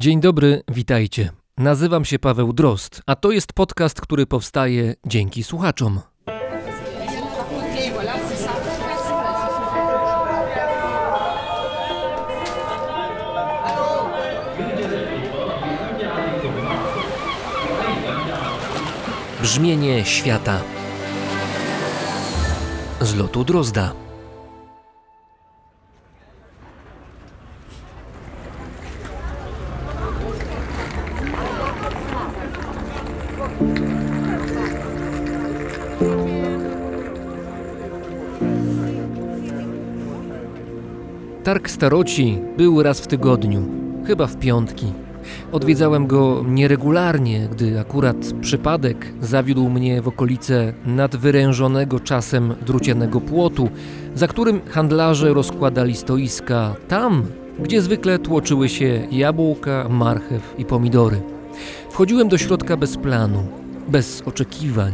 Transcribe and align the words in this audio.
Dzień 0.00 0.20
dobry, 0.20 0.62
witajcie. 0.68 1.30
Nazywam 1.58 2.04
się 2.04 2.18
Paweł 2.18 2.52
Drost, 2.52 3.02
a 3.06 3.16
to 3.16 3.30
jest 3.30 3.52
podcast, 3.52 4.00
który 4.00 4.26
powstaje 4.26 4.94
dzięki 5.06 5.42
słuchaczom. 5.42 6.00
Brzmienie 19.42 20.04
świata 20.04 20.60
z 23.00 23.14
lotu 23.14 23.44
Drozda. 23.44 24.05
Targ 41.46 41.70
Staroci 41.70 42.38
był 42.56 42.82
raz 42.82 43.00
w 43.00 43.06
tygodniu, 43.06 43.62
chyba 44.06 44.26
w 44.26 44.36
piątki. 44.36 44.86
Odwiedzałem 45.52 46.06
go 46.06 46.44
nieregularnie, 46.48 47.48
gdy 47.52 47.80
akurat 47.80 48.16
przypadek 48.40 49.12
zawiódł 49.20 49.68
mnie 49.68 50.02
w 50.02 50.08
okolice 50.08 50.72
nadwyrężonego 50.86 52.00
czasem 52.00 52.54
drucianego 52.66 53.20
płotu, 53.20 53.68
za 54.14 54.28
którym 54.28 54.60
handlarze 54.70 55.34
rozkładali 55.34 55.96
stoiska 55.96 56.74
tam, 56.88 57.26
gdzie 57.58 57.82
zwykle 57.82 58.18
tłoczyły 58.18 58.68
się 58.68 59.08
jabłka, 59.10 59.86
marchew 59.90 60.54
i 60.58 60.64
pomidory. 60.64 61.20
Wchodziłem 61.90 62.28
do 62.28 62.38
środka 62.38 62.76
bez 62.76 62.96
planu, 62.96 63.46
bez 63.88 64.22
oczekiwań. 64.22 64.92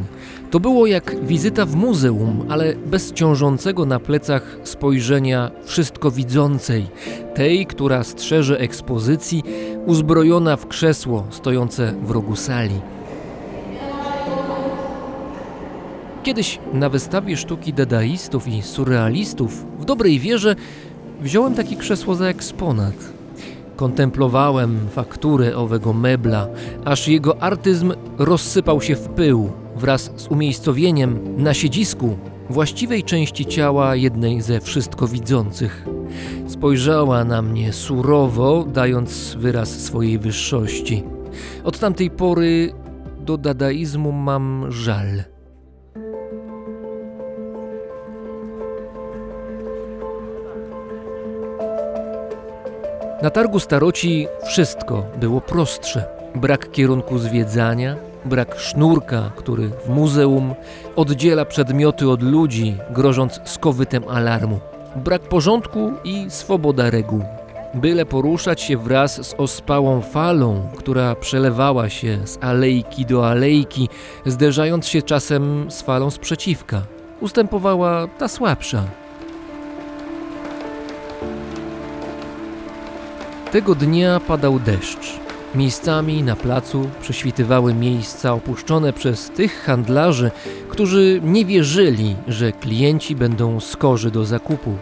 To 0.52 0.60
było 0.60 0.86
jak 0.86 1.26
wizyta 1.26 1.66
w 1.66 1.74
muzeum, 1.74 2.46
ale 2.48 2.74
bez 2.76 3.12
ciążącego 3.12 3.86
na 3.86 4.00
plecach 4.00 4.58
spojrzenia 4.64 5.50
wszystko 5.64 6.10
widzącej, 6.10 6.86
tej, 7.34 7.66
która 7.66 8.04
strzeże 8.04 8.58
ekspozycji, 8.58 9.42
uzbrojona 9.86 10.56
w 10.56 10.68
krzesło 10.68 11.26
stojące 11.30 11.94
w 12.02 12.10
rogu 12.10 12.36
sali. 12.36 12.80
Kiedyś 16.22 16.58
na 16.72 16.88
wystawie 16.88 17.36
sztuki 17.36 17.72
dadaistów 17.72 18.48
i 18.48 18.62
surrealistów 18.62 19.66
w 19.78 19.84
dobrej 19.84 20.18
wierze 20.18 20.56
wziąłem 21.20 21.54
takie 21.54 21.76
krzesło 21.76 22.14
za 22.14 22.26
eksponat. 22.26 23.21
Kontemplowałem 23.82 24.88
fakturę 24.90 25.56
owego 25.56 25.92
mebla, 25.92 26.48
aż 26.84 27.08
jego 27.08 27.42
artyzm 27.42 27.92
rozsypał 28.18 28.80
się 28.80 28.96
w 28.96 29.08
pył 29.08 29.50
wraz 29.76 30.12
z 30.16 30.26
umiejscowieniem 30.26 31.18
na 31.36 31.54
siedzisku 31.54 32.16
właściwej 32.50 33.02
części 33.02 33.46
ciała 33.46 33.96
jednej 33.96 34.42
ze 34.42 34.60
wszystko 34.60 35.08
widzących. 35.08 35.86
Spojrzała 36.48 37.24
na 37.24 37.42
mnie 37.42 37.72
surowo, 37.72 38.64
dając 38.72 39.34
wyraz 39.38 39.70
swojej 39.70 40.18
wyższości. 40.18 41.04
Od 41.64 41.78
tamtej 41.78 42.10
pory 42.10 42.72
do 43.20 43.38
dadaizmu 43.38 44.12
mam 44.12 44.66
żal. 44.72 45.31
Na 53.22 53.30
targu 53.30 53.60
staroci 53.60 54.26
wszystko 54.46 55.04
było 55.20 55.40
prostsze. 55.40 56.04
Brak 56.34 56.70
kierunku 56.70 57.18
zwiedzania, 57.18 57.96
brak 58.24 58.58
sznurka, 58.58 59.30
który 59.36 59.68
w 59.68 59.88
muzeum 59.88 60.54
oddziela 60.96 61.44
przedmioty 61.44 62.10
od 62.10 62.22
ludzi, 62.22 62.76
grożąc 62.90 63.40
skowytem 63.44 64.02
alarmu. 64.08 64.60
Brak 64.96 65.22
porządku 65.22 65.92
i 66.04 66.26
swoboda 66.28 66.90
reguł. 66.90 67.24
Byle 67.74 68.06
poruszać 68.06 68.60
się 68.60 68.76
wraz 68.76 69.26
z 69.28 69.34
ospałą 69.34 70.00
falą, 70.00 70.68
która 70.76 71.14
przelewała 71.14 71.88
się 71.88 72.18
z 72.26 72.38
alejki 72.40 73.06
do 73.06 73.28
alejki, 73.28 73.88
zderzając 74.26 74.86
się 74.86 75.02
czasem 75.02 75.70
z 75.70 75.82
falą 75.82 76.10
sprzeciwka. 76.10 76.82
Ustępowała 77.20 78.06
ta 78.18 78.28
słabsza, 78.28 78.84
Tego 83.52 83.74
dnia 83.74 84.20
padał 84.20 84.58
deszcz. 84.58 85.20
Miejscami 85.54 86.22
na 86.22 86.36
placu 86.36 86.90
prześwitywały 87.00 87.74
miejsca 87.74 88.32
opuszczone 88.32 88.92
przez 88.92 89.30
tych 89.30 89.62
handlarzy, 89.64 90.30
którzy 90.68 91.20
nie 91.24 91.44
wierzyli, 91.44 92.16
że 92.28 92.52
klienci 92.52 93.16
będą 93.16 93.60
skorzy 93.60 94.10
do 94.10 94.24
zakupu. 94.24 94.76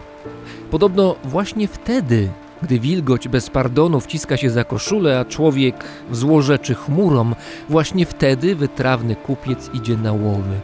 Podobno 0.69 1.15
właśnie 1.23 1.67
wtedy, 1.67 2.29
gdy 2.61 2.79
wilgoć 2.79 3.27
bez 3.27 3.49
pardonu 3.49 3.99
wciska 3.99 4.37
się 4.37 4.49
za 4.49 4.63
koszulę, 4.63 5.19
a 5.19 5.25
człowiek 5.25 5.83
złorzeczy 6.11 6.75
chmurą, 6.75 7.31
właśnie 7.69 8.05
wtedy 8.05 8.55
wytrawny 8.55 9.15
kupiec 9.15 9.69
idzie 9.73 9.97
na 9.97 10.13
łowy. 10.13 10.59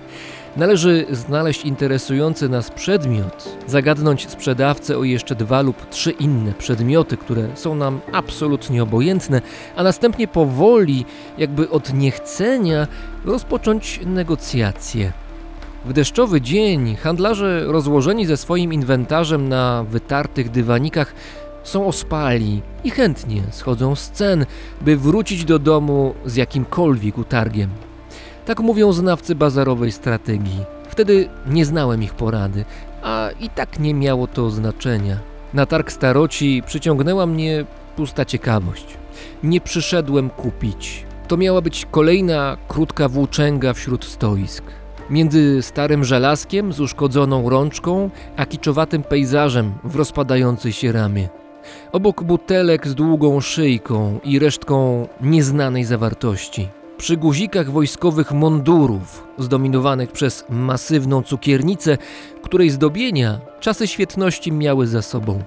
Należy 0.57 1.06
znaleźć 1.12 1.66
interesujący 1.66 2.50
nas 2.50 2.72
przedmiot, 2.72 3.57
zagadnąć 3.68 4.29
sprzedawcę 4.29 4.97
o 4.97 5.03
jeszcze 5.03 5.35
dwa 5.35 5.62
lub 5.62 5.90
trzy 5.90 6.12
inne 6.12 6.53
przedmioty, 6.53 7.18
które 7.18 7.47
są 7.56 7.75
nam 7.75 8.00
absolutnie 8.12 8.84
obojętne, 8.84 9.41
a 9.75 9.84
następnie 9.84 10.28
powoli, 10.28 11.06
jakby 11.38 11.69
od 11.69 11.94
niechcenia, 11.94 12.88
rozpocząć 13.25 14.00
negocjacje. 14.06 15.12
W 15.85 15.94
deszczowy 15.94 16.41
dzień 16.41 16.95
handlarze 16.95 17.63
rozłożeni 17.66 18.25
ze 18.25 18.38
swoim 18.38 18.74
inwentarzem 18.74 19.50
na 19.50 19.84
wytartych 19.84 20.51
dywanikach 20.51 21.13
są 21.63 21.88
ospali 21.88 22.62
i 22.84 22.89
chętnie 22.89 23.41
schodzą 23.51 23.95
z 23.95 24.09
cen, 24.12 24.45
by 24.81 24.97
wrócić 24.97 25.45
do 25.45 25.59
domu 25.59 26.13
z 26.25 26.35
jakimkolwiek 26.35 27.18
utargiem. 27.18 27.87
Tak 28.47 28.59
mówią 28.59 28.94
znawcy 28.94 29.35
bazarowej 29.35 29.91
strategii. 29.91 30.63
Wtedy 30.90 31.30
nie 31.47 31.66
znałem 31.66 32.03
ich 32.03 32.13
porady, 32.13 32.66
a 33.03 33.30
i 33.40 33.50
tak 33.50 33.80
nie 33.80 33.94
miało 33.94 34.28
to 34.28 34.50
znaczenia. 34.50 35.18
Na 35.53 35.66
targ 35.66 35.91
staroci 35.91 36.63
przyciągnęła 36.66 37.25
mnie 37.25 37.66
pusta 37.96 38.25
ciekawość. 38.25 38.86
Nie 39.44 39.62
przyszedłem 39.62 40.30
kupić. 40.30 41.06
To 41.28 41.38
miała 41.38 41.62
być 41.62 41.88
kolejna 41.91 42.57
krótka 42.68 43.09
włóczęga 43.09 43.74
wśród 43.74 44.06
stoisk. 44.06 44.63
Między 45.09 45.62
starym 45.62 46.03
żelazkiem 46.03 46.74
z 46.74 46.80
uszkodzoną 46.80 47.50
rączką, 47.50 48.09
a 48.38 48.46
kiczowatym 48.46 49.03
pejzażem 49.03 49.74
w 49.84 49.96
rozpadającej 49.96 50.72
się 50.74 50.91
ramie. 50.91 51.30
Obok 51.91 52.24
butelek 52.24 52.88
z 52.88 52.96
długą 52.96 53.41
szyjką 53.41 54.19
i 54.24 54.40
resztką 54.40 55.07
nieznanej 55.22 55.84
zawartości 55.84 56.69
przy 56.97 57.18
guzikach 57.18 57.72
wojskowych 57.72 58.31
mundurów, 58.31 59.28
zdominowanych 59.38 60.12
przez 60.12 60.46
masywną 60.50 61.24
cukiernicę, 61.24 61.97
której 62.44 62.69
zdobienia 62.69 63.40
czasy 63.59 63.88
świetności 63.88 64.52
miały 64.52 64.88
za 64.88 65.02
sobą. 65.02 65.44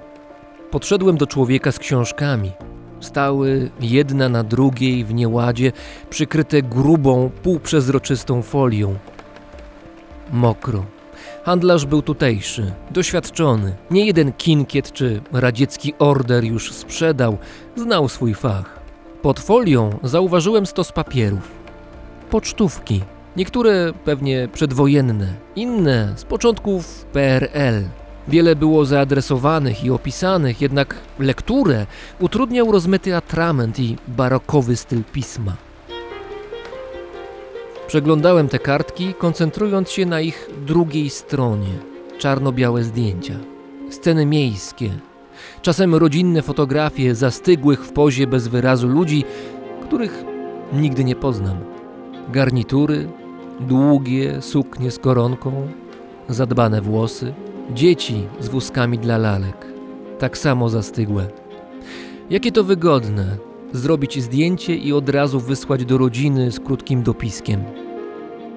Podszedłem 0.70 1.16
do 1.16 1.26
człowieka 1.26 1.72
z 1.72 1.78
książkami. 1.78 2.52
Stały 3.00 3.70
jedna 3.80 4.28
na 4.28 4.44
drugiej 4.44 5.04
w 5.04 5.14
nieładzie, 5.14 5.72
przykryte 6.10 6.62
grubą, 6.62 7.30
półprzezroczystą 7.42 8.42
folią. 8.42 8.96
Mokro. 10.32 10.84
Handlarz 11.44 11.86
był 11.86 12.02
tutejszy, 12.02 12.72
doświadczony. 12.90 13.76
Nie 13.90 14.06
jeden 14.06 14.32
kinkiet 14.32 14.92
czy 14.92 15.20
radziecki 15.32 15.94
order 15.98 16.44
już 16.44 16.72
sprzedał, 16.72 17.38
znał 17.76 18.08
swój 18.08 18.34
fach. 18.34 18.79
Pod 19.22 19.40
folią 19.40 19.98
zauważyłem 20.02 20.66
stos 20.66 20.92
papierów. 20.92 21.50
Pocztówki. 22.30 23.00
Niektóre 23.36 23.92
pewnie 24.04 24.48
przedwojenne, 24.52 25.34
inne 25.56 26.12
z 26.16 26.24
początków 26.24 27.04
PRL. 27.04 27.84
Wiele 28.28 28.56
było 28.56 28.84
zaadresowanych 28.84 29.84
i 29.84 29.90
opisanych, 29.90 30.60
jednak 30.60 30.94
lekturę 31.18 31.86
utrudniał 32.20 32.72
rozmyty 32.72 33.16
atrament 33.16 33.80
i 33.80 33.96
barokowy 34.08 34.76
styl 34.76 35.04
pisma. 35.12 35.56
Przeglądałem 37.86 38.48
te 38.48 38.58
kartki, 38.58 39.14
koncentrując 39.14 39.90
się 39.90 40.06
na 40.06 40.20
ich 40.20 40.50
drugiej 40.66 41.10
stronie. 41.10 41.78
Czarno-białe 42.18 42.82
zdjęcia, 42.82 43.34
sceny 43.90 44.26
miejskie, 44.26 44.90
czasem 45.62 45.94
rodzinne 45.94 46.42
fotografie 46.42 47.14
zastygłych 47.14 47.84
w 47.84 47.92
pozie 47.92 48.26
bez 48.26 48.48
wyrazu 48.48 48.88
ludzi, 48.88 49.24
których 49.82 50.24
nigdy 50.72 51.04
nie 51.04 51.16
poznam. 51.16 51.56
Garnitury, 52.32 53.08
długie 53.60 54.42
suknie 54.42 54.90
z 54.90 54.98
koronką, 54.98 55.68
zadbane 56.28 56.80
włosy, 56.80 57.34
dzieci 57.74 58.26
z 58.40 58.48
wózkami 58.48 58.98
dla 58.98 59.18
lalek, 59.18 59.66
tak 60.18 60.38
samo 60.38 60.68
zastygłe. 60.68 61.26
Jakie 62.30 62.52
to 62.52 62.64
wygodne, 62.64 63.36
zrobić 63.72 64.22
zdjęcie 64.22 64.76
i 64.76 64.92
od 64.92 65.08
razu 65.08 65.40
wysłać 65.40 65.84
do 65.84 65.98
rodziny 65.98 66.52
z 66.52 66.60
krótkim 66.60 67.02
dopiskiem. 67.02 67.79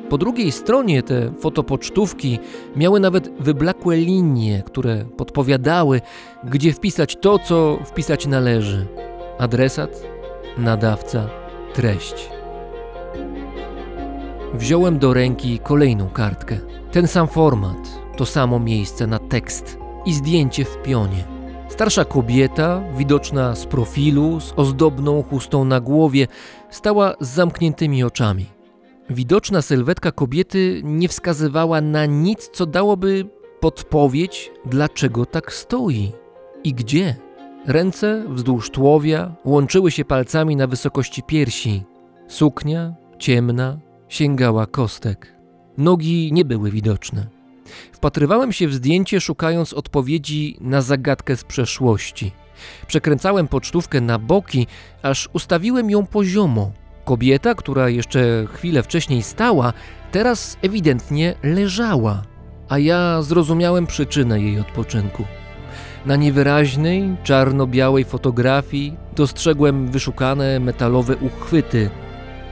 Po 0.09 0.17
drugiej 0.17 0.51
stronie 0.51 1.03
te 1.03 1.31
fotopocztówki 1.39 2.39
miały 2.75 3.00
nawet 3.00 3.31
wyblakłe 3.39 3.97
linie, 3.97 4.63
które 4.65 5.05
podpowiadały, 5.17 6.01
gdzie 6.44 6.73
wpisać 6.73 7.15
to, 7.15 7.39
co 7.39 7.79
wpisać 7.85 8.27
należy: 8.27 8.88
adresat, 9.39 10.03
nadawca, 10.57 11.29
treść. 11.73 12.29
Wziąłem 14.53 15.00
do 15.00 15.13
ręki 15.13 15.59
kolejną 15.59 16.09
kartkę. 16.09 16.57
Ten 16.91 17.07
sam 17.07 17.27
format, 17.27 18.00
to 18.17 18.25
samo 18.25 18.59
miejsce 18.59 19.07
na 19.07 19.19
tekst 19.19 19.77
i 20.05 20.13
zdjęcie 20.13 20.65
w 20.65 20.81
pionie. 20.81 21.23
Starsza 21.69 22.05
kobieta, 22.05 22.81
widoczna 22.97 23.55
z 23.55 23.65
profilu, 23.65 24.39
z 24.39 24.53
ozdobną 24.55 25.23
chustą 25.23 25.65
na 25.65 25.79
głowie, 25.79 26.27
stała 26.69 27.13
z 27.19 27.27
zamkniętymi 27.27 28.03
oczami. 28.03 28.45
Widoczna 29.09 29.61
sylwetka 29.61 30.11
kobiety 30.11 30.81
nie 30.83 31.07
wskazywała 31.07 31.81
na 31.81 32.05
nic, 32.05 32.50
co 32.53 32.65
dałoby 32.65 33.25
podpowiedź, 33.59 34.51
dlaczego 34.65 35.25
tak 35.25 35.53
stoi 35.53 36.11
i 36.63 36.73
gdzie. 36.73 37.15
Ręce 37.67 38.25
wzdłuż 38.29 38.69
tułowia 38.69 39.35
łączyły 39.45 39.91
się 39.91 40.05
palcami 40.05 40.55
na 40.55 40.67
wysokości 40.67 41.23
piersi. 41.23 41.83
Suknia, 42.27 42.95
ciemna, 43.19 43.79
sięgała 44.09 44.65
kostek. 44.65 45.35
Nogi 45.77 46.33
nie 46.33 46.45
były 46.45 46.71
widoczne. 46.71 47.27
Wpatrywałem 47.91 48.51
się 48.51 48.67
w 48.67 48.73
zdjęcie, 48.73 49.21
szukając 49.21 49.73
odpowiedzi 49.73 50.57
na 50.61 50.81
zagadkę 50.81 51.38
z 51.38 51.44
przeszłości. 51.44 52.31
Przekręcałem 52.88 53.47
pocztówkę 53.47 54.01
na 54.01 54.19
boki, 54.19 54.67
aż 55.01 55.29
ustawiłem 55.33 55.89
ją 55.89 56.05
poziomo. 56.05 56.71
Kobieta, 57.05 57.55
która 57.55 57.89
jeszcze 57.89 58.45
chwilę 58.53 58.83
wcześniej 58.83 59.23
stała, 59.23 59.73
teraz 60.11 60.57
ewidentnie 60.61 61.35
leżała, 61.44 62.21
a 62.69 62.77
ja 62.79 63.21
zrozumiałem 63.21 63.88
przyczynę 63.88 64.41
jej 64.41 64.59
odpoczynku. 64.59 65.23
Na 66.05 66.15
niewyraźnej, 66.15 67.15
czarno-białej 67.23 68.03
fotografii 68.03 68.97
dostrzegłem 69.15 69.88
wyszukane 69.88 70.59
metalowe 70.59 71.15
uchwyty 71.17 71.89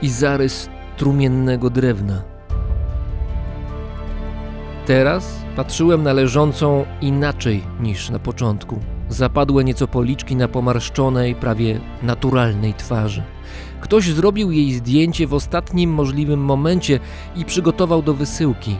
i 0.02 0.08
zarys 0.08 0.68
trumiennego 0.96 1.70
drewna. 1.70 2.22
Teraz 4.86 5.42
patrzyłem 5.56 6.02
na 6.02 6.12
leżącą 6.12 6.84
inaczej 7.00 7.62
niż 7.80 8.10
na 8.10 8.18
początku. 8.18 8.80
Zapadłe 9.08 9.64
nieco 9.64 9.88
policzki 9.88 10.36
na 10.36 10.48
pomarszczonej, 10.48 11.34
prawie 11.34 11.80
naturalnej 12.02 12.74
twarzy. 12.74 13.22
Ktoś 13.82 14.04
zrobił 14.04 14.50
jej 14.50 14.72
zdjęcie 14.72 15.26
w 15.26 15.34
ostatnim 15.34 15.90
możliwym 15.90 16.40
momencie 16.40 17.00
i 17.36 17.44
przygotował 17.44 18.02
do 18.02 18.14
wysyłki. 18.14 18.76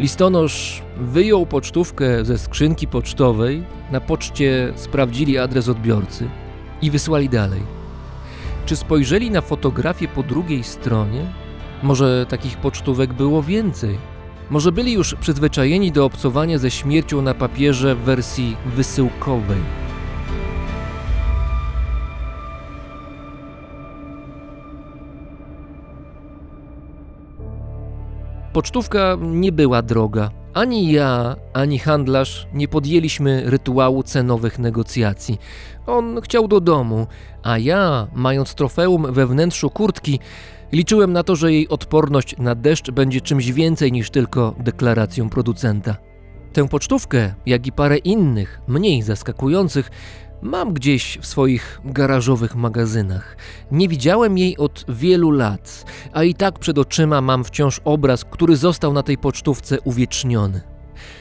Listonosz 0.00 0.82
wyjął 0.96 1.46
pocztówkę 1.46 2.24
ze 2.24 2.38
skrzynki 2.38 2.86
pocztowej, 2.86 3.64
na 3.90 4.00
poczcie 4.00 4.72
sprawdzili 4.76 5.38
adres 5.38 5.68
odbiorcy 5.68 6.28
i 6.82 6.90
wysłali 6.90 7.28
dalej. 7.28 7.60
Czy 8.66 8.76
spojrzeli 8.76 9.30
na 9.30 9.40
fotografię 9.40 10.08
po 10.08 10.22
drugiej 10.22 10.64
stronie? 10.64 11.26
Może 11.82 12.26
takich 12.28 12.56
pocztówek 12.56 13.12
było 13.12 13.42
więcej? 13.42 13.98
Może 14.50 14.72
byli 14.72 14.92
już 14.92 15.14
przyzwyczajeni 15.14 15.92
do 15.92 16.04
obcowania 16.04 16.58
ze 16.58 16.70
śmiercią 16.70 17.22
na 17.22 17.34
papierze 17.34 17.94
w 17.94 17.98
wersji 17.98 18.56
wysyłkowej? 18.66 19.89
Pocztówka 28.52 29.16
nie 29.20 29.52
była 29.52 29.82
droga. 29.82 30.30
Ani 30.54 30.92
ja, 30.92 31.36
ani 31.52 31.78
handlarz 31.78 32.46
nie 32.54 32.68
podjęliśmy 32.68 33.42
rytuału 33.46 34.02
cenowych 34.02 34.58
negocjacji. 34.58 35.38
On 35.86 36.20
chciał 36.20 36.48
do 36.48 36.60
domu, 36.60 37.06
a 37.42 37.58
ja, 37.58 38.06
mając 38.14 38.54
trofeum 38.54 39.12
we 39.12 39.26
wnętrzu 39.26 39.70
kurtki, 39.70 40.20
liczyłem 40.72 41.12
na 41.12 41.22
to, 41.22 41.36
że 41.36 41.52
jej 41.52 41.68
odporność 41.68 42.38
na 42.38 42.54
deszcz 42.54 42.90
będzie 42.90 43.20
czymś 43.20 43.52
więcej 43.52 43.92
niż 43.92 44.10
tylko 44.10 44.54
deklaracją 44.58 45.30
producenta. 45.30 45.96
Tę 46.52 46.68
pocztówkę, 46.68 47.34
jak 47.46 47.66
i 47.66 47.72
parę 47.72 47.96
innych, 47.96 48.60
mniej 48.68 49.02
zaskakujących, 49.02 49.90
mam 50.42 50.72
gdzieś 50.72 51.18
w 51.20 51.26
swoich 51.26 51.80
garażowych 51.84 52.56
magazynach. 52.56 53.36
Nie 53.72 53.88
widziałem 53.88 54.38
jej 54.38 54.56
od 54.56 54.84
wielu 54.88 55.30
lat, 55.30 55.84
a 56.12 56.24
i 56.24 56.34
tak 56.34 56.58
przed 56.58 56.78
oczyma 56.78 57.20
mam 57.20 57.44
wciąż 57.44 57.80
obraz, 57.84 58.24
który 58.24 58.56
został 58.56 58.92
na 58.92 59.02
tej 59.02 59.18
pocztówce 59.18 59.80
uwieczniony. 59.80 60.60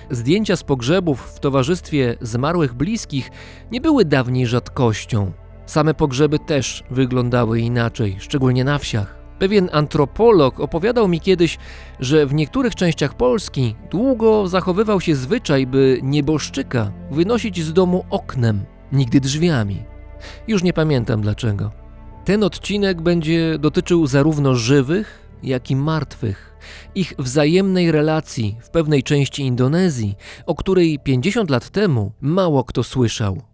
Zdjęcia 0.10 0.56
z 0.56 0.64
pogrzebów 0.64 1.22
w 1.22 1.40
towarzystwie 1.40 2.16
zmarłych 2.22 2.74
bliskich 2.74 3.32
nie 3.72 3.82
były 3.82 4.06
dawniej 4.06 4.48
rzadkością. 4.48 5.32
Same 5.66 5.94
pogrzeby 5.94 6.40
też 6.40 6.84
wyglądały 6.92 7.60
inaczej, 7.60 8.16
szczególnie 8.20 8.64
na 8.64 8.78
wsiach. 8.78 9.20
Pewien 9.40 9.70
antropolog 9.72 10.60
opowiadał 10.60 11.08
mi 11.08 11.20
kiedyś, 11.22 11.58
że 12.00 12.26
w 12.26 12.34
niektórych 12.34 12.76
częściach 12.76 13.14
Polski 13.14 13.76
długo 13.92 14.48
zachowywał 14.48 15.02
się 15.02 15.16
zwyczaj, 15.16 15.68
by 15.68 16.00
nieboszczyka 16.04 16.92
wynosić 17.12 17.64
z 17.64 17.74
domu 17.74 18.06
oknem, 18.10 18.66
nigdy 18.92 19.20
drzwiami. 19.20 19.84
Już 20.48 20.64
nie 20.64 20.74
pamiętam 20.74 21.22
dlaczego. 21.22 21.72
Ten 22.26 22.44
odcinek 22.44 23.02
będzie 23.02 23.58
dotyczył 23.60 24.08
zarówno 24.08 24.56
żywych, 24.56 25.30
jak 25.44 25.72
i 25.72 25.76
martwych, 25.76 26.56
ich 26.96 27.14
wzajemnej 27.20 27.92
relacji 27.92 28.58
w 28.62 28.70
pewnej 28.70 29.04
części 29.04 29.44
Indonezji, 29.44 30.16
o 30.46 30.56
której 30.56 31.00
50 31.00 31.50
lat 31.50 31.70
temu 31.70 32.12
mało 32.22 32.64
kto 32.64 32.84
słyszał. 32.84 33.49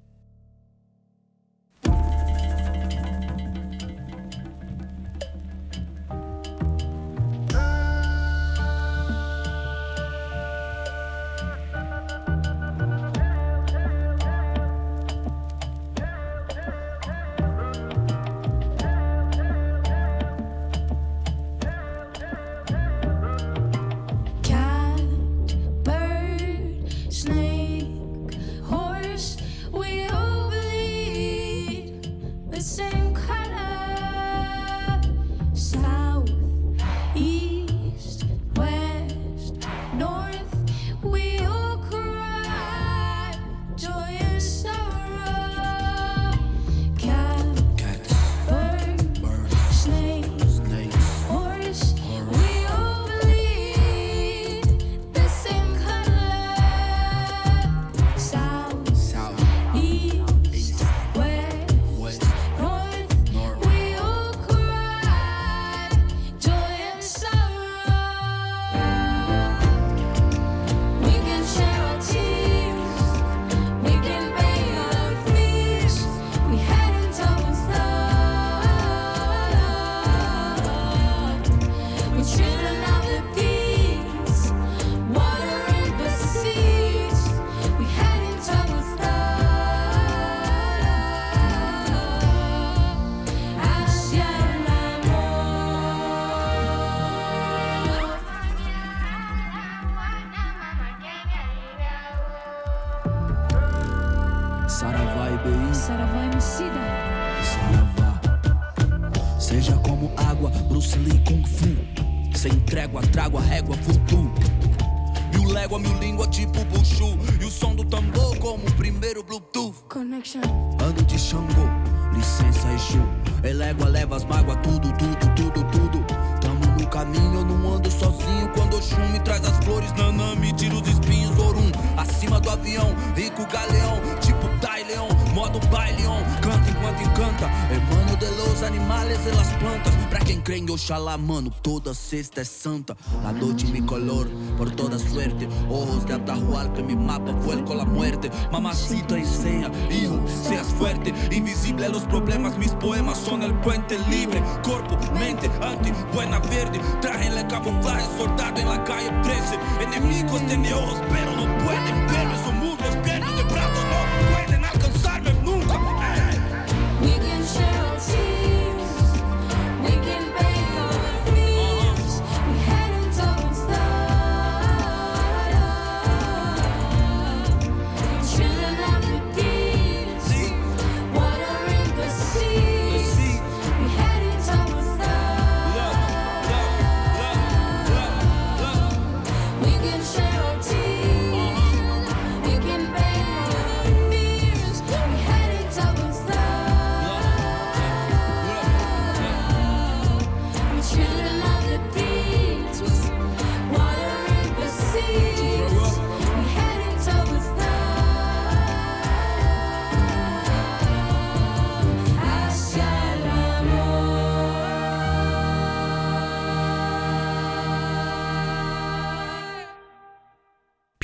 Sexta 141.95 142.41
é 142.41 142.45
santa. 142.45 142.95
La 143.23 143.31
noche 143.31 143.67
mi 143.67 143.81
color, 143.81 144.27
por 144.57 144.69
toda 144.71 144.99
suerte. 144.99 145.47
Ojos 145.69 146.05
de 146.05 146.13
Atahualpa, 146.13 146.81
mi 146.81 146.95
mapa, 146.95 147.31
vuelco 147.31 147.73
la 147.73 147.85
muerte. 147.85 148.29
Mamacita 148.51 149.17
enseña, 149.17 149.71
hijo, 149.89 150.19
seas 150.27 150.67
fuerte. 150.67 151.13
Invisible 151.31 151.87
a 151.87 151.89
los 151.89 152.03
problemas, 152.03 152.57
mis 152.57 152.71
poemas 152.71 153.17
son 153.17 153.41
el 153.41 153.53
puente 153.61 153.97
libre. 154.09 154.43
Corpo, 154.63 154.97
mente, 155.13 155.49
anti, 155.61 155.91
buena 156.13 156.39
verde. 156.39 156.79
Trajenle 157.01 157.47
camuflaje, 157.47 158.05
soldado 158.17 158.59
en 158.59 158.69
la 158.69 158.83
calle 158.83 159.09
13 159.23 159.59
Enemigos 159.81 160.45
tienen 160.47 160.73
ojos, 160.73 161.01
pero 161.09 161.31
no 161.35 161.45
pueden 161.63 162.07
verme 162.07 162.35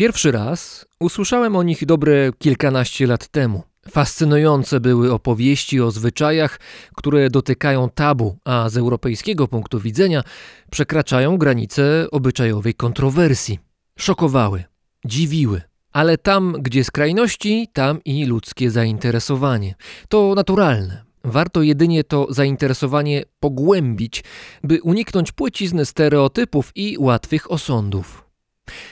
Pierwszy 0.01 0.31
raz 0.31 0.85
usłyszałem 0.99 1.55
o 1.55 1.63
nich 1.63 1.85
dobre 1.85 2.31
kilkanaście 2.37 3.07
lat 3.07 3.27
temu. 3.27 3.63
Fascynujące 3.89 4.79
były 4.79 5.13
opowieści 5.13 5.81
o 5.81 5.91
zwyczajach, 5.91 6.59
które 6.95 7.29
dotykają 7.29 7.89
tabu, 7.89 8.37
a 8.45 8.69
z 8.69 8.77
europejskiego 8.77 9.47
punktu 9.47 9.79
widzenia 9.79 10.23
przekraczają 10.71 11.37
granice 11.37 12.07
obyczajowej 12.11 12.73
kontrowersji. 12.73 13.59
Szokowały, 13.99 14.63
dziwiły, 15.05 15.61
ale 15.91 16.17
tam, 16.17 16.55
gdzie 16.59 16.83
skrajności, 16.83 17.67
tam 17.73 18.03
i 18.05 18.25
ludzkie 18.25 18.71
zainteresowanie. 18.71 19.75
To 20.09 20.35
naturalne. 20.35 21.03
Warto 21.23 21.61
jedynie 21.61 22.03
to 22.03 22.27
zainteresowanie 22.29 23.23
pogłębić, 23.39 24.23
by 24.63 24.81
uniknąć 24.81 25.31
płycizny 25.31 25.85
stereotypów 25.85 26.71
i 26.75 26.97
łatwych 26.99 27.51
osądów. 27.51 28.30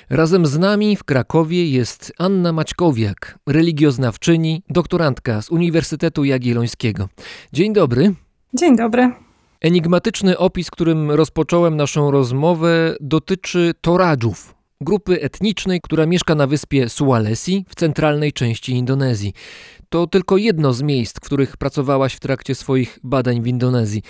Razem 0.10 0.46
z 0.46 0.60
nami 0.60 0.96
w 0.96 1.04
Krakowie 1.04 1.70
jest 1.70 2.14
Anna 2.18 2.54
Maćkowiak, 2.54 3.40
religioznawczyni, 3.48 4.64
doktorantka 4.70 5.42
z 5.42 5.50
Uniwersytetu 5.50 6.24
Jagiellońskiego. 6.24 7.10
Dzień 7.54 7.74
dobry. 7.74 8.14
Dzień 8.54 8.78
dobry. 8.78 9.12
Enigmatyczny 9.62 10.38
opis, 10.38 10.72
którym 10.72 11.12
rozpocząłem 11.12 11.78
naszą 11.78 12.12
rozmowę, 12.12 12.96
dotyczy 13.02 13.72
Toradżów, 13.82 14.56
grupy 14.82 15.22
etnicznej, 15.22 15.82
która 15.82 16.06
mieszka 16.06 16.36
na 16.36 16.48
wyspie 16.48 16.90
Sulawesi 16.90 17.66
w 17.70 17.76
centralnej 17.76 18.34
części 18.34 18.72
Indonezji. 18.72 19.34
To 19.90 20.08
tylko 20.08 20.38
jedno 20.38 20.74
z 20.74 20.82
miejsc, 20.82 21.18
w 21.18 21.26
których 21.26 21.58
pracowałaś 21.58 22.14
w 22.14 22.20
trakcie 22.20 22.56
swoich 22.56 23.00
badań 23.04 23.42
w 23.42 23.48
Indonezji. 23.48 24.02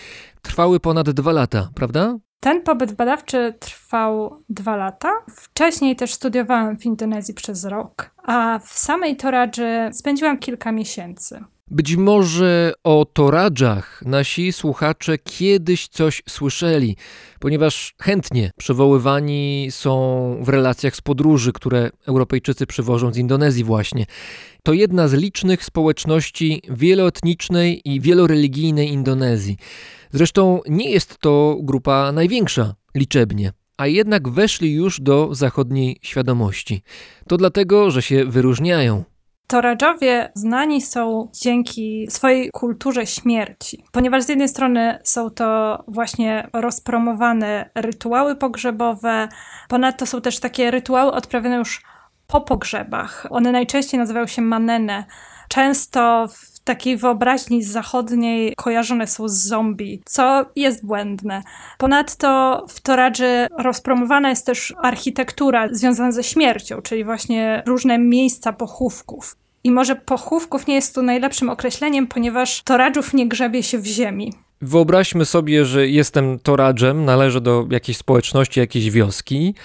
Trwały 0.41 0.79
ponad 0.79 1.09
dwa 1.09 1.31
lata, 1.31 1.69
prawda? 1.75 2.17
Ten 2.39 2.61
pobyt 2.61 2.93
badawczy 2.93 3.53
trwał 3.59 4.43
dwa 4.49 4.75
lata. 4.75 5.11
Wcześniej 5.35 5.95
też 5.95 6.13
studiowałam 6.13 6.77
w 6.77 6.85
Indonezji 6.85 7.33
przez 7.33 7.65
rok, 7.65 8.11
a 8.23 8.59
w 8.59 8.69
samej 8.69 9.15
Toradży 9.15 9.89
spędziłam 9.91 10.37
kilka 10.37 10.71
miesięcy. 10.71 11.43
Być 11.71 11.95
może 11.95 12.73
o 12.83 13.05
Toradżach 13.05 14.01
nasi 14.05 14.53
słuchacze 14.53 15.17
kiedyś 15.17 15.87
coś 15.87 16.21
słyszeli, 16.29 16.95
ponieważ 17.39 17.95
chętnie 18.01 18.51
przywoływani 18.57 19.67
są 19.71 20.37
w 20.41 20.49
relacjach 20.49 20.95
z 20.95 21.01
podróży, 21.01 21.51
które 21.53 21.89
Europejczycy 22.07 22.65
przywożą 22.65 23.13
z 23.13 23.17
Indonezji 23.17 23.63
właśnie. 23.63 24.05
To 24.63 24.73
jedna 24.73 25.07
z 25.07 25.13
licznych 25.13 25.65
społeczności 25.65 26.61
wieloetnicznej 26.69 27.81
i 27.85 28.01
wieloreligijnej 28.01 28.89
Indonezji. 28.89 29.57
Zresztą 30.11 30.61
nie 30.67 30.91
jest 30.91 31.17
to 31.17 31.57
grupa 31.61 32.11
największa 32.11 32.75
liczebnie, 32.95 33.51
a 33.77 33.87
jednak 33.87 34.29
weszli 34.29 34.73
już 34.73 35.01
do 35.01 35.35
zachodniej 35.35 35.99
świadomości. 36.01 36.81
To 37.27 37.37
dlatego, 37.37 37.91
że 37.91 38.01
się 38.01 38.25
wyróżniają. 38.25 39.03
Toradżowie 39.49 40.31
znani 40.35 40.81
są 40.81 41.29
dzięki 41.33 42.07
swojej 42.09 42.49
kulturze 42.51 43.05
śmierci, 43.05 43.83
ponieważ 43.91 44.23
z 44.23 44.29
jednej 44.29 44.49
strony 44.49 44.99
są 45.03 45.29
to 45.29 45.83
właśnie 45.87 46.49
rozpromowane 46.53 47.69
rytuały 47.75 48.35
pogrzebowe, 48.35 49.27
ponadto 49.69 50.05
są 50.05 50.21
też 50.21 50.39
takie 50.39 50.71
rytuały 50.71 51.11
odprawiane 51.11 51.55
już 51.55 51.83
po 52.27 52.41
pogrzebach. 52.41 53.25
One 53.29 53.51
najczęściej 53.51 53.99
nazywają 53.99 54.27
się 54.27 54.41
manene. 54.41 55.05
Często 55.47 56.27
w 56.27 56.58
takiej 56.69 56.97
wyobraźni 56.97 57.63
zachodniej 57.63 58.53
kojarzone 58.57 59.07
są 59.07 59.27
z 59.27 59.33
zombie, 59.33 60.01
co 60.05 60.45
jest 60.55 60.85
błędne. 60.85 61.43
Ponadto 61.77 62.65
w 62.69 62.81
Toradży 62.81 63.47
rozpromowana 63.57 64.29
jest 64.29 64.45
też 64.45 64.73
architektura 64.81 65.67
związana 65.71 66.11
ze 66.11 66.23
śmiercią, 66.23 66.81
czyli 66.81 67.03
właśnie 67.03 67.63
różne 67.65 67.97
miejsca 67.97 68.53
pochówków. 68.53 69.35
I 69.63 69.71
może 69.71 69.95
pochówków 69.95 70.67
nie 70.67 70.75
jest 70.75 70.95
tu 70.95 71.01
najlepszym 71.01 71.49
określeniem, 71.49 72.07
ponieważ 72.07 72.63
Toradżów 72.63 73.13
nie 73.13 73.27
grzebie 73.27 73.63
się 73.63 73.79
w 73.79 73.85
ziemi. 73.85 74.33
Wyobraźmy 74.61 75.25
sobie, 75.25 75.65
że 75.65 75.87
jestem 75.87 76.39
toradżem, 76.39 77.05
należę 77.05 77.41
do 77.41 77.67
jakiejś 77.69 77.97
społeczności, 77.97 78.59
jakiejś 78.59 78.91
wioski. 78.91 79.55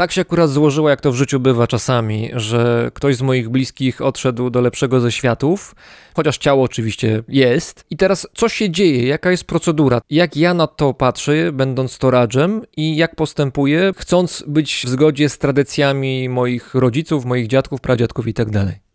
Tak 0.00 0.12
się 0.12 0.20
akurat 0.20 0.50
złożyło, 0.50 0.90
jak 0.90 1.00
to 1.00 1.12
w 1.12 1.14
życiu 1.14 1.40
bywa 1.40 1.66
czasami, 1.66 2.30
że 2.32 2.90
ktoś 2.94 3.16
z 3.16 3.22
moich 3.22 3.48
bliskich 3.48 4.00
odszedł 4.00 4.50
do 4.50 4.60
lepszego 4.60 5.00
ze 5.00 5.12
światów, 5.12 5.74
chociaż 6.16 6.38
ciało 6.38 6.64
oczywiście 6.64 7.22
jest. 7.28 7.84
I 7.90 7.96
teraz 7.96 8.28
co 8.34 8.48
się 8.48 8.70
dzieje? 8.70 9.06
Jaka 9.06 9.30
jest 9.30 9.44
procedura? 9.44 10.00
Jak 10.10 10.36
ja 10.36 10.54
na 10.54 10.66
to 10.66 10.94
patrzę, 10.94 11.52
będąc 11.52 11.98
toradżem 11.98 12.62
i 12.76 12.96
jak 12.96 13.16
postępuję, 13.16 13.92
chcąc 13.96 14.44
być 14.46 14.82
w 14.86 14.88
zgodzie 14.88 15.28
z 15.28 15.38
tradycjami 15.38 16.28
moich 16.28 16.74
rodziców, 16.74 17.24
moich 17.24 17.46
dziadków, 17.46 17.80
pradziadków 17.80 18.28
i 18.28 18.34
tak? 18.34 18.48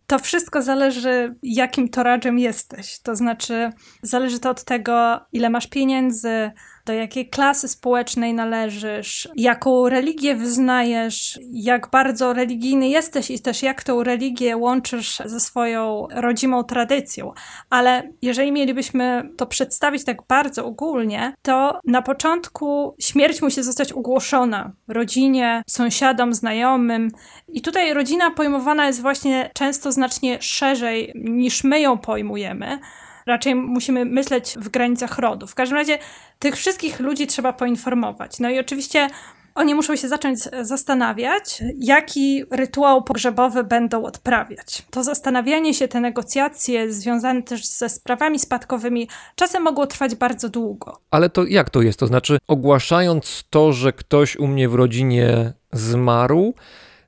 To 0.06 0.18
wszystko 0.18 0.62
zależy, 0.62 1.34
jakim 1.42 1.88
toradżem 1.88 2.38
jesteś. 2.38 2.98
To 2.98 3.16
znaczy, 3.16 3.70
zależy 4.02 4.40
to 4.40 4.50
od 4.50 4.64
tego, 4.64 5.20
ile 5.32 5.50
masz 5.50 5.66
pieniędzy, 5.66 6.50
do 6.86 6.92
jakiej 6.92 7.28
klasy 7.28 7.68
społecznej 7.68 8.34
należysz, 8.34 9.28
jaką 9.36 9.88
religię 9.88 10.34
wyznajesz, 10.34 11.38
jak 11.52 11.90
bardzo 11.90 12.32
religijny 12.32 12.88
jesteś 12.88 13.30
i 13.30 13.40
też 13.40 13.62
jak 13.62 13.84
tą 13.84 14.02
religię 14.02 14.56
łączysz 14.56 15.22
ze 15.24 15.40
swoją 15.40 16.06
rodzimą 16.10 16.64
tradycją. 16.64 17.32
Ale 17.70 18.10
jeżeli 18.22 18.52
mielibyśmy 18.52 19.30
to 19.36 19.46
przedstawić 19.46 20.04
tak 20.04 20.16
bardzo 20.28 20.64
ogólnie, 20.64 21.32
to 21.42 21.80
na 21.84 22.02
początku 22.02 22.94
śmierć 23.00 23.42
musi 23.42 23.62
zostać 23.62 23.92
ogłoszona 23.92 24.72
rodzinie, 24.88 25.62
sąsiadom, 25.68 26.34
znajomym. 26.34 27.10
I 27.48 27.62
tutaj 27.62 27.94
rodzina 27.94 28.30
pojmowana 28.30 28.86
jest 28.86 29.02
właśnie 29.02 29.50
często 29.54 29.92
znacznie 29.92 30.38
szerzej 30.40 31.12
niż 31.14 31.64
my 31.64 31.80
ją 31.80 31.98
pojmujemy. 31.98 32.78
Raczej 33.26 33.54
musimy 33.54 34.04
myśleć 34.04 34.54
w 34.58 34.68
granicach 34.68 35.18
rodu. 35.18 35.46
W 35.46 35.54
każdym 35.54 35.78
razie 35.78 35.98
tych 36.38 36.56
wszystkich 36.56 37.00
ludzi 37.00 37.26
trzeba 37.26 37.52
poinformować. 37.52 38.40
No 38.40 38.50
i 38.50 38.58
oczywiście 38.58 39.08
oni 39.56 39.74
muszą 39.74 39.96
się 39.96 40.08
zacząć 40.08 40.38
zastanawiać, 40.62 41.62
jaki 41.78 42.44
rytuał 42.50 43.02
pogrzebowy 43.02 43.64
będą 43.64 44.04
odprawiać. 44.04 44.82
To 44.90 45.02
zastanawianie 45.02 45.74
się, 45.74 45.88
te 45.88 46.00
negocjacje 46.00 46.92
związane 46.92 47.42
też 47.42 47.66
ze 47.66 47.88
sprawami 47.88 48.38
spadkowymi 48.38 49.08
czasem 49.34 49.62
mogło 49.62 49.86
trwać 49.86 50.14
bardzo 50.14 50.48
długo. 50.48 51.00
Ale 51.10 51.30
to 51.30 51.44
jak 51.44 51.70
to 51.70 51.82
jest? 51.82 51.98
To 51.98 52.06
znaczy, 52.06 52.38
ogłaszając 52.48 53.44
to, 53.50 53.72
że 53.72 53.92
ktoś 53.92 54.36
u 54.36 54.46
mnie 54.46 54.68
w 54.68 54.74
rodzinie 54.74 55.52
zmarł, 55.72 56.54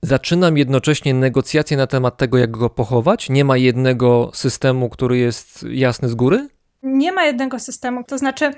zaczynam 0.03 0.57
jednocześnie 0.57 1.15
negocjacje 1.15 1.77
na 1.77 1.87
temat 1.87 2.17
tego, 2.17 2.39
jak 2.39 2.51
go 2.51 2.71
pochować? 2.71 3.31
Nie 3.31 3.45
ma 3.45 3.57
jednego 3.57 4.31
systemu, 4.35 4.89
który 4.89 5.19
jest 5.19 5.65
jasny 5.71 6.09
z 6.09 6.15
góry? 6.15 6.49
Nie 6.83 7.13
ma 7.13 7.25
jednego 7.25 7.59
systemu, 7.59 8.05
to 8.05 8.19
znaczy 8.19 8.53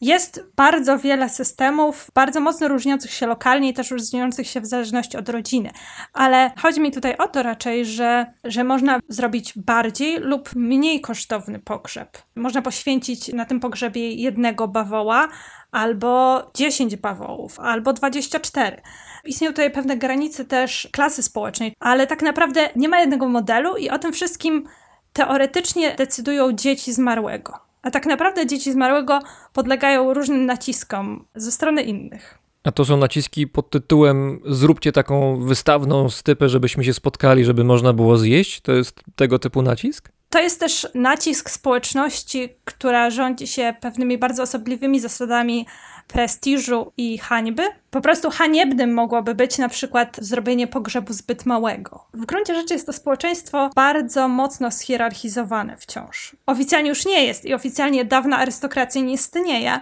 jest 0.00 0.44
bardzo 0.56 0.98
wiele 0.98 1.28
systemów, 1.28 2.10
bardzo 2.14 2.40
mocno 2.40 2.68
różniących 2.68 3.10
się 3.10 3.26
lokalnie 3.26 3.68
i 3.68 3.74
też 3.74 3.90
różniących 3.90 4.46
się 4.46 4.60
w 4.60 4.66
zależności 4.66 5.16
od 5.16 5.28
rodziny. 5.28 5.70
Ale 6.12 6.50
chodzi 6.58 6.80
mi 6.80 6.92
tutaj 6.92 7.16
o 7.16 7.28
to 7.28 7.42
raczej, 7.42 7.86
że, 7.86 8.26
że 8.44 8.64
można 8.64 9.00
zrobić 9.08 9.52
bardziej 9.56 10.18
lub 10.20 10.54
mniej 10.54 11.00
kosztowny 11.00 11.58
pogrzeb. 11.58 12.18
Można 12.34 12.62
poświęcić 12.62 13.32
na 13.32 13.44
tym 13.44 13.60
pogrzebie 13.60 14.10
jednego 14.10 14.68
bawoła, 14.68 15.28
albo 15.74 16.42
10 16.54 16.96
bawołów, 16.96 17.60
albo 17.60 17.92
24. 17.92 18.82
Istnieją 19.24 19.52
tutaj 19.52 19.70
pewne 19.70 19.96
granice 19.96 20.44
też 20.44 20.88
klasy 20.92 21.22
społecznej, 21.22 21.74
ale 21.80 22.06
tak 22.06 22.22
naprawdę 22.22 22.68
nie 22.76 22.88
ma 22.88 23.00
jednego 23.00 23.28
modelu 23.28 23.76
i 23.76 23.90
o 23.90 23.98
tym 23.98 24.12
wszystkim 24.12 24.66
teoretycznie 25.12 25.94
decydują 25.94 26.52
dzieci 26.52 26.92
zmarłego. 26.92 27.52
A 27.82 27.90
tak 27.90 28.06
naprawdę 28.06 28.46
dzieci 28.46 28.72
zmarłego 28.72 29.20
podlegają 29.52 30.14
różnym 30.14 30.46
naciskom 30.46 31.24
ze 31.34 31.52
strony 31.52 31.82
innych. 31.82 32.38
A 32.64 32.72
to 32.72 32.84
są 32.84 32.96
naciski 32.96 33.46
pod 33.46 33.70
tytułem 33.70 34.40
zróbcie 34.46 34.92
taką 34.92 35.40
wystawną 35.40 36.10
stypę, 36.10 36.48
żebyśmy 36.48 36.84
się 36.84 36.94
spotkali, 36.94 37.44
żeby 37.44 37.64
można 37.64 37.92
było 37.92 38.18
zjeść? 38.18 38.60
To 38.60 38.72
jest 38.72 39.00
tego 39.16 39.38
typu 39.38 39.62
nacisk? 39.62 40.08
To 40.34 40.40
jest 40.40 40.60
też 40.60 40.88
nacisk 40.94 41.50
społeczności, 41.50 42.48
która 42.64 43.10
rządzi 43.10 43.46
się 43.46 43.74
pewnymi 43.80 44.18
bardzo 44.18 44.42
osobliwymi 44.42 45.00
zasadami 45.00 45.66
prestiżu 46.08 46.92
i 46.96 47.18
hańby. 47.18 47.62
Po 47.90 48.00
prostu 48.00 48.30
haniebnym 48.30 48.94
mogłoby 48.94 49.34
być 49.34 49.58
na 49.58 49.68
przykład 49.68 50.16
zrobienie 50.20 50.66
pogrzebu 50.66 51.12
zbyt 51.12 51.46
małego. 51.46 52.06
W 52.14 52.26
gruncie 52.26 52.54
rzeczy 52.54 52.74
jest 52.74 52.86
to 52.86 52.92
społeczeństwo 52.92 53.70
bardzo 53.74 54.28
mocno 54.28 54.70
schierarchizowane 54.70 55.76
wciąż. 55.76 56.36
Oficjalnie 56.46 56.88
już 56.88 57.06
nie 57.06 57.24
jest 57.24 57.44
i 57.44 57.54
oficjalnie 57.54 58.04
dawna 58.04 58.38
arystokracja 58.38 59.02
nie 59.02 59.12
istnieje, 59.12 59.80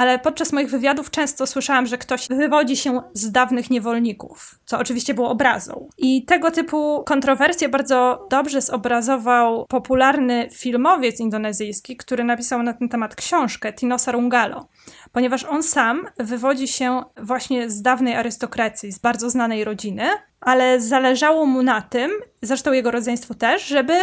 ale 0.00 0.18
podczas 0.18 0.52
moich 0.52 0.70
wywiadów 0.70 1.10
często 1.10 1.46
słyszałam, 1.46 1.86
że 1.86 1.98
ktoś 1.98 2.28
wywodzi 2.28 2.76
się 2.76 3.02
z 3.12 3.32
dawnych 3.32 3.70
niewolników, 3.70 4.54
co 4.64 4.78
oczywiście 4.78 5.14
było 5.14 5.30
obrazą. 5.30 5.88
I 5.98 6.24
tego 6.24 6.50
typu 6.50 7.02
kontrowersje 7.06 7.68
bardzo 7.68 8.26
dobrze 8.30 8.60
zobrazował 8.60 9.66
popularny 9.68 10.48
filmowiec 10.52 11.20
indonezyjski, 11.20 11.96
który 11.96 12.24
napisał 12.24 12.62
na 12.62 12.72
ten 12.72 12.88
temat 12.88 13.14
książkę 13.14 13.72
Tino 13.72 13.98
Sarungalo, 13.98 14.68
ponieważ 15.12 15.44
on 15.44 15.62
sam 15.62 16.06
wywodzi 16.18 16.68
się 16.68 17.02
właśnie 17.16 17.70
z 17.70 17.82
dawnej 17.82 18.14
arystokracji, 18.14 18.92
z 18.92 18.98
bardzo 18.98 19.30
znanej 19.30 19.64
rodziny, 19.64 20.04
ale 20.40 20.80
zależało 20.80 21.46
mu 21.46 21.62
na 21.62 21.82
tym, 21.82 22.10
zresztą 22.42 22.72
jego 22.72 22.90
rodzeństwu 22.90 23.34
też, 23.34 23.66
żeby 23.66 23.94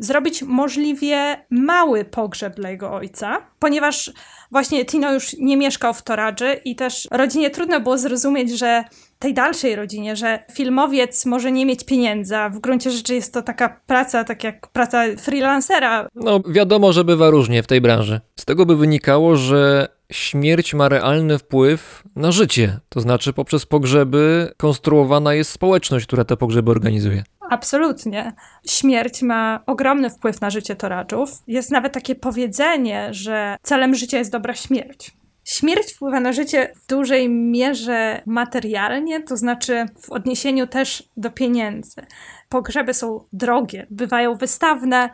zrobić 0.00 0.42
możliwie 0.42 1.44
mały 1.50 2.04
pogrzeb 2.04 2.54
dla 2.54 2.70
jego 2.70 2.92
ojca, 2.92 3.38
ponieważ 3.58 4.12
właśnie 4.50 4.84
Tino 4.84 5.12
już 5.12 5.36
nie 5.38 5.56
mieszkał 5.56 5.94
w 5.94 6.02
Toradży 6.02 6.60
i 6.64 6.76
też 6.76 7.08
rodzinie 7.10 7.50
trudno 7.50 7.80
było 7.80 7.98
zrozumieć, 7.98 8.58
że 8.58 8.84
tej 9.18 9.34
dalszej 9.34 9.76
rodzinie, 9.76 10.16
że 10.16 10.44
filmowiec 10.52 11.26
może 11.26 11.52
nie 11.52 11.66
mieć 11.66 11.84
pieniędzy, 11.84 12.36
a 12.36 12.48
w 12.48 12.58
gruncie 12.58 12.90
rzeczy 12.90 13.14
jest 13.14 13.34
to 13.34 13.42
taka 13.42 13.80
praca, 13.86 14.24
tak 14.24 14.44
jak 14.44 14.66
praca 14.66 15.02
freelancera. 15.18 16.08
No, 16.14 16.40
wiadomo, 16.48 16.92
że 16.92 17.04
bywa 17.04 17.30
różnie 17.30 17.62
w 17.62 17.66
tej 17.66 17.80
branży. 17.80 18.20
Z 18.36 18.44
tego 18.44 18.66
by 18.66 18.76
wynikało, 18.76 19.36
że 19.36 19.88
śmierć 20.12 20.74
ma 20.74 20.88
realny 20.88 21.38
wpływ 21.38 22.02
na 22.16 22.32
życie. 22.32 22.80
To 22.88 23.00
znaczy, 23.00 23.32
poprzez 23.32 23.66
pogrzeby 23.66 24.52
konstruowana 24.56 25.34
jest 25.34 25.50
społeczność, 25.50 26.06
która 26.06 26.24
te 26.24 26.36
pogrzeby 26.36 26.70
organizuje. 26.70 27.24
Absolutnie. 27.50 28.32
Śmierć 28.66 29.22
ma 29.22 29.60
ogromny 29.66 30.10
wpływ 30.10 30.40
na 30.40 30.50
życie 30.50 30.76
toraczów. 30.76 31.30
Jest 31.46 31.70
nawet 31.70 31.92
takie 31.92 32.14
powiedzenie, 32.14 33.08
że 33.10 33.56
celem 33.62 33.94
życia 33.94 34.18
jest 34.18 34.32
dobra 34.32 34.54
śmierć. 34.54 35.10
Śmierć 35.44 35.92
wpływa 35.92 36.20
na 36.20 36.32
życie 36.32 36.72
w 36.76 36.86
dużej 36.86 37.28
mierze 37.28 38.22
materialnie, 38.26 39.22
to 39.22 39.36
znaczy 39.36 39.86
w 40.00 40.10
odniesieniu 40.10 40.66
też 40.66 41.08
do 41.16 41.30
pieniędzy. 41.30 42.06
Pogrzeby 42.48 42.94
są 42.94 43.24
drogie, 43.32 43.86
bywają 43.90 44.34
wystawne. 44.34 45.10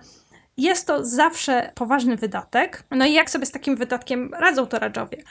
Jest 0.57 0.87
to 0.87 1.05
zawsze 1.05 1.73
poważny 1.75 2.17
wydatek. 2.17 2.85
No 2.91 3.07
i 3.07 3.13
jak 3.13 3.31
sobie 3.31 3.47
z 3.47 3.51
takim 3.51 3.77
wydatkiem 3.77 4.35
radzą 4.35 4.67
toradżowie? 4.67 5.23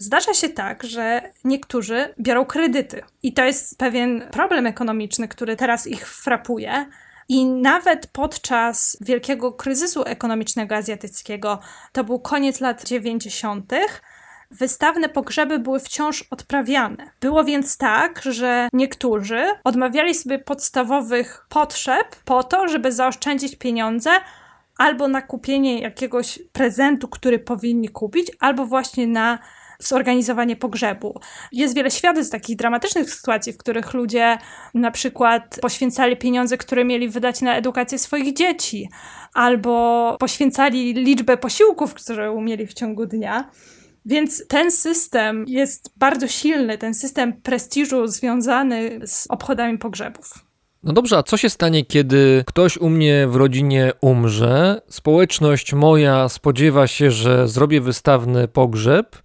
Zdarza 0.00 0.34
się 0.34 0.48
tak, 0.48 0.84
że 0.84 1.32
niektórzy 1.44 2.14
biorą 2.20 2.44
kredyty. 2.44 3.02
I 3.22 3.32
to 3.32 3.44
jest 3.44 3.78
pewien 3.78 4.28
problem 4.30 4.66
ekonomiczny, 4.66 5.28
który 5.28 5.56
teraz 5.56 5.86
ich 5.86 6.08
frapuje. 6.08 6.86
I 7.28 7.46
nawet 7.46 8.06
podczas 8.06 8.96
wielkiego 9.00 9.52
kryzysu 9.52 10.02
ekonomicznego 10.04 10.74
azjatyckiego, 10.74 11.58
to 11.92 12.04
był 12.04 12.18
koniec 12.20 12.60
lat 12.60 12.84
90., 12.84 13.72
wystawne 14.50 15.08
pogrzeby 15.08 15.58
były 15.58 15.80
wciąż 15.80 16.24
odprawiane. 16.30 17.10
Było 17.20 17.44
więc 17.44 17.76
tak, 17.76 18.22
że 18.22 18.68
niektórzy 18.72 19.46
odmawiali 19.64 20.14
sobie 20.14 20.38
podstawowych 20.38 21.46
potrzeb 21.48 22.16
po 22.24 22.44
to, 22.44 22.68
żeby 22.68 22.92
zaoszczędzić 22.92 23.56
pieniądze 23.56 24.10
albo 24.78 25.08
na 25.08 25.22
kupienie 25.22 25.80
jakiegoś 25.80 26.38
prezentu, 26.52 27.08
który 27.08 27.38
powinni 27.38 27.88
kupić, 27.88 28.32
albo 28.40 28.66
właśnie 28.66 29.06
na 29.06 29.38
zorganizowanie 29.78 30.56
pogrzebu. 30.56 31.20
Jest 31.52 31.74
wiele 31.74 31.90
świadectw 31.90 32.32
takich 32.32 32.56
dramatycznych 32.56 33.14
sytuacji, 33.14 33.52
w 33.52 33.58
których 33.58 33.94
ludzie 33.94 34.38
na 34.74 34.90
przykład 34.90 35.58
poświęcali 35.62 36.16
pieniądze, 36.16 36.58
które 36.58 36.84
mieli 36.84 37.08
wydać 37.08 37.40
na 37.40 37.56
edukację 37.56 37.98
swoich 37.98 38.34
dzieci, 38.34 38.88
albo 39.34 40.16
poświęcali 40.20 40.94
liczbę 40.94 41.36
posiłków, 41.36 41.94
które 41.94 42.32
umieli 42.32 42.66
w 42.66 42.74
ciągu 42.74 43.06
dnia. 43.06 43.50
Więc 44.04 44.46
ten 44.48 44.70
system 44.70 45.44
jest 45.48 45.90
bardzo 45.96 46.28
silny, 46.28 46.78
ten 46.78 46.94
system 46.94 47.32
prestiżu 47.32 48.06
związany 48.06 49.00
z 49.06 49.26
obchodami 49.30 49.78
pogrzebów. 49.78 50.48
No 50.82 50.92
dobrze, 50.92 51.16
a 51.16 51.22
co 51.22 51.36
się 51.36 51.50
stanie, 51.50 51.84
kiedy 51.84 52.44
ktoś 52.46 52.76
u 52.76 52.88
mnie 52.88 53.26
w 53.28 53.36
rodzinie 53.36 53.92
umrze? 54.00 54.82
Społeczność 54.88 55.72
moja 55.72 56.28
spodziewa 56.28 56.86
się, 56.86 57.10
że 57.10 57.48
zrobię 57.48 57.80
wystawny 57.80 58.48
pogrzeb, 58.48 59.16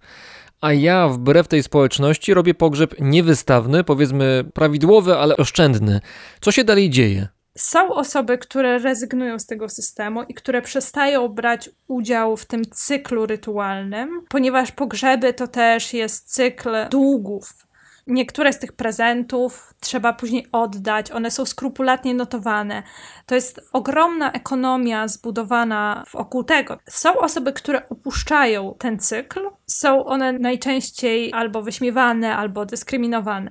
a 0.64 0.72
ja 0.72 1.08
wbrew 1.08 1.48
tej 1.48 1.62
społeczności 1.62 2.34
robię 2.34 2.54
pogrzeb 2.54 2.94
niewystawny, 3.00 3.84
powiedzmy 3.84 4.44
prawidłowy, 4.54 5.16
ale 5.16 5.36
oszczędny. 5.36 6.00
Co 6.40 6.52
się 6.52 6.64
dalej 6.64 6.90
dzieje? 6.90 7.28
Są 7.56 7.94
osoby, 7.94 8.38
które 8.38 8.78
rezygnują 8.78 9.38
z 9.38 9.46
tego 9.46 9.68
systemu 9.68 10.22
i 10.22 10.34
które 10.34 10.62
przestają 10.62 11.28
brać 11.28 11.70
udział 11.88 12.36
w 12.36 12.46
tym 12.46 12.62
cyklu 12.70 13.26
rytualnym, 13.26 14.08
ponieważ 14.28 14.72
pogrzeby 14.72 15.34
to 15.34 15.48
też 15.48 15.94
jest 15.94 16.34
cykl 16.34 16.70
długów. 16.90 17.63
Niektóre 18.06 18.52
z 18.52 18.58
tych 18.58 18.72
prezentów 18.72 19.74
trzeba 19.80 20.12
później 20.12 20.46
oddać, 20.52 21.10
one 21.10 21.30
są 21.30 21.46
skrupulatnie 21.46 22.14
notowane. 22.14 22.82
To 23.26 23.34
jest 23.34 23.60
ogromna 23.72 24.32
ekonomia 24.32 25.08
zbudowana 25.08 26.04
wokół 26.12 26.44
tego. 26.44 26.78
Są 26.88 27.18
osoby, 27.18 27.52
które 27.52 27.88
opuszczają 27.88 28.74
ten 28.78 28.98
cykl, 28.98 29.40
są 29.66 30.04
one 30.04 30.32
najczęściej 30.32 31.32
albo 31.32 31.62
wyśmiewane, 31.62 32.36
albo 32.36 32.66
dyskryminowane. 32.66 33.50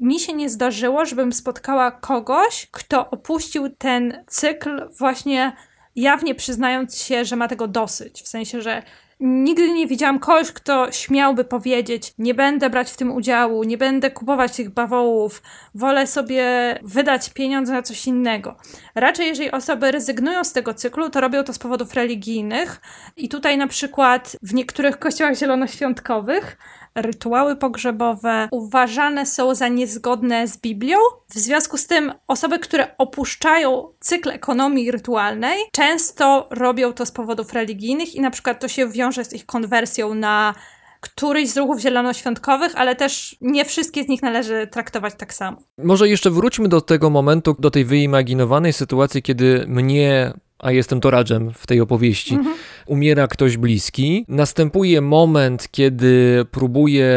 Mi 0.00 0.20
się 0.20 0.32
nie 0.32 0.50
zdarzyło, 0.50 1.04
żebym 1.04 1.32
spotkała 1.32 1.90
kogoś, 1.90 2.68
kto 2.70 3.10
opuścił 3.10 3.68
ten 3.68 4.24
cykl 4.26 4.88
właśnie 4.98 5.52
jawnie 5.96 6.34
przyznając 6.34 7.02
się, 7.02 7.24
że 7.24 7.36
ma 7.36 7.48
tego 7.48 7.68
dosyć. 7.68 8.22
W 8.22 8.28
sensie, 8.28 8.62
że 8.62 8.82
Nigdy 9.20 9.72
nie 9.72 9.86
widziałam 9.86 10.18
kogoś, 10.18 10.52
kto 10.52 10.92
śmiałby 10.92 11.44
powiedzieć: 11.44 12.12
Nie 12.18 12.34
będę 12.34 12.70
brać 12.70 12.90
w 12.90 12.96
tym 12.96 13.12
udziału, 13.12 13.64
nie 13.64 13.78
będę 13.78 14.10
kupować 14.10 14.56
tych 14.56 14.70
bawołów, 14.70 15.42
wolę 15.74 16.06
sobie 16.06 16.44
wydać 16.82 17.30
pieniądze 17.30 17.72
na 17.72 17.82
coś 17.82 18.06
innego. 18.06 18.56
Raczej, 18.94 19.26
jeżeli 19.26 19.50
osoby 19.50 19.90
rezygnują 19.90 20.44
z 20.44 20.52
tego 20.52 20.74
cyklu, 20.74 21.10
to 21.10 21.20
robią 21.20 21.44
to 21.44 21.52
z 21.52 21.58
powodów 21.58 21.94
religijnych. 21.94 22.80
I 23.16 23.28
tutaj, 23.28 23.58
na 23.58 23.66
przykład, 23.66 24.36
w 24.42 24.54
niektórych 24.54 24.98
kościołach 25.06 25.34
zielonoświątkowych 25.34 26.56
rytuały 26.96 27.56
pogrzebowe 27.56 28.48
uważane 28.50 29.26
są 29.26 29.54
za 29.54 29.68
niezgodne 29.68 30.48
z 30.48 30.56
Biblią. 30.56 30.96
W 31.28 31.34
związku 31.34 31.78
z 31.78 31.86
tym 31.86 32.12
osoby, 32.26 32.58
które 32.58 32.96
opuszczają 32.98 33.88
cykl 34.00 34.30
ekonomii 34.30 34.90
rytualnej, 34.90 35.58
często 35.72 36.48
robią 36.50 36.92
to 36.92 37.06
z 37.06 37.10
powodów 37.10 37.52
religijnych 37.52 38.14
i 38.14 38.20
na 38.20 38.30
przykład 38.30 38.60
to 38.60 38.68
się 38.68 38.88
wiąże 38.88 39.24
z 39.24 39.32
ich 39.32 39.46
konwersją 39.46 40.14
na 40.14 40.54
któryś 41.00 41.50
z 41.50 41.56
ruchów 41.56 41.80
zielonoświątkowych, 41.80 42.72
ale 42.76 42.96
też 42.96 43.36
nie 43.40 43.64
wszystkie 43.64 44.04
z 44.04 44.08
nich 44.08 44.22
należy 44.22 44.66
traktować 44.66 45.14
tak 45.14 45.34
samo. 45.34 45.56
Może 45.78 46.08
jeszcze 46.08 46.30
wróćmy 46.30 46.68
do 46.68 46.80
tego 46.80 47.10
momentu, 47.10 47.56
do 47.58 47.70
tej 47.70 47.84
wyimaginowanej 47.84 48.72
sytuacji, 48.72 49.22
kiedy 49.22 49.64
mnie, 49.68 50.32
a 50.58 50.72
jestem 50.72 51.00
toradżem 51.00 51.52
w 51.54 51.66
tej 51.66 51.80
opowieści, 51.80 52.38
umiera 52.86 53.28
ktoś 53.28 53.56
bliski. 53.56 54.24
Następuje 54.28 55.00
moment, 55.00 55.68
kiedy 55.70 56.44
próbuję 56.50 57.08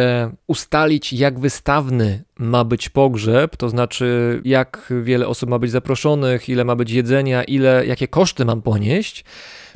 ustalić, 0.47 1.13
jak 1.13 1.39
wystawny 1.39 2.23
ma 2.39 2.63
być 2.63 2.89
pogrzeb, 2.89 3.58
to 3.58 3.69
znaczy, 3.69 4.41
jak 4.45 4.93
wiele 5.04 5.28
osób 5.28 5.49
ma 5.49 5.60
być 5.60 5.71
zaproszonych, 5.71 6.49
ile 6.49 6.65
ma 6.65 6.75
być 6.75 6.91
jedzenia, 6.91 7.43
ile, 7.43 7.86
jakie 7.86 8.08
koszty 8.08 8.45
mam 8.45 8.62
ponieść. 8.62 9.25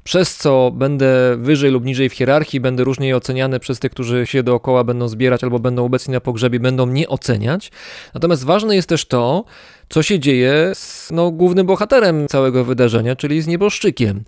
Przez 0.03 0.37
co 0.37 0.71
będę 0.71 1.37
wyżej 1.37 1.71
lub 1.71 1.85
niżej 1.85 2.09
w 2.09 2.13
hierarchii, 2.13 2.59
będę 2.59 2.83
różnie 2.83 3.17
oceniany 3.17 3.59
przez 3.59 3.79
tych, 3.79 3.91
którzy 3.91 4.25
się 4.25 4.43
dookoła 4.43 4.83
będą 4.83 5.07
zbierać 5.07 5.43
albo 5.43 5.59
będą 5.59 5.85
obecni 5.85 6.13
na 6.13 6.19
pogrzebie, 6.19 6.59
będą 6.59 6.85
mnie 6.85 7.09
oceniać. 7.09 7.71
Natomiast 8.13 8.43
ważne 8.43 8.75
jest 8.75 8.89
też 8.89 9.05
to, 9.05 9.45
co 9.89 10.03
się 10.03 10.19
dzieje 10.19 10.71
z 10.73 11.11
no, 11.11 11.31
głównym 11.31 11.67
bohaterem 11.67 12.27
całego 12.27 12.63
wydarzenia, 12.65 13.15
czyli 13.15 13.41
z 13.41 13.47
nieboszczykiem. 13.47 14.23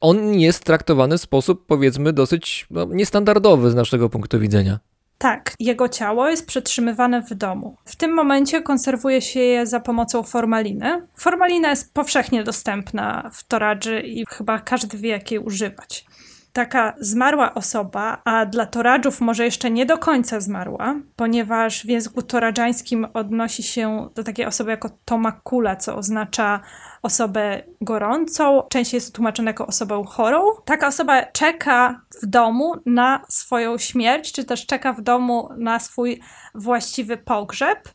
On 0.00 0.34
jest 0.34 0.64
traktowany 0.64 1.18
w 1.18 1.20
sposób, 1.20 1.66
powiedzmy, 1.66 2.12
dosyć 2.12 2.66
no, 2.70 2.84
niestandardowy 2.84 3.70
z 3.70 3.74
naszego 3.74 4.08
punktu 4.10 4.40
widzenia. 4.40 4.78
Tak, 5.18 5.54
jego 5.60 5.88
ciało 5.88 6.28
jest 6.28 6.46
przetrzymywane 6.46 7.22
w 7.22 7.34
domu. 7.34 7.76
W 7.84 7.96
tym 7.96 8.14
momencie 8.14 8.62
konserwuje 8.62 9.22
się 9.22 9.40
je 9.40 9.66
za 9.66 9.80
pomocą 9.80 10.22
formaliny. 10.22 11.06
Formalina 11.16 11.70
jest 11.70 11.94
powszechnie 11.94 12.44
dostępna 12.44 13.30
w 13.32 13.44
toradży 13.44 14.00
i 14.00 14.24
chyba 14.28 14.58
każdy 14.58 14.98
wie, 14.98 15.10
jak 15.10 15.30
jej 15.30 15.40
używać. 15.40 16.04
Taka 16.52 16.94
zmarła 17.00 17.54
osoba, 17.54 18.22
a 18.24 18.46
dla 18.46 18.66
toradżów 18.66 19.20
może 19.20 19.44
jeszcze 19.44 19.70
nie 19.70 19.86
do 19.86 19.98
końca 19.98 20.40
zmarła, 20.40 20.94
ponieważ 21.16 21.82
w 21.82 21.88
języku 21.88 22.22
toradżańskim 22.22 23.06
odnosi 23.14 23.62
się 23.62 24.08
do 24.14 24.24
takiej 24.24 24.46
osoby 24.46 24.70
jako 24.70 24.90
tomakula, 25.04 25.76
co 25.76 25.96
oznacza 25.96 26.60
osobę 27.02 27.62
gorącą, 27.80 28.62
częściej 28.68 28.98
jest 28.98 29.14
tłumaczone 29.14 29.50
jako 29.50 29.66
osobę 29.66 30.02
chorą. 30.06 30.42
Taka 30.64 30.86
osoba 30.86 31.22
czeka 31.22 32.00
w 32.22 32.26
domu 32.26 32.74
na 32.86 33.24
swoją 33.28 33.78
śmierć, 33.78 34.32
czy 34.32 34.44
też 34.44 34.66
czeka 34.66 34.92
w 34.92 35.00
domu 35.00 35.48
na 35.56 35.78
swój 35.78 36.20
właściwy 36.54 37.16
pogrzeb 37.16 37.88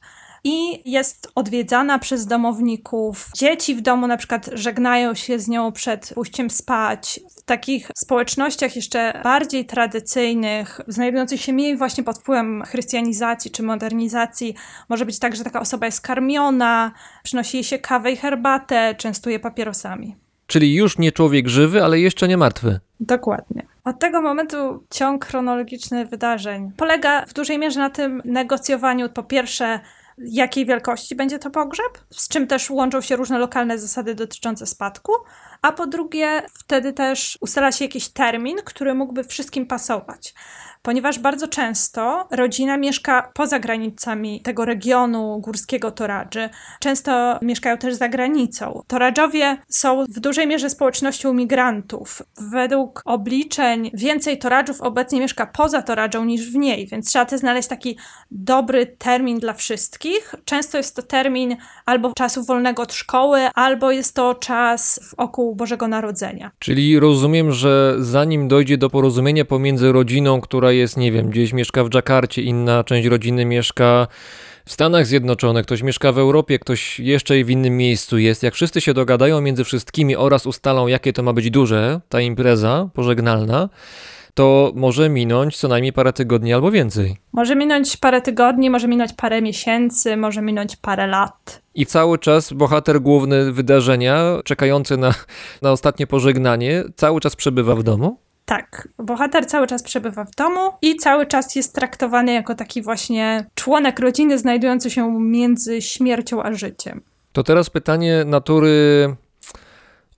i 0.43 0.91
jest 0.91 1.31
odwiedzana 1.35 1.99
przez 1.99 2.25
domowników. 2.25 3.29
Dzieci 3.35 3.75
w 3.75 3.81
domu 3.81 4.07
na 4.07 4.17
przykład 4.17 4.49
żegnają 4.53 5.13
się 5.13 5.39
z 5.39 5.47
nią 5.47 5.71
przed 5.71 6.11
pójściem 6.15 6.49
spać. 6.49 7.19
W 7.37 7.43
takich 7.43 7.91
społecznościach 7.97 8.75
jeszcze 8.75 9.21
bardziej 9.23 9.65
tradycyjnych, 9.65 10.81
znajdujących 10.87 11.41
się 11.41 11.53
mniej 11.53 11.77
właśnie 11.77 12.03
pod 12.03 12.17
wpływem 12.17 12.63
chrystianizacji 12.65 13.51
czy 13.51 13.63
modernizacji, 13.63 14.55
może 14.89 15.05
być 15.05 15.19
tak, 15.19 15.35
że 15.35 15.43
taka 15.43 15.59
osoba 15.59 15.85
jest 15.85 16.01
karmiona, 16.01 16.91
przynosi 17.23 17.57
jej 17.57 17.63
się 17.63 17.79
kawę 17.79 18.11
i 18.11 18.15
herbatę, 18.15 18.95
częstuje 18.97 19.39
papierosami. 19.39 20.15
Czyli 20.47 20.75
już 20.75 20.97
nie 20.97 21.11
człowiek 21.11 21.47
żywy, 21.47 21.83
ale 21.83 21.99
jeszcze 21.99 22.27
nie 22.27 22.37
martwy. 22.37 22.79
Dokładnie. 22.99 23.65
Od 23.83 23.99
tego 23.99 24.21
momentu 24.21 24.83
ciąg 24.89 25.25
chronologiczny 25.25 26.05
wydarzeń 26.05 26.71
polega 26.77 27.25
w 27.25 27.33
dużej 27.33 27.59
mierze 27.59 27.79
na 27.79 27.89
tym 27.89 28.21
negocjowaniu, 28.25 29.09
po 29.09 29.23
pierwsze, 29.23 29.79
jakiej 30.17 30.65
wielkości 30.65 31.15
będzie 31.15 31.39
to 31.39 31.49
pogrzeb, 31.49 31.99
z 32.09 32.27
czym 32.27 32.47
też 32.47 32.69
łączą 32.69 33.01
się 33.01 33.15
różne 33.15 33.39
lokalne 33.39 33.79
zasady 33.79 34.15
dotyczące 34.15 34.65
spadku, 34.65 35.11
a 35.61 35.71
po 35.71 35.87
drugie, 35.87 36.41
wtedy 36.53 36.93
też 36.93 37.37
ustala 37.41 37.71
się 37.71 37.85
jakiś 37.85 38.09
termin, 38.09 38.57
który 38.65 38.93
mógłby 38.93 39.23
wszystkim 39.23 39.67
pasować. 39.67 40.33
Ponieważ 40.85 41.19
bardzo 41.19 41.47
często 41.47 42.27
rodzina 42.31 42.77
mieszka 42.77 43.31
poza 43.33 43.59
granicami 43.59 44.41
tego 44.41 44.65
regionu 44.65 45.39
górskiego 45.39 45.91
Toradży. 45.91 46.49
Często 46.79 47.39
mieszkają 47.41 47.77
też 47.77 47.95
za 47.95 48.09
granicą. 48.09 48.83
Toradżowie 48.87 49.57
są 49.69 50.05
w 50.09 50.19
dużej 50.19 50.47
mierze 50.47 50.69
społecznością 50.69 51.33
migrantów. 51.33 52.21
Według 52.51 53.01
obliczeń 53.05 53.91
więcej 53.93 54.37
Toradżów 54.37 54.81
obecnie 54.81 55.19
mieszka 55.19 55.45
poza 55.45 55.81
Toradżą 55.81 56.25
niż 56.25 56.51
w 56.51 56.55
niej, 56.55 56.87
więc 56.87 57.07
trzeba 57.09 57.25
też 57.25 57.39
znaleźć 57.39 57.69
taki 57.69 57.97
dobry 58.31 58.85
termin 58.85 59.39
dla 59.39 59.53
wszystkich. 59.53 60.35
Często 60.45 60.77
jest 60.77 60.95
to 60.95 61.01
termin 61.01 61.55
albo 61.85 62.13
czasu 62.13 62.43
wolnego 62.43 62.83
od 62.83 62.93
szkoły, 62.93 63.39
albo 63.55 63.91
jest 63.91 64.15
to 64.15 64.35
czas 64.35 64.99
wokół 65.17 65.55
Bożego 65.55 65.87
Narodzenia. 65.87 66.51
Czyli 66.59 66.99
rozumiem, 66.99 67.51
że 67.51 67.95
zanim 67.99 68.47
dojdzie 68.47 68.77
do 68.77 68.89
porozumienia 68.89 69.45
pomiędzy 69.45 69.91
rodziną, 69.91 70.41
która 70.41 70.72
jest, 70.75 70.97
nie 70.97 71.11
wiem, 71.11 71.29
gdzieś 71.29 71.53
mieszka 71.53 71.83
w 71.83 71.89
Dżakarcie, 71.89 72.41
inna 72.41 72.83
część 72.83 73.07
rodziny 73.07 73.45
mieszka 73.45 74.07
w 74.65 74.71
Stanach 74.71 75.05
Zjednoczonych, 75.05 75.65
ktoś 75.65 75.83
mieszka 75.83 76.11
w 76.11 76.17
Europie, 76.17 76.59
ktoś 76.59 76.99
jeszcze 76.99 77.43
w 77.43 77.49
innym 77.49 77.77
miejscu 77.77 78.17
jest, 78.17 78.43
jak 78.43 78.53
wszyscy 78.53 78.81
się 78.81 78.93
dogadają 78.93 79.41
między 79.41 79.63
wszystkimi 79.63 80.15
oraz 80.15 80.45
ustalą, 80.45 80.87
jakie 80.87 81.13
to 81.13 81.23
ma 81.23 81.33
być 81.33 81.49
duże, 81.49 82.01
ta 82.09 82.21
impreza 82.21 82.89
pożegnalna, 82.93 83.69
to 84.33 84.71
może 84.75 85.09
minąć 85.09 85.57
co 85.57 85.67
najmniej 85.67 85.93
parę 85.93 86.13
tygodni 86.13 86.53
albo 86.53 86.71
więcej. 86.71 87.17
Może 87.33 87.55
minąć 87.55 87.97
parę 87.97 88.21
tygodni, 88.21 88.69
może 88.69 88.87
minąć 88.87 89.13
parę 89.13 89.41
miesięcy, 89.41 90.17
może 90.17 90.41
minąć 90.41 90.75
parę 90.75 91.07
lat. 91.07 91.61
I 91.75 91.85
cały 91.85 92.19
czas 92.19 92.53
bohater 92.53 93.01
główny 93.01 93.51
wydarzenia, 93.51 94.39
czekający 94.45 94.97
na, 94.97 95.13
na 95.61 95.71
ostatnie 95.71 96.07
pożegnanie, 96.07 96.83
cały 96.95 97.19
czas 97.19 97.35
przebywa 97.35 97.75
w 97.75 97.83
domu? 97.83 98.17
Tak, 98.53 98.87
bohater 98.97 99.45
cały 99.45 99.67
czas 99.67 99.83
przebywa 99.83 100.25
w 100.25 100.35
domu 100.35 100.71
i 100.81 100.95
cały 100.95 101.25
czas 101.25 101.55
jest 101.55 101.75
traktowany 101.75 102.33
jako 102.33 102.55
taki 102.55 102.81
właśnie 102.81 103.45
członek 103.55 103.99
rodziny 103.99 104.37
znajdujący 104.37 104.89
się 104.89 105.19
między 105.19 105.81
śmiercią 105.81 106.43
a 106.43 106.53
życiem. 106.53 107.01
To 107.31 107.43
teraz 107.43 107.69
pytanie 107.69 108.23
natury 108.25 109.15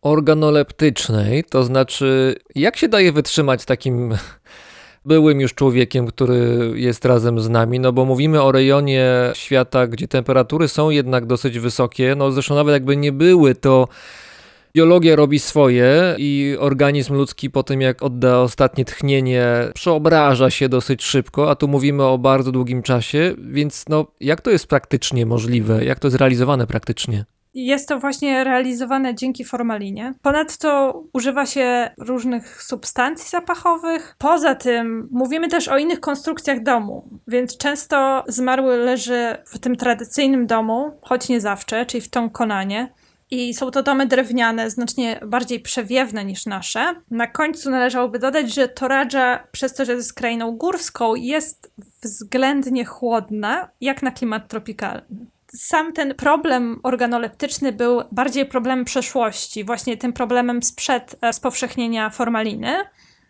organoleptycznej, 0.01 1.43
to 1.43 1.63
znaczy, 1.63 2.35
jak 2.55 2.77
się 2.77 2.87
daje 2.87 3.11
wytrzymać 3.11 3.65
takim 3.65 4.17
byłym 5.05 5.41
już 5.41 5.53
człowiekiem, 5.53 6.07
który 6.07 6.71
jest 6.75 7.05
razem 7.05 7.39
z 7.39 7.49
nami, 7.49 7.79
no 7.79 7.93
bo 7.93 8.05
mówimy 8.05 8.41
o 8.41 8.51
rejonie 8.51 9.31
świata, 9.33 9.87
gdzie 9.87 10.07
temperatury 10.07 10.67
są 10.67 10.89
jednak 10.89 11.25
dosyć 11.25 11.59
wysokie, 11.59 12.15
no 12.17 12.31
zresztą 12.31 12.55
nawet 12.55 12.73
jakby 12.73 12.97
nie 12.97 13.11
były, 13.11 13.55
to 13.55 13.87
biologia 14.75 15.15
robi 15.15 15.39
swoje 15.39 16.15
i 16.17 16.55
organizm 16.59 17.13
ludzki 17.13 17.49
po 17.49 17.63
tym, 17.63 17.81
jak 17.81 18.03
odda 18.03 18.39
ostatnie 18.39 18.85
tchnienie, 18.85 19.45
przeobraża 19.73 20.49
się 20.49 20.69
dosyć 20.69 21.03
szybko, 21.03 21.49
a 21.49 21.55
tu 21.55 21.67
mówimy 21.67 22.03
o 22.03 22.17
bardzo 22.17 22.51
długim 22.51 22.83
czasie, 22.83 23.35
więc 23.37 23.85
no 23.89 24.05
jak 24.19 24.41
to 24.41 24.51
jest 24.51 24.67
praktycznie 24.67 25.25
możliwe, 25.25 25.85
jak 25.85 25.99
to 25.99 26.07
jest 26.07 26.17
realizowane 26.17 26.67
praktycznie? 26.67 27.25
Jest 27.53 27.89
to 27.89 27.99
właśnie 27.99 28.43
realizowane 28.43 29.15
dzięki 29.15 29.45
formalinie. 29.45 30.13
Ponadto 30.21 31.01
używa 31.13 31.45
się 31.45 31.89
różnych 31.97 32.63
substancji 32.63 33.29
zapachowych. 33.29 34.15
Poza 34.19 34.55
tym 34.55 35.07
mówimy 35.11 35.47
też 35.47 35.67
o 35.67 35.77
innych 35.77 35.99
konstrukcjach 35.99 36.63
domu, 36.63 37.09
więc 37.27 37.57
często 37.57 38.23
zmarły 38.27 38.77
leży 38.77 39.37
w 39.45 39.59
tym 39.59 39.75
tradycyjnym 39.75 40.47
domu, 40.47 40.99
choć 41.01 41.29
nie 41.29 41.41
zawsze, 41.41 41.85
czyli 41.85 42.01
w 42.01 42.09
tą 42.09 42.29
konanie. 42.29 42.93
I 43.31 43.53
są 43.53 43.71
to 43.71 43.83
domy 43.83 44.05
drewniane, 44.05 44.69
znacznie 44.69 45.19
bardziej 45.25 45.59
przewiewne 45.59 46.25
niż 46.25 46.45
nasze. 46.45 46.95
Na 47.11 47.27
końcu 47.27 47.69
należałoby 47.69 48.19
dodać, 48.19 48.53
że 48.53 48.67
Toradża, 48.67 49.47
przez 49.51 49.73
to, 49.73 49.85
że 49.85 49.93
jest 49.93 50.13
krainą 50.13 50.51
górską, 50.51 51.15
jest 51.15 51.73
względnie 52.03 52.85
chłodna, 52.85 53.69
jak 53.81 54.03
na 54.03 54.11
klimat 54.11 54.47
tropikalny 54.47 55.25
sam 55.55 55.93
ten 55.93 56.15
problem 56.15 56.79
organoleptyczny 56.83 57.71
był 57.71 58.01
bardziej 58.11 58.45
problemem 58.45 58.85
przeszłości, 58.85 59.63
właśnie 59.63 59.97
tym 59.97 60.13
problemem 60.13 60.63
sprzed 60.63 61.15
e, 61.21 61.33
spowszechnienia 61.33 62.09
formaliny. 62.09 62.75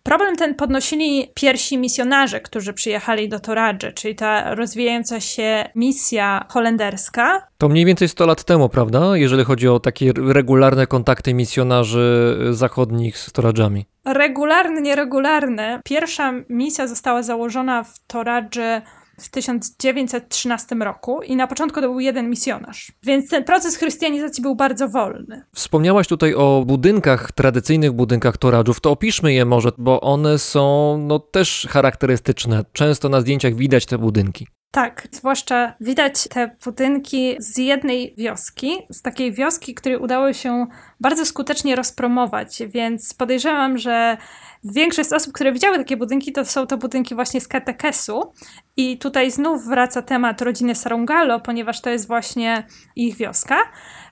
Problem 0.05 0.35
ten 0.35 0.55
podnosili 0.55 1.31
pierwsi 1.33 1.77
misjonarze, 1.77 2.41
którzy 2.41 2.73
przyjechali 2.73 3.29
do 3.29 3.39
Toradży, 3.39 3.93
czyli 3.93 4.15
ta 4.15 4.55
rozwijająca 4.55 5.19
się 5.19 5.69
misja 5.75 6.45
holenderska. 6.49 7.47
To 7.57 7.69
mniej 7.69 7.85
więcej 7.85 8.09
100 8.09 8.25
lat 8.25 8.43
temu, 8.43 8.69
prawda? 8.69 9.17
Jeżeli 9.17 9.43
chodzi 9.43 9.67
o 9.67 9.79
takie 9.79 10.11
regularne 10.17 10.87
kontakty 10.87 11.33
misjonarzy 11.33 12.37
zachodnich 12.51 13.17
z 13.17 13.31
Toradżami. 13.31 13.85
Regularny, 14.05 14.81
nieregularny. 14.81 15.79
Pierwsza 15.85 16.33
misja 16.49 16.87
została 16.87 17.23
założona 17.23 17.83
w 17.83 17.99
Toradży 18.07 18.81
w 19.19 19.29
1913 19.29 20.75
roku 20.75 21.21
i 21.21 21.35
na 21.35 21.47
początku 21.47 21.81
to 21.81 21.87
był 21.87 21.99
jeden 21.99 22.29
misjonarz. 22.29 22.91
Więc 23.03 23.29
ten 23.29 23.43
proces 23.43 23.75
chrystianizacji 23.75 24.41
był 24.41 24.55
bardzo 24.55 24.89
wolny. 24.89 25.41
Wspomniałaś 25.53 26.07
tutaj 26.07 26.33
o 26.33 26.63
budynkach, 26.67 27.31
tradycyjnych 27.31 27.91
budynkach 27.91 28.37
Toradżów, 28.37 28.81
to 28.81 28.91
opiszmy 28.91 29.33
je 29.33 29.45
może, 29.45 29.71
bo 29.77 30.01
one 30.01 30.39
są 30.39 30.97
no, 31.07 31.19
też 31.19 31.67
charakterystyczne. 31.69 32.65
Często 32.73 33.09
na 33.09 33.21
zdjęciach 33.21 33.55
widać 33.55 33.85
te 33.85 33.97
budynki. 33.97 34.47
Tak, 34.75 35.07
zwłaszcza 35.11 35.73
widać 35.81 36.27
te 36.27 36.55
budynki 36.65 37.35
z 37.39 37.57
jednej 37.57 38.13
wioski, 38.17 38.77
z 38.89 39.01
takiej 39.01 39.33
wioski, 39.33 39.75
której 39.75 39.97
udało 39.97 40.33
się 40.33 40.67
bardzo 40.99 41.25
skutecznie 41.25 41.75
rozpromować, 41.75 42.63
więc 42.67 43.13
podejrzewam, 43.13 43.77
że 43.77 44.17
większość 44.63 45.13
osób, 45.13 45.33
które 45.33 45.51
widziały 45.51 45.77
takie 45.77 45.97
budynki, 45.97 46.31
to 46.31 46.45
są 46.45 46.67
to 46.67 46.77
budynki 46.77 47.15
właśnie 47.15 47.41
z 47.41 47.47
katekesu. 47.47 48.33
I 48.77 48.97
tutaj 48.97 49.31
znów 49.31 49.65
wraca 49.65 50.01
temat 50.01 50.41
rodziny 50.41 50.75
Sarungalo, 50.75 51.39
ponieważ 51.39 51.81
to 51.81 51.89
jest 51.89 52.07
właśnie 52.07 52.67
ich 52.95 53.17
wioska. 53.17 53.57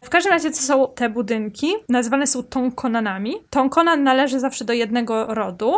W 0.04 0.10
każdym 0.10 0.34
razie, 0.34 0.52
co 0.52 0.62
są 0.62 0.93
te 0.95 1.10
budynki? 1.10 1.73
Nazywane 1.89 2.28
są 2.28 2.43
Tonkonanami. 2.43 3.34
Tonkonan 3.49 4.04
należy 4.04 4.39
zawsze 4.39 4.65
do 4.65 4.73
jednego 4.73 5.26
rodu 5.26 5.73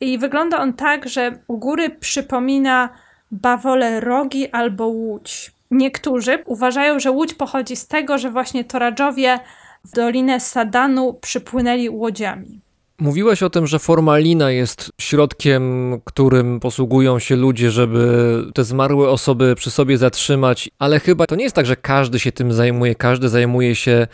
i 0.00 0.18
wygląda 0.18 0.58
on 0.58 0.72
tak, 0.72 1.08
że 1.08 1.38
u 1.48 1.58
góry 1.58 1.90
przypomina 1.90 3.03
bawole 3.30 4.00
rogi 4.00 4.48
albo 4.48 4.86
łódź. 4.86 5.52
Niektórzy 5.70 6.38
uważają, 6.46 7.00
że 7.00 7.10
łódź 7.10 7.34
pochodzi 7.34 7.76
z 7.76 7.86
tego, 7.86 8.18
że 8.18 8.30
właśnie 8.30 8.64
Toradżowie 8.64 9.38
w 9.84 9.90
Dolinę 9.90 10.40
Sadanu 10.40 11.14
przypłynęli 11.14 11.88
łodziami. 11.88 12.60
Mówiłaś 12.98 13.42
o 13.42 13.50
tym, 13.50 13.66
że 13.66 13.78
formalina 13.78 14.50
jest 14.50 14.90
środkiem, 15.00 15.94
którym 16.04 16.60
posługują 16.60 17.18
się 17.18 17.36
ludzie, 17.36 17.70
żeby 17.70 18.36
te 18.54 18.64
zmarłe 18.64 19.08
osoby 19.10 19.54
przy 19.54 19.70
sobie 19.70 19.98
zatrzymać, 19.98 20.70
ale 20.78 21.00
chyba 21.00 21.26
to 21.26 21.36
nie 21.36 21.44
jest 21.44 21.56
tak, 21.56 21.66
że 21.66 21.76
każdy 21.76 22.18
się 22.18 22.32
tym 22.32 22.52
zajmuje, 22.52 22.94
każdy 22.94 23.28
zajmuje 23.28 23.74
się 23.74 24.06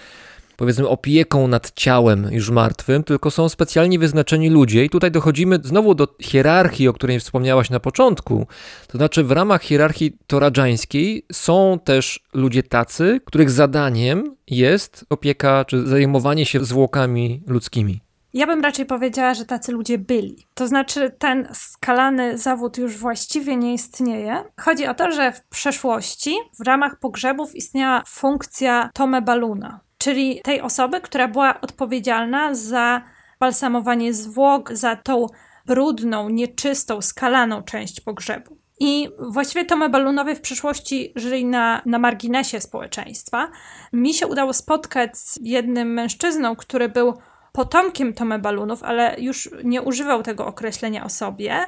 powiedzmy 0.61 0.89
opieką 0.89 1.49
nad 1.49 1.73
ciałem 1.75 2.29
już 2.31 2.51
martwym, 2.51 3.05
tylko 3.05 3.31
są 3.31 3.49
specjalnie 3.49 3.99
wyznaczeni 3.99 4.51
ludzie 4.51 4.85
i 4.85 4.91
tutaj 4.91 5.11
dochodzimy 5.11 5.59
znowu 5.63 5.95
do 5.95 6.09
hierarchii, 6.21 6.89
o 6.89 6.93
której 6.93 7.21
wspomniałaś 7.21 7.71
na 7.71 7.81
początku. 7.81 8.47
To 8.87 8.99
znaczy 8.99 9.25
w 9.25 9.31
ramach 9.31 9.63
hierarchii 9.63 10.17
toradżańskiej 10.27 11.27
są 11.33 11.79
też 11.85 12.21
ludzie 12.33 12.63
tacy, 12.63 13.21
których 13.25 13.51
zadaniem 13.51 14.37
jest 14.47 15.05
opieka 15.11 15.65
czy 15.65 15.87
zajmowanie 15.87 16.47
się 16.47 16.65
zwłokami 16.65 17.43
ludzkimi. 17.47 18.01
Ja 18.35 18.47
bym 18.47 18.63
raczej 18.63 18.87
powiedziała, 18.87 19.35
że 19.35 19.45
tacy 19.45 19.73
ludzie 19.73 19.99
byli. 19.99 20.47
To 20.55 20.69
znaczy, 20.69 21.11
ten 21.19 21.49
skalany 21.53 22.39
zawód 22.39 22.79
już 22.79 22.97
właściwie 22.97 23.57
nie 23.57 23.75
istnieje. 23.75 24.45
Chodzi 24.61 24.87
o 24.87 24.95
to, 24.95 25.13
że 25.13 25.33
w 25.33 25.47
przeszłości 25.47 26.35
w 26.59 26.67
ramach 26.67 26.99
pogrzebów 26.99 27.57
istniała 27.57 28.03
funkcja 28.07 28.91
tome 28.95 29.23
baluna, 29.23 29.81
czyli 30.01 30.41
tej 30.45 30.61
osoby, 30.61 31.01
która 31.01 31.29
była 31.29 31.61
odpowiedzialna 31.61 32.55
za 32.55 33.03
balsamowanie 33.41 34.15
zwłok, 34.15 34.73
za 34.73 34.97
tą 34.97 35.27
brudną, 35.67 36.29
nieczystą, 36.29 37.01
skalaną 37.01 37.63
część 37.63 38.01
pogrzebu. 38.01 38.57
I 38.81 39.09
właściwie 39.19 39.65
tome 39.65 39.89
balunowie 39.89 40.35
w 40.35 40.41
przyszłości 40.41 41.13
żyli 41.17 41.45
na, 41.45 41.83
na 41.87 41.99
marginesie 41.99 42.61
społeczeństwa. 42.61 43.51
Mi 43.93 44.15
się 44.15 44.27
udało 44.27 44.53
spotkać 44.53 45.19
z 45.19 45.39
jednym 45.43 45.93
mężczyzną, 45.93 46.57
który 46.57 46.89
był 46.89 47.15
potomkiem 47.53 48.13
Tome 48.15 48.39
Balunów, 48.39 48.83
ale 48.83 49.17
już 49.19 49.51
nie 49.65 49.83
używał 49.83 50.23
tego 50.23 50.47
określenia 50.47 51.05
o 51.05 51.09
sobie. 51.09 51.67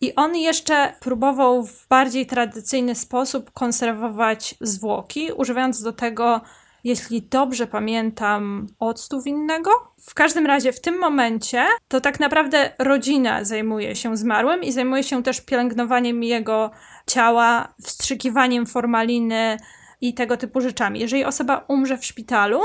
I 0.00 0.14
on 0.14 0.36
jeszcze 0.36 0.92
próbował 1.00 1.62
w 1.66 1.88
bardziej 1.88 2.26
tradycyjny 2.26 2.94
sposób 2.94 3.50
konserwować 3.50 4.54
zwłoki, 4.60 5.32
używając 5.32 5.82
do 5.82 5.92
tego, 5.92 6.40
jeśli 6.84 7.22
dobrze 7.22 7.66
pamiętam, 7.66 8.66
octu 8.78 9.22
winnego. 9.22 9.70
W 10.00 10.14
każdym 10.14 10.46
razie 10.46 10.72
w 10.72 10.80
tym 10.80 10.98
momencie 10.98 11.66
to 11.88 12.00
tak 12.00 12.20
naprawdę 12.20 12.72
rodzina 12.78 13.44
zajmuje 13.44 13.96
się 13.96 14.16
zmarłym 14.16 14.62
i 14.62 14.72
zajmuje 14.72 15.02
się 15.02 15.22
też 15.22 15.40
pielęgnowaniem 15.40 16.22
jego 16.22 16.70
ciała, 17.06 17.74
wstrzykiwaniem 17.82 18.66
formaliny 18.66 19.56
i 20.00 20.14
tego 20.14 20.36
typu 20.36 20.60
rzeczami. 20.60 21.00
Jeżeli 21.00 21.24
osoba 21.24 21.64
umrze 21.68 21.98
w 21.98 22.04
szpitalu, 22.04 22.60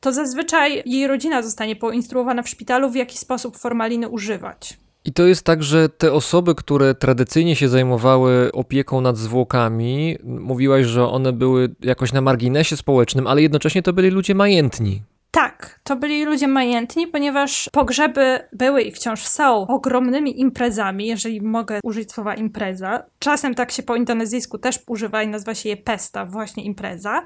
to 0.00 0.12
zazwyczaj 0.12 0.82
jej 0.86 1.06
rodzina 1.06 1.42
zostanie 1.42 1.76
poinstruowana 1.76 2.42
w 2.42 2.48
szpitalu, 2.48 2.90
w 2.90 2.94
jaki 2.94 3.18
sposób 3.18 3.56
formaliny 3.56 4.08
używać. 4.08 4.78
I 5.08 5.12
to 5.12 5.26
jest 5.26 5.42
tak, 5.42 5.62
że 5.62 5.88
te 5.88 6.12
osoby, 6.12 6.54
które 6.54 6.94
tradycyjnie 6.94 7.56
się 7.56 7.68
zajmowały 7.68 8.52
opieką 8.52 9.00
nad 9.00 9.16
zwłokami, 9.16 10.18
mówiłaś, 10.24 10.86
że 10.86 11.08
one 11.08 11.32
były 11.32 11.74
jakoś 11.80 12.12
na 12.12 12.20
marginesie 12.20 12.76
społecznym, 12.76 13.26
ale 13.26 13.42
jednocześnie 13.42 13.82
to 13.82 13.92
byli 13.92 14.10
ludzie 14.10 14.34
majętni. 14.34 15.02
Tak, 15.30 15.80
to 15.82 15.96
byli 15.96 16.24
ludzie 16.24 16.48
majętni, 16.48 17.06
ponieważ 17.06 17.68
pogrzeby 17.72 18.38
były 18.52 18.82
i 18.82 18.92
wciąż 18.92 19.26
są 19.26 19.66
ogromnymi 19.66 20.40
imprezami, 20.40 21.06
jeżeli 21.06 21.40
mogę 21.40 21.80
użyć 21.82 22.12
słowa 22.12 22.34
impreza. 22.34 23.02
Czasem 23.18 23.54
tak 23.54 23.72
się 23.72 23.82
po 23.82 23.96
indonezyjsku 23.96 24.58
też 24.58 24.78
używa 24.86 25.22
i 25.22 25.28
nazywa 25.28 25.54
się 25.54 25.68
je 25.68 25.76
pesta, 25.76 26.24
właśnie 26.24 26.64
impreza. 26.64 27.22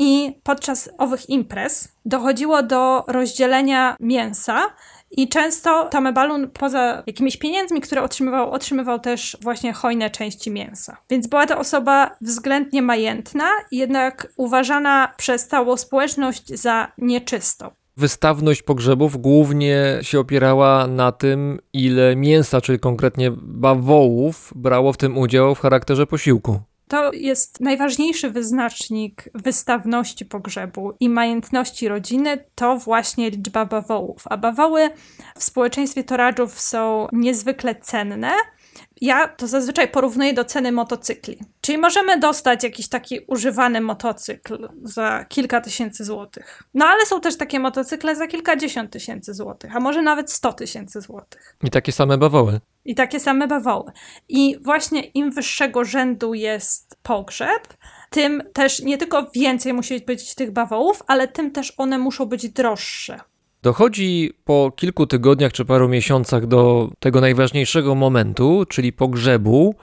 I 0.00 0.32
podczas 0.42 0.90
owych 0.98 1.30
imprez 1.30 1.88
dochodziło 2.04 2.62
do 2.62 3.04
rozdzielenia 3.08 3.96
mięsa. 4.00 4.62
I 5.10 5.28
często 5.28 5.84
Tame 5.84 6.12
Balun, 6.12 6.50
poza 6.50 7.02
jakimiś 7.06 7.36
pieniędzmi, 7.36 7.80
które 7.80 8.02
otrzymywał, 8.02 8.50
otrzymywał 8.50 8.98
też 8.98 9.36
właśnie 9.40 9.72
hojne 9.72 10.10
części 10.10 10.50
mięsa. 10.50 10.96
Więc 11.10 11.26
była 11.26 11.46
to 11.46 11.58
osoba 11.58 12.16
względnie 12.20 12.82
majętna, 12.82 13.48
jednak 13.72 14.32
uważana 14.36 15.12
przez 15.16 15.48
całą 15.48 15.76
społeczność 15.76 16.48
za 16.48 16.92
nieczystą. 16.98 17.70
Wystawność 17.96 18.62
pogrzebów 18.62 19.16
głównie 19.16 19.98
się 20.02 20.20
opierała 20.20 20.86
na 20.86 21.12
tym, 21.12 21.58
ile 21.72 22.16
mięsa, 22.16 22.60
czyli 22.60 22.78
konkretnie 22.78 23.30
bawołów, 23.42 24.52
brało 24.56 24.92
w 24.92 24.96
tym 24.96 25.18
udział 25.18 25.54
w 25.54 25.60
charakterze 25.60 26.06
posiłku. 26.06 26.60
To 26.90 27.12
jest 27.12 27.60
najważniejszy 27.60 28.30
wyznacznik 28.30 29.24
wystawności 29.34 30.24
pogrzebu 30.24 30.92
i 31.00 31.08
majętności 31.08 31.88
rodziny, 31.88 32.44
to 32.54 32.76
właśnie 32.76 33.30
liczba 33.30 33.64
bawołów. 33.64 34.22
A 34.24 34.36
bawoły 34.36 34.90
w 35.36 35.44
społeczeństwie 35.44 36.04
toradżów 36.04 36.60
są 36.60 37.08
niezwykle 37.12 37.74
cenne. 37.74 38.32
Ja 39.00 39.28
to 39.28 39.46
zazwyczaj 39.46 39.88
porównuję 39.88 40.34
do 40.34 40.44
ceny 40.44 40.72
motocykli. 40.72 41.38
Czyli 41.60 41.78
możemy 41.78 42.18
dostać 42.18 42.64
jakiś 42.64 42.88
taki 42.88 43.20
używany 43.26 43.80
motocykl 43.80 44.68
za 44.82 45.24
kilka 45.24 45.60
tysięcy 45.60 46.04
złotych. 46.04 46.62
No 46.74 46.86
ale 46.86 47.06
są 47.06 47.20
też 47.20 47.36
takie 47.36 47.60
motocykle 47.60 48.16
za 48.16 48.26
kilkadziesiąt 48.26 48.90
tysięcy 48.90 49.34
złotych, 49.34 49.76
a 49.76 49.80
może 49.80 50.02
nawet 50.02 50.32
sto 50.32 50.52
tysięcy 50.52 51.00
złotych. 51.00 51.56
I 51.64 51.70
takie 51.70 51.92
same 51.92 52.18
bawoły. 52.18 52.60
I 52.84 52.94
takie 52.94 53.20
same 53.20 53.48
bawoły. 53.48 53.92
I 54.28 54.58
właśnie 54.62 55.00
im 55.00 55.30
wyższego 55.30 55.84
rzędu 55.84 56.34
jest 56.34 56.96
pogrzeb, 57.02 57.74
tym 58.10 58.42
też 58.52 58.82
nie 58.82 58.98
tylko 58.98 59.30
więcej 59.34 59.72
musi 59.72 60.00
być 60.00 60.34
tych 60.34 60.50
bawołów, 60.50 61.02
ale 61.06 61.28
tym 61.28 61.50
też 61.50 61.74
one 61.76 61.98
muszą 61.98 62.26
być 62.26 62.48
droższe. 62.48 63.20
Dochodzi 63.62 64.32
po 64.44 64.72
kilku 64.76 65.06
tygodniach 65.06 65.52
czy 65.52 65.64
paru 65.64 65.88
miesiącach 65.88 66.46
do 66.46 66.90
tego 66.98 67.20
najważniejszego 67.20 67.94
momentu, 67.94 68.64
czyli 68.68 68.92
pogrzebu. 68.92 69.74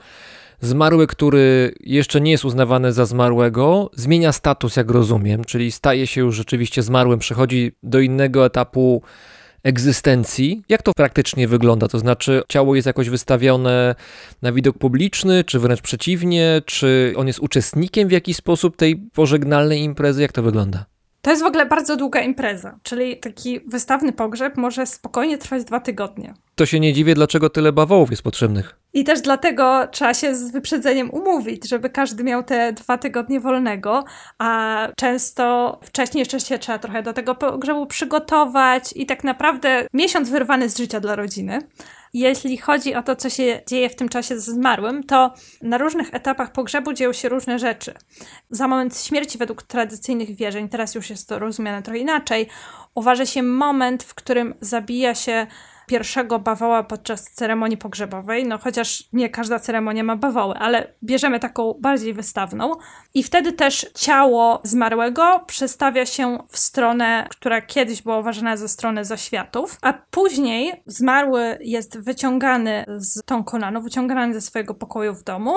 Zmarły, 0.60 1.06
który 1.06 1.74
jeszcze 1.80 2.20
nie 2.20 2.30
jest 2.30 2.44
uznawany 2.44 2.92
za 2.92 3.06
zmarłego, 3.06 3.90
zmienia 3.94 4.32
status, 4.32 4.76
jak 4.76 4.90
rozumiem, 4.90 5.44
czyli 5.44 5.72
staje 5.72 6.06
się 6.06 6.20
już 6.20 6.36
rzeczywiście 6.36 6.82
zmarłym, 6.82 7.18
przechodzi 7.18 7.72
do 7.82 8.00
innego 8.00 8.46
etapu 8.46 9.02
egzystencji. 9.62 10.62
Jak 10.68 10.82
to 10.82 10.92
praktycznie 10.96 11.48
wygląda? 11.48 11.88
To 11.88 11.98
znaczy, 11.98 12.42
ciało 12.48 12.74
jest 12.74 12.86
jakoś 12.86 13.08
wystawione 13.08 13.94
na 14.42 14.52
widok 14.52 14.78
publiczny, 14.78 15.44
czy 15.44 15.58
wręcz 15.58 15.80
przeciwnie? 15.80 16.62
Czy 16.66 17.12
on 17.16 17.26
jest 17.26 17.38
uczestnikiem 17.38 18.08
w 18.08 18.12
jakiś 18.12 18.36
sposób 18.36 18.76
tej 18.76 18.96
pożegnalnej 18.96 19.82
imprezy? 19.82 20.22
Jak 20.22 20.32
to 20.32 20.42
wygląda? 20.42 20.97
To 21.22 21.30
jest 21.30 21.42
w 21.42 21.46
ogóle 21.46 21.66
bardzo 21.66 21.96
długa 21.96 22.20
impreza, 22.20 22.78
czyli 22.82 23.16
taki 23.16 23.60
wystawny 23.60 24.12
pogrzeb 24.12 24.56
może 24.56 24.86
spokojnie 24.86 25.38
trwać 25.38 25.64
dwa 25.64 25.80
tygodnie. 25.80 26.34
To 26.54 26.66
się 26.66 26.80
nie 26.80 26.92
dziwię, 26.92 27.14
dlaczego 27.14 27.50
tyle 27.50 27.72
bawołów 27.72 28.10
jest 28.10 28.22
potrzebnych. 28.22 28.76
I 28.94 29.04
też 29.04 29.20
dlatego 29.20 29.88
trzeba 29.90 30.14
się 30.14 30.34
z 30.34 30.50
wyprzedzeniem 30.50 31.10
umówić, 31.10 31.68
żeby 31.68 31.90
każdy 31.90 32.24
miał 32.24 32.42
te 32.42 32.72
dwa 32.72 32.98
tygodnie 32.98 33.40
wolnego, 33.40 34.04
a 34.38 34.78
często 34.96 35.78
wcześniej 35.82 36.20
jeszcze 36.20 36.40
się 36.40 36.58
trzeba 36.58 36.78
trochę 36.78 37.02
do 37.02 37.12
tego 37.12 37.34
pogrzebu 37.34 37.86
przygotować 37.86 38.92
i 38.96 39.06
tak 39.06 39.24
naprawdę 39.24 39.86
miesiąc 39.92 40.30
wyrwany 40.30 40.68
z 40.68 40.78
życia 40.78 41.00
dla 41.00 41.16
rodziny. 41.16 41.58
Jeśli 42.14 42.58
chodzi 42.58 42.94
o 42.94 43.02
to, 43.02 43.16
co 43.16 43.30
się 43.30 43.62
dzieje 43.66 43.90
w 43.90 43.96
tym 43.96 44.08
czasie 44.08 44.40
z 44.40 44.44
zmarłym, 44.44 45.04
to 45.04 45.34
na 45.62 45.78
różnych 45.78 46.14
etapach 46.14 46.52
pogrzebu 46.52 46.92
dzieją 46.92 47.12
się 47.12 47.28
różne 47.28 47.58
rzeczy. 47.58 47.94
Za 48.50 48.68
moment 48.68 48.98
śmierci, 48.98 49.38
według 49.38 49.62
tradycyjnych 49.62 50.36
wierzeń, 50.36 50.68
teraz 50.68 50.94
już 50.94 51.10
jest 51.10 51.28
to 51.28 51.38
rozumiane 51.38 51.82
trochę 51.82 51.98
inaczej, 51.98 52.48
uważa 52.94 53.26
się 53.26 53.42
moment, 53.42 54.02
w 54.02 54.14
którym 54.14 54.54
zabija 54.60 55.14
się 55.14 55.46
pierwszego 55.88 56.38
bawoła 56.38 56.82
podczas 56.82 57.24
ceremonii 57.24 57.76
pogrzebowej, 57.76 58.46
no 58.46 58.58
chociaż 58.58 59.04
nie 59.12 59.28
każda 59.28 59.58
ceremonia 59.58 60.04
ma 60.04 60.16
bawoły, 60.16 60.54
ale 60.54 60.94
bierzemy 61.04 61.40
taką 61.40 61.74
bardziej 61.80 62.14
wystawną. 62.14 62.74
I 63.14 63.22
wtedy 63.22 63.52
też 63.52 63.86
ciało 63.94 64.60
zmarłego 64.64 65.44
przestawia 65.46 66.06
się 66.06 66.38
w 66.48 66.58
stronę, 66.58 67.26
która 67.30 67.60
kiedyś 67.60 68.02
była 68.02 68.18
uważana 68.18 68.56
za 68.56 68.68
stronę 68.68 69.04
zaświatów, 69.04 69.78
a 69.82 69.92
później 70.10 70.82
zmarły 70.86 71.58
jest 71.60 72.00
wyciągany 72.00 72.84
z 72.96 73.22
tą 73.24 73.44
konanu, 73.44 73.82
wyciągany 73.82 74.34
ze 74.34 74.40
swojego 74.40 74.74
pokoju 74.74 75.14
w 75.14 75.24
domu 75.24 75.52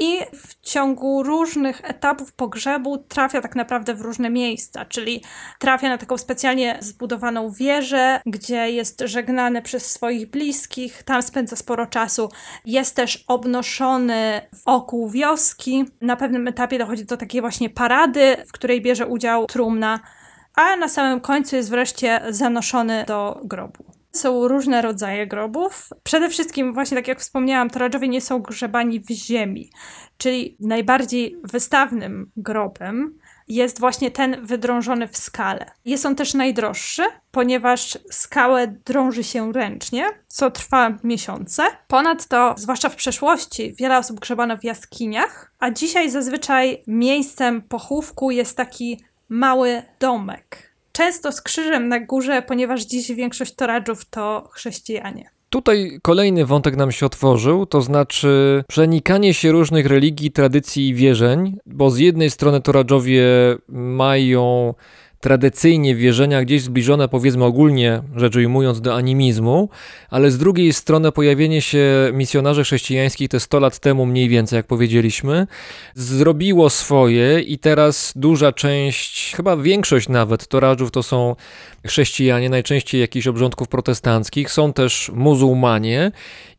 i 0.00 0.18
w 0.34 0.60
ciągu 0.60 1.22
różnych 1.22 1.80
etapów 1.84 2.32
pogrzebu 2.32 2.98
trafia 2.98 3.40
tak 3.40 3.56
naprawdę 3.56 3.94
w 3.94 4.00
różne 4.00 4.30
miejsca, 4.30 4.84
czyli 4.84 5.22
trafia 5.58 5.88
na 5.88 5.98
taką 5.98 6.18
specjalnie 6.18 6.78
zbudowaną 6.80 7.50
wieżę, 7.50 8.20
gdzie 8.26 8.70
jest 8.70 9.02
żegnany 9.06 9.62
przez 9.62 9.90
swoich 9.90 10.30
bliskich, 10.30 11.02
tam 11.02 11.22
spędza 11.22 11.56
sporo 11.56 11.86
czasu. 11.86 12.28
Jest 12.64 12.96
też 12.96 13.24
obnoszony 13.28 14.40
wokół 14.66 15.10
wioski. 15.10 15.84
Na 16.00 16.16
pewnym 16.16 16.48
etapie 16.48 16.78
dochodzi 16.78 17.04
do 17.04 17.16
takiej 17.16 17.40
właśnie 17.40 17.70
parady, 17.70 18.36
w 18.46 18.52
której 18.52 18.82
bierze 18.82 19.06
udział 19.06 19.46
trumna, 19.46 20.00
a 20.54 20.76
na 20.76 20.88
samym 20.88 21.20
końcu 21.20 21.56
jest 21.56 21.70
wreszcie 21.70 22.20
zanoszony 22.28 23.04
do 23.06 23.40
grobu. 23.44 23.87
Są 24.12 24.48
różne 24.48 24.82
rodzaje 24.82 25.26
grobów. 25.26 25.88
Przede 26.02 26.28
wszystkim, 26.28 26.74
właśnie 26.74 26.96
tak 26.96 27.08
jak 27.08 27.20
wspomniałam, 27.20 27.70
toradżowie 27.70 28.08
nie 28.08 28.20
są 28.20 28.38
grzebani 28.38 29.00
w 29.00 29.10
ziemi, 29.10 29.70
czyli 30.18 30.56
najbardziej 30.60 31.36
wystawnym 31.44 32.30
grobem 32.36 33.18
jest 33.48 33.80
właśnie 33.80 34.10
ten 34.10 34.46
wydrążony 34.46 35.08
w 35.08 35.16
skale. 35.16 35.70
Jest 35.84 36.06
on 36.06 36.14
też 36.14 36.34
najdroższy, 36.34 37.02
ponieważ 37.30 37.98
skałę 38.10 38.66
drąży 38.66 39.24
się 39.24 39.52
ręcznie, 39.52 40.04
co 40.26 40.50
trwa 40.50 40.98
miesiące. 41.04 41.62
Ponadto, 41.86 42.54
zwłaszcza 42.56 42.88
w 42.88 42.96
przeszłości, 42.96 43.74
wiele 43.78 43.98
osób 43.98 44.20
grzebano 44.20 44.56
w 44.56 44.64
jaskiniach, 44.64 45.52
a 45.58 45.70
dzisiaj 45.70 46.10
zazwyczaj 46.10 46.82
miejscem 46.86 47.62
pochówku 47.62 48.30
jest 48.30 48.56
taki 48.56 49.04
mały 49.28 49.82
domek. 50.00 50.67
Często 50.98 51.32
z 51.32 51.42
krzyżem 51.42 51.88
na 51.88 52.00
górze, 52.00 52.42
ponieważ 52.42 52.84
dziś 52.84 53.12
większość 53.12 53.54
toradżów 53.54 54.04
to 54.04 54.48
chrześcijanie. 54.52 55.30
Tutaj 55.50 55.98
kolejny 56.02 56.46
wątek 56.46 56.76
nam 56.76 56.92
się 56.92 57.06
otworzył, 57.06 57.66
to 57.66 57.82
znaczy 57.82 58.64
przenikanie 58.68 59.34
się 59.34 59.52
różnych 59.52 59.86
religii, 59.86 60.30
tradycji 60.30 60.88
i 60.88 60.94
wierzeń, 60.94 61.56
bo 61.66 61.90
z 61.90 61.98
jednej 61.98 62.30
strony 62.30 62.60
Toradżowie 62.60 63.24
mają 63.68 64.74
tradycyjnie 65.20 65.94
wierzenia 65.94 66.44
gdzieś 66.44 66.62
zbliżone, 66.62 67.08
powiedzmy 67.08 67.44
ogólnie 67.44 68.02
rzecz 68.16 68.36
ujmując, 68.36 68.80
do 68.80 68.94
animizmu, 68.94 69.68
ale 70.10 70.30
z 70.30 70.38
drugiej 70.38 70.72
strony 70.72 71.12
pojawienie 71.12 71.62
się 71.62 72.10
misjonarzy 72.12 72.64
chrześcijańskich 72.64 73.28
te 73.28 73.40
100 73.40 73.60
lat 73.60 73.78
temu 73.78 74.06
mniej 74.06 74.28
więcej, 74.28 74.56
jak 74.56 74.66
powiedzieliśmy, 74.66 75.46
zrobiło 75.94 76.70
swoje 76.70 77.40
i 77.40 77.58
teraz 77.58 78.12
duża 78.16 78.52
część, 78.52 79.34
chyba 79.36 79.56
większość 79.56 80.08
nawet 80.08 80.48
Toradżów 80.48 80.90
to 80.90 81.02
są 81.02 81.36
chrześcijanie, 81.86 82.50
najczęściej 82.50 83.00
jakichś 83.00 83.26
obrządków 83.26 83.68
protestanckich, 83.68 84.50
są 84.50 84.72
też 84.72 85.10
muzułmanie 85.14 86.12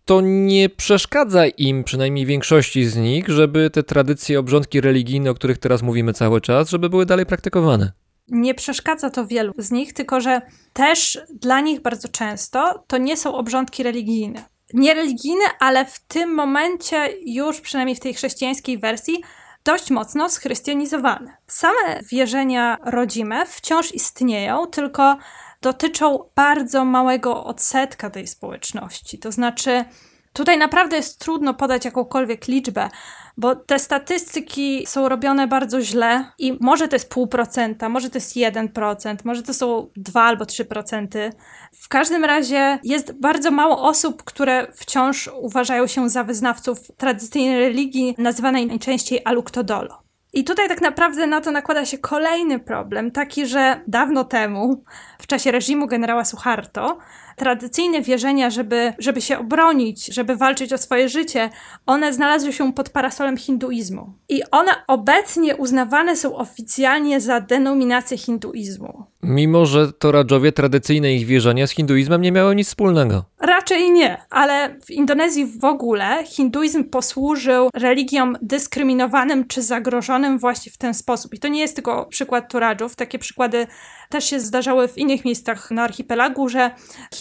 to 0.06 0.22
nie 0.22 0.70
przeszkadza 0.70 1.48
im, 1.48 1.84
przynajmniej 1.84 2.26
większości 2.26 2.86
z 2.86 2.96
nich, 2.96 3.30
żeby 3.30 3.70
te 3.70 3.84
tradycje, 3.84 4.40
obrządki 4.40 4.82
religijne, 4.82 5.32
o 5.32 5.34
których 5.34 5.58
teraz 5.58 5.82
mówimy 5.82 6.14
cały 6.14 6.42
czas, 6.42 6.70
żeby 6.70 6.90
były 6.90 7.06
dalej 7.06 7.26
praktykowane. 7.26 7.92
Nie 8.32 8.54
przeszkadza 8.54 9.10
to 9.10 9.28
wielu 9.28 9.54
z 9.58 9.72
nich, 9.72 9.94
tylko 9.94 10.22
że 10.22 10.42
też 10.74 11.20
dla 11.34 11.60
nich 11.62 11.82
bardzo 11.82 12.08
często 12.08 12.84
to 12.88 12.98
nie 12.98 13.18
są 13.18 13.36
obrządki 13.36 13.84
religijne. 13.84 14.46
Nie 14.74 14.94
religijne, 14.94 15.46
ale 15.60 15.86
w 15.86 16.00
tym 16.00 16.36
momencie 16.36 17.10
już 17.26 17.62
przynajmniej 17.62 17.96
w 17.96 18.00
tej 18.00 18.14
chrześcijańskiej 18.14 18.78
wersji 18.78 19.24
dość 19.64 19.92
mocno 19.92 20.30
schrystianizowane. 20.30 21.38
Same 21.48 22.00
wierzenia 22.12 22.78
rodzime 22.84 23.46
wciąż 23.46 23.94
istnieją, 23.94 24.68
tylko 24.68 25.18
dotyczą 25.62 26.30
bardzo 26.36 26.86
małego 26.86 27.44
odsetka 27.44 28.10
tej 28.10 28.28
społeczności. 28.28 29.20
To 29.20 29.32
znaczy, 29.32 29.86
tutaj 30.34 30.58
naprawdę 30.58 30.98
jest 30.98 31.20
trudno 31.20 31.54
podać 31.54 31.86
jakąkolwiek 31.86 32.48
liczbę, 32.48 32.90
bo 33.38 33.56
te 33.56 33.80
statystyki 33.80 34.86
są 34.88 35.10
robione 35.10 35.48
bardzo 35.48 35.82
źle 35.82 36.26
i 36.38 36.58
może 36.62 36.88
to 36.88 36.96
jest 36.96 37.10
pół 37.10 37.28
procenta, 37.28 37.90
może 37.90 38.10
to 38.10 38.18
jest 38.18 38.36
1%, 38.36 39.16
może 39.24 39.44
to 39.44 39.54
są 39.54 39.92
2 39.96 40.24
albo 40.24 40.46
3%. 40.46 41.32
W 41.74 41.88
każdym 41.88 42.26
razie 42.26 42.80
jest 42.84 43.12
bardzo 43.20 43.52
mało 43.52 43.82
osób, 43.82 44.24
które 44.24 44.68
wciąż 44.74 45.30
uważają 45.42 45.88
się 45.88 46.10
za 46.10 46.24
wyznawców 46.24 46.80
tradycyjnej 46.98 47.60
religii, 47.60 48.16
nazywanej 48.18 48.68
najczęściej 48.68 49.22
Aluktodolo. 49.26 50.10
I 50.34 50.44
tutaj 50.44 50.68
tak 50.68 50.82
naprawdę 50.82 51.28
na 51.28 51.42
to 51.42 51.52
nakłada 51.52 51.86
się 51.86 51.98
kolejny 51.98 52.60
problem, 52.60 53.12
taki, 53.12 53.48
że 53.48 53.82
dawno 53.88 54.24
temu, 54.24 54.84
w 55.20 55.28
czasie 55.28 55.52
reżimu 55.52 55.88
generała 55.88 56.26
Suharto, 56.26 56.98
tradycyjne 57.40 58.02
wierzenia, 58.02 58.50
żeby, 58.50 58.94
żeby 59.00 59.22
się 59.22 59.40
obronić, 59.40 60.06
żeby 60.06 60.36
walczyć 60.36 60.74
o 60.74 60.78
swoje 60.78 61.10
życie, 61.10 61.50
one 61.86 62.14
znalazły 62.14 62.54
się 62.54 62.74
pod 62.74 62.90
parasolem 62.90 63.38
hinduizmu. 63.38 64.14
I 64.30 64.42
one 64.52 64.72
obecnie 64.88 65.56
uznawane 65.56 66.16
są 66.16 66.36
oficjalnie 66.36 67.22
za 67.22 67.42
denominację 67.42 68.18
hinduizmu. 68.18 69.04
Mimo, 69.24 69.66
że 69.66 69.94
Toradżowie 69.94 70.52
tradycyjne 70.52 71.14
ich 71.14 71.26
wierzenia 71.26 71.68
z 71.68 71.72
hinduizmem 71.72 72.22
nie 72.22 72.32
miały 72.32 72.56
nic 72.56 72.68
wspólnego. 72.68 73.26
Raczej 73.40 73.92
nie, 73.92 74.18
ale 74.30 74.76
w 74.86 74.92
Indonezji 74.92 75.46
w 75.46 75.66
ogóle 75.66 76.24
hinduizm 76.26 76.84
posłużył 76.84 77.70
religiom 77.74 78.38
dyskryminowanym 78.42 79.48
czy 79.48 79.62
zagrożonym 79.62 80.40
właśnie 80.40 80.72
w 80.72 80.78
ten 80.78 80.94
sposób. 80.94 81.34
I 81.34 81.40
to 81.40 81.48
nie 81.48 81.60
jest 81.60 81.76
tylko 81.76 82.06
przykład 82.06 82.52
Toradżów, 82.52 82.96
takie 82.96 83.20
przykłady 83.20 83.68
też 84.10 84.26
się 84.26 84.40
zdarzały 84.40 84.88
w 84.88 84.98
innych 84.98 85.26
miejscach 85.26 85.72
na 85.72 85.84
archipelagu, 85.84 86.50
że 86.50 86.72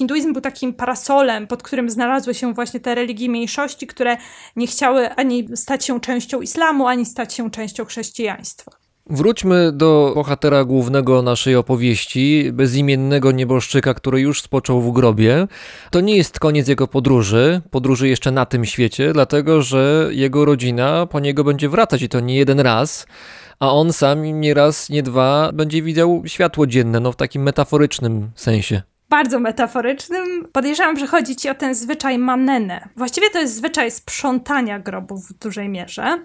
hinduizm 0.08 0.32
był 0.32 0.42
takim 0.42 0.74
parasolem, 0.74 1.46
pod 1.46 1.62
którym 1.62 1.90
znalazły 1.90 2.34
się 2.34 2.54
właśnie 2.54 2.80
te 2.80 2.94
religie 2.94 3.28
mniejszości, 3.28 3.86
które 3.86 4.16
nie 4.56 4.66
chciały 4.66 5.14
ani 5.14 5.48
stać 5.56 5.84
się 5.84 6.00
częścią 6.00 6.40
islamu, 6.40 6.86
ani 6.86 7.06
stać 7.06 7.34
się 7.34 7.50
częścią 7.50 7.84
chrześcijaństwa. 7.84 8.70
Wróćmy 9.10 9.72
do 9.72 10.12
bohatera 10.14 10.64
głównego 10.64 11.22
naszej 11.22 11.56
opowieści, 11.56 12.50
bezimiennego 12.52 13.32
nieboszczyka, 13.32 13.94
który 13.94 14.20
już 14.20 14.42
spoczął 14.42 14.80
w 14.80 14.92
grobie. 14.92 15.46
To 15.90 16.00
nie 16.00 16.16
jest 16.16 16.38
koniec 16.38 16.68
jego 16.68 16.88
podróży, 16.88 17.60
podróży 17.70 18.08
jeszcze 18.08 18.30
na 18.30 18.46
tym 18.46 18.64
świecie, 18.64 19.12
dlatego 19.12 19.62
że 19.62 20.08
jego 20.12 20.44
rodzina 20.44 21.06
po 21.06 21.20
niego 21.20 21.44
będzie 21.44 21.68
wracać 21.68 22.02
i 22.02 22.08
to 22.08 22.20
nie 22.20 22.36
jeden 22.36 22.60
raz, 22.60 23.06
a 23.60 23.72
on 23.72 23.92
sam 23.92 24.40
nie 24.40 24.54
raz, 24.54 24.90
nie 24.90 25.02
dwa 25.02 25.50
będzie 25.52 25.82
widział 25.82 26.22
światło 26.26 26.66
dzienne, 26.66 27.00
no 27.00 27.12
w 27.12 27.16
takim 27.16 27.42
metaforycznym 27.42 28.30
sensie. 28.34 28.82
Bardzo 29.08 29.40
metaforycznym. 29.40 30.48
Podejrzewam, 30.52 30.98
że 30.98 31.06
chodzi 31.06 31.36
ci 31.36 31.48
o 31.48 31.54
ten 31.54 31.74
zwyczaj 31.74 32.18
manene. 32.18 32.88
Właściwie 32.96 33.30
to 33.30 33.38
jest 33.38 33.54
zwyczaj 33.56 33.90
sprzątania 33.90 34.78
grobów 34.78 35.28
w 35.28 35.32
dużej 35.32 35.68
mierze. 35.68 36.18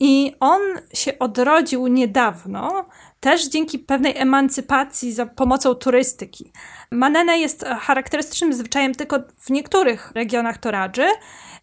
I 0.00 0.32
on 0.40 0.60
się 0.94 1.18
odrodził 1.18 1.86
niedawno, 1.86 2.88
też 3.20 3.48
dzięki 3.48 3.78
pewnej 3.78 4.16
emancypacji 4.16 5.12
za 5.12 5.26
pomocą 5.26 5.74
turystyki. 5.74 6.52
Manene 6.90 7.38
jest 7.38 7.64
charakterystycznym 7.64 8.52
zwyczajem 8.52 8.94
tylko 8.94 9.18
w 9.38 9.50
niektórych 9.50 10.12
regionach 10.14 10.58
Toradży, 10.58 11.06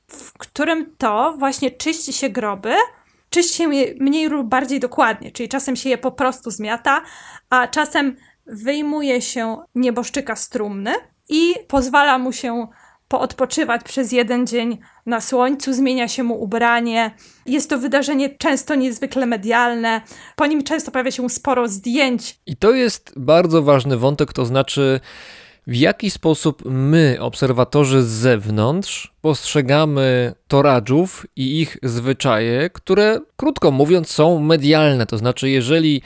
w 0.08 0.34
którym 0.34 0.96
to 0.98 1.36
właśnie 1.38 1.72
czyści 1.72 2.14
się 2.14 2.30
groby, 2.30 2.74
czyści 3.30 3.54
się 3.54 3.76
je 3.76 3.96
mniej 4.00 4.28
lub 4.28 4.48
bardziej 4.48 4.80
dokładnie, 4.80 5.32
czyli 5.32 5.50
czasem 5.50 5.76
się 5.76 5.90
je 5.90 5.98
po 5.98 6.12
prostu 6.12 6.52
zmiata, 6.52 7.02
a 7.50 7.68
czasem 7.68 8.16
wyjmuje 8.48 9.22
się 9.22 9.58
nieboszczyka 9.76 10.36
z 10.36 10.50
trumny 10.50 10.94
i 11.30 11.54
pozwala 11.68 12.18
mu 12.18 12.34
się 12.34 12.68
poodpoczywać 13.08 13.84
przez 13.84 14.12
jeden 14.12 14.48
dzień 14.48 14.78
na 15.06 15.22
słońcu, 15.22 15.74
zmienia 15.74 16.08
się 16.08 16.24
mu 16.24 16.44
ubranie. 16.44 17.12
Jest 17.46 17.70
to 17.70 17.78
wydarzenie 17.78 18.30
często 18.30 18.76
niezwykle 18.76 19.26
medialne, 19.26 20.02
po 20.36 20.46
nim 20.46 20.64
często 20.64 20.92
pojawia 20.92 21.12
się 21.12 21.30
sporo 21.30 21.68
zdjęć. 21.68 22.40
I 22.46 22.56
to 22.56 22.72
jest 22.72 23.14
bardzo 23.18 23.64
ważny 23.64 23.98
wątek, 23.98 24.34
to 24.34 24.46
znaczy 24.46 25.00
w 25.68 25.76
jaki 25.76 26.10
sposób 26.10 26.62
my, 26.66 27.18
obserwatorzy 27.20 28.04
z 28.04 28.08
zewnątrz, 28.08 29.14
postrzegamy 29.22 30.34
toradżów 30.48 31.26
i 31.36 31.62
ich 31.62 31.78
zwyczaje, 31.84 32.70
które, 32.70 33.20
krótko 33.36 33.72
mówiąc, 33.72 34.12
są 34.12 34.40
medialne. 34.40 35.06
To 35.06 35.18
znaczy, 35.18 35.50
jeżeli 35.50 36.02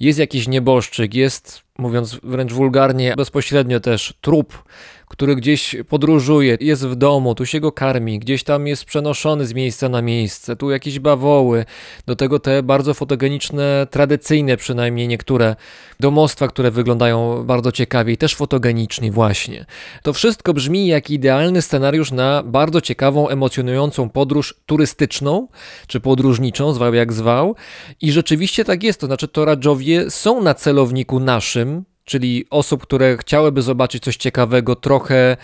jest 0.00 0.18
jakiś 0.18 0.48
nieboszczyk, 0.48 1.14
jest, 1.14 1.62
mówiąc 1.78 2.18
wręcz 2.22 2.52
wulgarnie, 2.52 3.14
bezpośrednio 3.16 3.80
też 3.80 4.14
trup, 4.20 4.64
który 5.10 5.36
gdzieś 5.36 5.76
podróżuje, 5.88 6.56
jest 6.60 6.86
w 6.86 6.94
domu, 6.94 7.34
tu 7.34 7.46
się 7.46 7.60
go 7.60 7.72
karmi, 7.72 8.18
gdzieś 8.18 8.44
tam 8.44 8.66
jest 8.66 8.84
przenoszony 8.84 9.46
z 9.46 9.54
miejsca 9.54 9.88
na 9.88 10.02
miejsce, 10.02 10.56
tu 10.56 10.70
jakieś 10.70 10.98
bawoły, 10.98 11.64
do 12.06 12.16
tego 12.16 12.38
te 12.38 12.62
bardzo 12.62 12.94
fotogeniczne, 12.94 13.86
tradycyjne 13.90 14.56
przynajmniej 14.56 15.08
niektóre 15.08 15.56
domostwa, 16.00 16.48
które 16.48 16.70
wyglądają 16.70 17.44
bardzo 17.44 17.72
ciekawie 17.72 18.12
i 18.12 18.16
też 18.16 18.34
fotogenicznie 18.34 19.12
właśnie. 19.12 19.66
To 20.02 20.12
wszystko 20.12 20.54
brzmi 20.54 20.86
jak 20.86 21.10
idealny 21.10 21.62
scenariusz 21.62 22.12
na 22.12 22.42
bardzo 22.42 22.80
ciekawą, 22.80 23.28
emocjonującą 23.28 24.08
podróż 24.08 24.54
turystyczną, 24.66 25.48
czy 25.86 26.00
podróżniczą, 26.00 26.72
zwał 26.72 26.94
jak 26.94 27.12
zwał. 27.12 27.56
I 28.00 28.12
rzeczywiście 28.12 28.64
tak 28.64 28.82
jest, 28.82 29.00
to 29.00 29.06
znaczy 29.06 29.28
Toradżowie 29.28 30.10
są 30.10 30.42
na 30.42 30.54
celowniku 30.54 31.20
naszym, 31.20 31.84
czyli 32.10 32.44
osób, 32.50 32.82
które 32.82 33.16
chciałyby 33.16 33.62
zobaczyć 33.62 34.02
coś 34.02 34.16
ciekawego, 34.16 34.76
trochę 34.76 35.36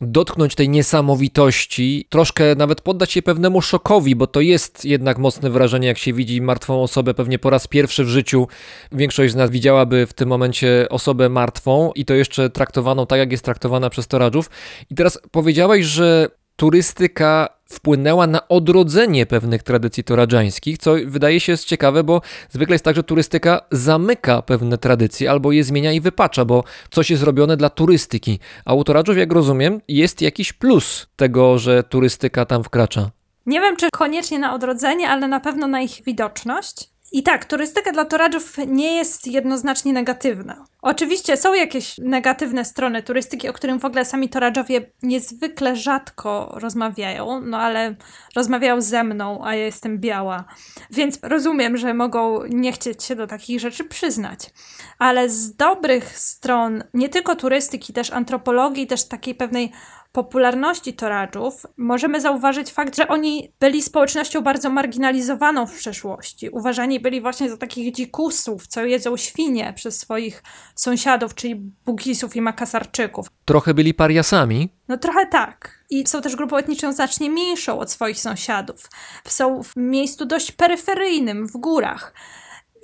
dotknąć 0.00 0.54
tej 0.54 0.68
niesamowitości, 0.68 2.06
troszkę 2.08 2.54
nawet 2.54 2.80
poddać 2.80 3.12
się 3.12 3.22
pewnemu 3.22 3.62
szokowi, 3.62 4.16
bo 4.16 4.26
to 4.26 4.40
jest 4.40 4.84
jednak 4.84 5.18
mocne 5.18 5.50
wrażenie, 5.50 5.88
jak 5.88 5.98
się 5.98 6.12
widzi 6.12 6.40
martwą 6.40 6.82
osobę, 6.82 7.14
pewnie 7.14 7.38
po 7.38 7.50
raz 7.50 7.66
pierwszy 7.66 8.04
w 8.04 8.08
życiu. 8.08 8.48
Większość 8.92 9.32
z 9.32 9.36
nas 9.36 9.50
widziałaby 9.50 10.06
w 10.06 10.12
tym 10.12 10.28
momencie 10.28 10.86
osobę 10.90 11.28
martwą 11.28 11.92
i 11.94 12.04
to 12.04 12.14
jeszcze 12.14 12.50
traktowaną 12.50 13.06
tak, 13.06 13.18
jak 13.18 13.32
jest 13.32 13.44
traktowana 13.44 13.90
przez 13.90 14.06
Toradżów. 14.06 14.50
I 14.90 14.94
teraz 14.94 15.18
powiedziałeś, 15.30 15.86
że 15.86 16.28
turystyka 16.56 17.48
wpłynęła 17.66 18.26
na 18.26 18.48
odrodzenie 18.48 19.26
pewnych 19.26 19.62
tradycji 19.62 20.04
toradżańskich, 20.04 20.78
co 20.78 20.94
wydaje 21.06 21.40
się 21.40 21.52
jest 21.52 21.64
ciekawe, 21.64 22.04
bo 22.04 22.20
zwykle 22.50 22.74
jest 22.74 22.84
tak, 22.84 22.96
że 22.96 23.02
turystyka 23.02 23.60
zamyka 23.70 24.42
pewne 24.42 24.78
tradycje 24.78 25.30
albo 25.30 25.52
je 25.52 25.64
zmienia 25.64 25.92
i 25.92 26.00
wypacza, 26.00 26.44
bo 26.44 26.64
coś 26.90 27.10
jest 27.10 27.22
robione 27.22 27.56
dla 27.56 27.70
turystyki. 27.70 28.38
A 28.64 28.74
u 28.74 28.84
toradżów, 28.84 29.16
jak 29.16 29.32
rozumiem, 29.32 29.80
jest 29.88 30.22
jakiś 30.22 30.52
plus 30.52 31.06
tego, 31.16 31.58
że 31.58 31.82
turystyka 31.82 32.44
tam 32.44 32.64
wkracza. 32.64 33.10
Nie 33.46 33.60
wiem, 33.60 33.76
czy 33.76 33.88
koniecznie 33.92 34.38
na 34.38 34.54
odrodzenie, 34.54 35.08
ale 35.08 35.28
na 35.28 35.40
pewno 35.40 35.66
na 35.66 35.80
ich 35.80 36.02
widoczność. 36.06 36.93
I 37.12 37.22
tak, 37.22 37.44
turystyka 37.44 37.92
dla 37.92 38.04
toradżów 38.04 38.56
nie 38.66 38.96
jest 38.96 39.26
jednoznacznie 39.26 39.92
negatywna. 39.92 40.64
Oczywiście 40.82 41.36
są 41.36 41.54
jakieś 41.54 41.98
negatywne 41.98 42.64
strony 42.64 43.02
turystyki, 43.02 43.48
o 43.48 43.52
którym 43.52 43.78
w 43.80 43.84
ogóle 43.84 44.04
sami 44.04 44.28
toradżowie 44.28 44.90
niezwykle 45.02 45.76
rzadko 45.76 46.54
rozmawiają, 46.60 47.40
no 47.40 47.58
ale 47.58 47.94
rozmawiają 48.36 48.80
ze 48.80 49.04
mną, 49.04 49.44
a 49.44 49.54
ja 49.54 49.64
jestem 49.64 49.98
biała, 49.98 50.44
więc 50.90 51.18
rozumiem, 51.22 51.76
że 51.76 51.94
mogą 51.94 52.44
nie 52.44 52.72
chcieć 52.72 53.04
się 53.04 53.16
do 53.16 53.26
takich 53.26 53.60
rzeczy 53.60 53.84
przyznać. 53.84 54.50
Ale 54.98 55.28
z 55.28 55.56
dobrych 55.56 56.18
stron 56.18 56.84
nie 56.94 57.08
tylko 57.08 57.36
turystyki, 57.36 57.92
też 57.92 58.10
antropologii, 58.10 58.86
też 58.86 59.08
takiej 59.08 59.34
pewnej 59.34 59.72
popularności 60.14 60.92
toradżów 60.92 61.66
możemy 61.76 62.20
zauważyć 62.20 62.72
fakt, 62.72 62.96
że 62.96 63.08
oni 63.08 63.52
byli 63.60 63.82
społecznością 63.82 64.40
bardzo 64.40 64.70
marginalizowaną 64.70 65.66
w 65.66 65.74
przeszłości. 65.74 66.48
Uważani 66.48 67.00
byli 67.00 67.20
właśnie 67.20 67.50
za 67.50 67.56
takich 67.56 67.94
dzikusów, 67.94 68.66
co 68.66 68.84
jedzą 68.84 69.16
świnie 69.16 69.72
przez 69.76 69.98
swoich 69.98 70.42
sąsiadów, 70.74 71.34
czyli 71.34 71.54
Bugisów 71.84 72.36
i 72.36 72.40
Makasarczyków. 72.40 73.26
Trochę 73.44 73.74
byli 73.74 73.94
pariasami, 73.94 74.68
No 74.88 74.96
trochę 74.96 75.26
tak. 75.26 75.84
I 75.90 76.06
są 76.06 76.22
też 76.22 76.36
grupą 76.36 76.56
etniczną 76.56 76.92
znacznie 76.92 77.30
mniejszą 77.30 77.78
od 77.78 77.90
swoich 77.90 78.20
sąsiadów. 78.20 78.90
Są 79.28 79.62
w 79.62 79.76
miejscu 79.76 80.26
dość 80.26 80.52
peryferyjnym, 80.52 81.46
w 81.46 81.52
górach. 81.52 82.14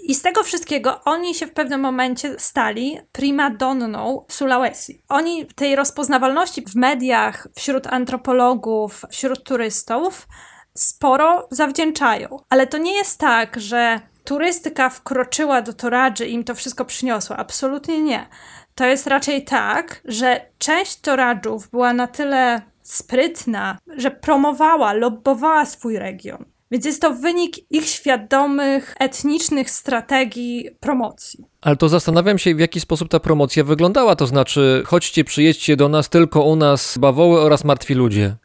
I 0.03 0.15
z 0.15 0.23
tego 0.23 0.43
wszystkiego 0.43 1.01
oni 1.05 1.35
się 1.35 1.47
w 1.47 1.53
pewnym 1.53 1.81
momencie 1.81 2.35
stali 2.39 2.99
prima 3.13 3.51
donną 3.51 4.25
Sulawesi. 4.29 5.03
Oni 5.09 5.47
tej 5.47 5.77
rozpoznawalności 5.77 6.63
w 6.63 6.75
mediach, 6.75 7.49
wśród 7.57 7.87
antropologów, 7.87 9.05
wśród 9.11 9.45
turystów 9.45 10.29
sporo 10.75 11.49
zawdzięczają. 11.51 12.37
Ale 12.49 12.67
to 12.67 12.79
nie 12.79 12.93
jest 12.97 13.19
tak, 13.19 13.61
że 13.61 14.01
turystyka 14.25 14.89
wkroczyła 14.89 15.63
do 15.63 15.73
Toradży 15.73 16.27
i 16.27 16.33
im 16.33 16.45
to 16.45 16.55
wszystko 16.55 16.85
przyniosła. 16.85 17.37
Absolutnie 17.37 18.01
nie. 18.01 18.29
To 18.75 18.87
jest 18.87 19.07
raczej 19.07 19.45
tak, 19.45 20.01
że 20.05 20.41
część 20.59 21.01
Toradżów 21.01 21.71
była 21.71 21.93
na 21.93 22.07
tyle 22.07 22.63
sprytna, 22.83 23.79
że 23.97 24.11
promowała, 24.11 24.93
lobbowała 24.93 25.67
swój 25.67 25.99
region. 25.99 26.45
Więc 26.71 26.85
jest 26.85 27.03
to 27.03 27.15
wynik 27.15 27.73
ich 27.73 27.87
świadomych, 27.87 28.95
etnicznych 28.99 29.71
strategii 29.71 30.69
promocji. 30.81 31.45
Ale 31.61 31.77
to 31.77 31.89
zastanawiam 31.89 32.39
się, 32.39 32.55
w 32.55 32.61
jaki 32.61 32.81
sposób 32.81 33.09
ta 33.09 33.21
promocja 33.21 33.65
wyglądała. 33.65 34.17
To 34.17 34.27
znaczy, 34.27 34.83
chodźcie, 34.87 35.25
przyjedźcie 35.25 35.77
do 35.77 35.89
nas, 35.89 36.09
tylko 36.09 36.43
u 36.43 36.57
nas 36.57 36.99
bawoły 36.99 37.41
oraz 37.41 37.65
martwi 37.65 37.95
ludzie. 37.95 38.37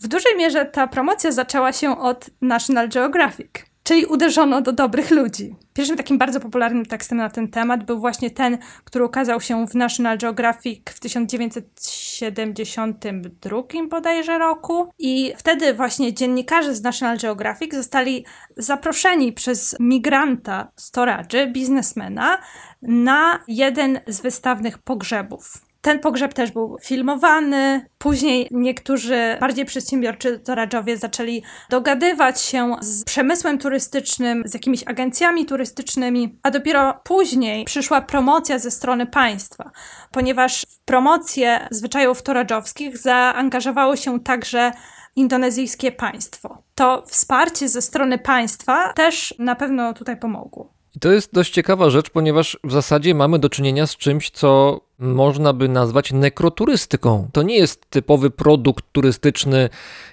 W 0.00 0.08
dużej 0.08 0.36
mierze 0.36 0.64
ta 0.64 0.86
promocja 0.86 1.32
zaczęła 1.32 1.72
się 1.72 2.00
od 2.00 2.30
National 2.40 2.88
Geographic, 2.88 3.50
czyli 3.84 4.06
uderzono 4.06 4.60
do 4.60 4.72
dobrych 4.72 5.10
ludzi. 5.10 5.56
Pierwszym 5.74 5.96
takim 5.96 6.18
bardzo 6.18 6.40
popularnym 6.40 6.86
tekstem 6.86 7.18
na 7.18 7.30
ten 7.30 7.48
temat 7.48 7.84
był 7.84 8.00
właśnie 8.00 8.30
ten, 8.30 8.58
który 8.84 9.04
ukazał 9.04 9.40
się 9.40 9.66
w 9.66 9.74
National 9.74 10.18
Geographic 10.18 10.90
w 10.90 11.00
1972 11.00 13.62
bodajże 13.90 14.38
roku. 14.38 14.92
I 14.98 15.32
wtedy 15.36 15.74
właśnie 15.74 16.14
dziennikarze 16.14 16.74
z 16.74 16.82
National 16.82 17.18
Geographic 17.18 17.74
zostali 17.74 18.24
zaproszeni 18.56 19.32
przez 19.32 19.76
migranta 19.80 20.72
z 20.76 20.90
Toradży, 20.90 21.46
biznesmena, 21.46 22.38
na 22.82 23.40
jeden 23.48 24.00
z 24.06 24.20
wystawnych 24.20 24.78
pogrzebów. 24.78 25.73
Ten 25.84 25.98
pogrzeb 25.98 26.34
też 26.34 26.50
był 26.50 26.76
filmowany. 26.82 27.86
Później 27.98 28.48
niektórzy 28.50 29.36
bardziej 29.40 29.64
przedsiębiorczy 29.64 30.38
toradżowie 30.38 30.96
zaczęli 30.96 31.42
dogadywać 31.70 32.40
się 32.40 32.76
z 32.80 33.04
przemysłem 33.04 33.58
turystycznym, 33.58 34.42
z 34.46 34.54
jakimiś 34.54 34.82
agencjami 34.86 35.46
turystycznymi, 35.46 36.38
a 36.42 36.50
dopiero 36.50 37.00
później 37.04 37.64
przyszła 37.64 38.00
promocja 38.00 38.58
ze 38.58 38.70
strony 38.70 39.06
państwa, 39.06 39.70
ponieważ 40.10 40.62
w 40.68 40.78
promocję 40.84 41.68
zwyczajów 41.70 42.22
toradżowskich 42.22 42.98
zaangażowało 42.98 43.96
się 43.96 44.20
także 44.20 44.72
indonezyjskie 45.16 45.92
państwo. 45.92 46.62
To 46.74 47.02
wsparcie 47.06 47.68
ze 47.68 47.82
strony 47.82 48.18
państwa 48.18 48.92
też 48.92 49.34
na 49.38 49.54
pewno 49.54 49.92
tutaj 49.92 50.16
pomogło. 50.16 50.73
I 50.96 50.98
to 51.00 51.12
jest 51.12 51.32
dość 51.32 51.52
ciekawa 51.52 51.90
rzecz, 51.90 52.10
ponieważ 52.10 52.58
w 52.64 52.72
zasadzie 52.72 53.14
mamy 53.14 53.38
do 53.38 53.48
czynienia 53.48 53.86
z 53.86 53.96
czymś, 53.96 54.30
co 54.30 54.80
można 54.98 55.52
by 55.52 55.68
nazwać 55.68 56.12
nekroturystyką. 56.12 57.28
To 57.32 57.42
nie 57.42 57.56
jest 57.56 57.90
typowy 57.90 58.30
produkt 58.30 58.84
turystyczny, 58.92 59.68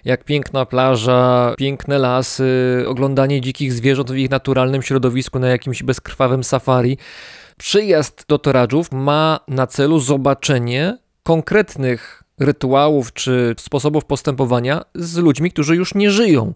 jak 0.06 0.24
piękna 0.24 0.66
plaża, 0.66 1.54
piękne 1.58 2.00
lasy, 2.00 2.84
oglądanie 2.88 3.42
dzikich 3.42 3.74
zwierząt 3.74 4.12
w 4.12 4.16
ich 4.16 4.30
naturalnym 4.30 4.82
środowisku 4.82 5.40
na 5.40 5.48
jakimś 5.48 5.84
bezkrwawym 5.84 6.44
safari. 6.44 6.98
Przyjazd 7.58 8.26
do 8.28 8.40
Toradżów 8.40 8.92
ma 8.92 9.40
na 9.48 9.68
celu 9.68 10.00
zobaczenie 10.00 10.98
konkretnych 11.24 12.24
rytuałów 12.40 13.14
czy 13.14 13.56
sposobów 13.60 14.06
postępowania 14.06 14.82
z 14.96 15.18
ludźmi, 15.18 15.52
którzy 15.52 15.76
już 15.76 15.96
nie 15.96 16.12
żyją 16.12 16.54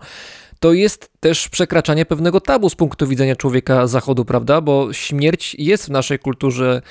to 0.59 0.73
jest 0.73 1.11
też 1.19 1.49
przekraczanie 1.49 2.05
pewnego 2.05 2.41
tabu 2.41 2.69
z 2.69 2.75
punktu 2.75 3.07
widzenia 3.07 3.35
człowieka 3.35 3.87
zachodu, 3.87 4.25
prawda? 4.25 4.61
Bo 4.61 4.93
śmierć 4.93 5.55
jest 5.59 5.85
w 5.85 5.89
naszej 5.89 6.19
kulturze 6.19 6.81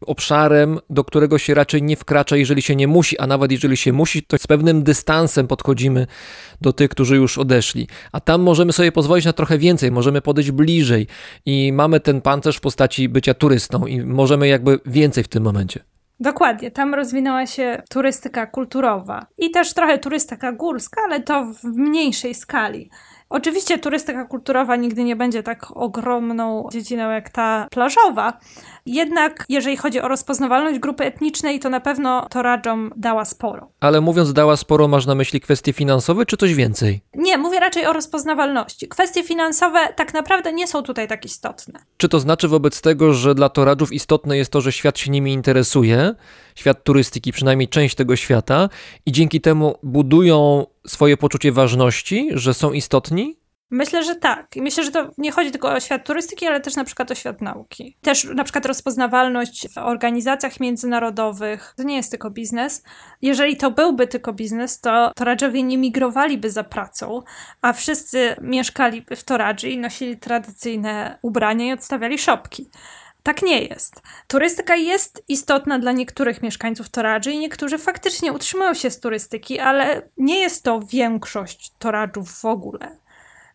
obszarem, 0.00 0.78
do 0.90 1.04
którego 1.04 1.38
się 1.38 1.54
raczej 1.54 1.82
nie 1.82 1.96
wkracza, 1.96 2.36
jeżeli 2.36 2.62
się 2.62 2.76
nie 2.76 2.88
musi, 2.88 3.18
a 3.18 3.26
nawet 3.26 3.52
jeżeli 3.52 3.76
się 3.76 3.92
musi, 3.92 4.22
to 4.22 4.38
z 4.38 4.46
pewnym 4.46 4.82
dystansem 4.82 5.46
podchodzimy 5.46 6.06
do 6.60 6.72
tych, 6.72 6.90
którzy 6.90 7.16
już 7.16 7.38
odeszli. 7.38 7.88
A 8.12 8.20
tam 8.20 8.42
możemy 8.42 8.72
sobie 8.72 8.92
pozwolić 8.92 9.24
na 9.24 9.32
trochę 9.32 9.58
więcej, 9.58 9.90
możemy 9.90 10.22
podejść 10.22 10.50
bliżej 10.50 11.06
i 11.46 11.72
mamy 11.72 12.00
ten 12.00 12.20
pancerz 12.20 12.56
w 12.56 12.60
postaci 12.60 13.08
bycia 13.08 13.34
turystą 13.34 13.86
i 13.86 14.00
możemy 14.00 14.48
jakby 14.48 14.80
więcej 14.86 15.24
w 15.24 15.28
tym 15.28 15.42
momencie. 15.42 15.93
Dokładnie, 16.24 16.70
tam 16.70 16.94
rozwinęła 16.94 17.46
się 17.46 17.82
turystyka 17.90 18.46
kulturowa 18.46 19.26
i 19.38 19.50
też 19.50 19.74
trochę 19.74 19.98
turystyka 19.98 20.52
górska, 20.52 21.00
ale 21.04 21.20
to 21.20 21.44
w 21.44 21.64
mniejszej 21.64 22.34
skali. 22.34 22.90
Oczywiście 23.34 23.78
turystyka 23.78 24.24
kulturowa 24.24 24.76
nigdy 24.76 25.04
nie 25.04 25.16
będzie 25.16 25.42
tak 25.42 25.76
ogromną 25.76 26.68
dziedziną 26.72 27.10
jak 27.10 27.30
ta 27.30 27.66
plażowa, 27.70 28.38
jednak 28.86 29.44
jeżeli 29.48 29.76
chodzi 29.76 30.00
o 30.00 30.08
rozpoznawalność 30.08 30.78
grupy 30.78 31.04
etnicznej, 31.04 31.60
to 31.60 31.70
na 31.70 31.80
pewno 31.80 32.26
Toradżom 32.30 32.92
dała 32.96 33.24
sporo. 33.24 33.68
Ale 33.80 34.00
mówiąc 34.00 34.32
dała 34.32 34.56
sporo, 34.56 34.88
masz 34.88 35.06
na 35.06 35.14
myśli 35.14 35.40
kwestie 35.40 35.72
finansowe 35.72 36.26
czy 36.26 36.36
coś 36.36 36.54
więcej? 36.54 37.00
Nie, 37.14 37.38
mówię 37.38 37.60
raczej 37.60 37.86
o 37.86 37.92
rozpoznawalności. 37.92 38.88
Kwestie 38.88 39.22
finansowe 39.22 39.78
tak 39.96 40.14
naprawdę 40.14 40.52
nie 40.52 40.66
są 40.66 40.82
tutaj 40.82 41.08
tak 41.08 41.24
istotne. 41.24 41.80
Czy 41.96 42.08
to 42.08 42.20
znaczy 42.20 42.48
wobec 42.48 42.80
tego, 42.80 43.14
że 43.14 43.34
dla 43.34 43.48
Toradżów 43.48 43.92
istotne 43.92 44.36
jest 44.36 44.52
to, 44.52 44.60
że 44.60 44.72
świat 44.72 44.98
się 44.98 45.10
nimi 45.10 45.32
interesuje, 45.32 46.14
świat 46.54 46.84
turystyki, 46.84 47.32
przynajmniej 47.32 47.68
część 47.68 47.94
tego 47.94 48.16
świata, 48.16 48.68
i 49.06 49.12
dzięki 49.12 49.40
temu 49.40 49.74
budują 49.82 50.66
swoje 50.86 51.16
poczucie 51.16 51.52
ważności, 51.52 52.30
że 52.32 52.54
są 52.54 52.72
istotni? 52.72 53.36
Myślę, 53.70 54.04
że 54.04 54.16
tak. 54.16 54.46
Myślę, 54.56 54.84
że 54.84 54.90
to 54.90 55.10
nie 55.18 55.32
chodzi 55.32 55.50
tylko 55.50 55.72
o 55.72 55.80
świat 55.80 56.06
turystyki, 56.06 56.46
ale 56.46 56.60
też 56.60 56.76
na 56.76 56.84
przykład 56.84 57.10
o 57.10 57.14
świat 57.14 57.40
nauki. 57.40 57.96
Też 58.00 58.24
na 58.24 58.44
przykład 58.44 58.66
rozpoznawalność 58.66 59.68
w 59.68 59.78
organizacjach 59.78 60.60
międzynarodowych. 60.60 61.74
To 61.76 61.82
nie 61.82 61.96
jest 61.96 62.10
tylko 62.10 62.30
biznes. 62.30 62.82
Jeżeli 63.22 63.56
to 63.56 63.70
byłby 63.70 64.06
tylko 64.06 64.32
biznes, 64.32 64.80
to 64.80 65.12
Toradżowie 65.16 65.62
nie 65.62 65.78
migrowaliby 65.78 66.50
za 66.50 66.64
pracą, 66.64 67.22
a 67.62 67.72
wszyscy 67.72 68.36
mieszkaliby 68.40 69.16
w 69.16 69.24
Toradży 69.24 69.70
i 69.70 69.78
nosili 69.78 70.16
tradycyjne 70.16 71.18
ubrania 71.22 71.66
i 71.66 71.72
odstawiali 71.72 72.18
szopki. 72.18 72.68
Tak 73.24 73.42
nie 73.42 73.62
jest. 73.62 74.02
Turystyka 74.28 74.76
jest 74.76 75.24
istotna 75.28 75.78
dla 75.78 75.92
niektórych 75.92 76.42
mieszkańców 76.42 76.88
Toradży 76.88 77.32
i 77.32 77.38
niektórzy 77.38 77.78
faktycznie 77.78 78.32
utrzymują 78.32 78.74
się 78.74 78.90
z 78.90 79.00
turystyki, 79.00 79.58
ale 79.58 80.08
nie 80.16 80.38
jest 80.38 80.64
to 80.64 80.80
większość 80.80 81.72
Toradżów 81.78 82.40
w 82.40 82.44
ogóle. 82.44 82.98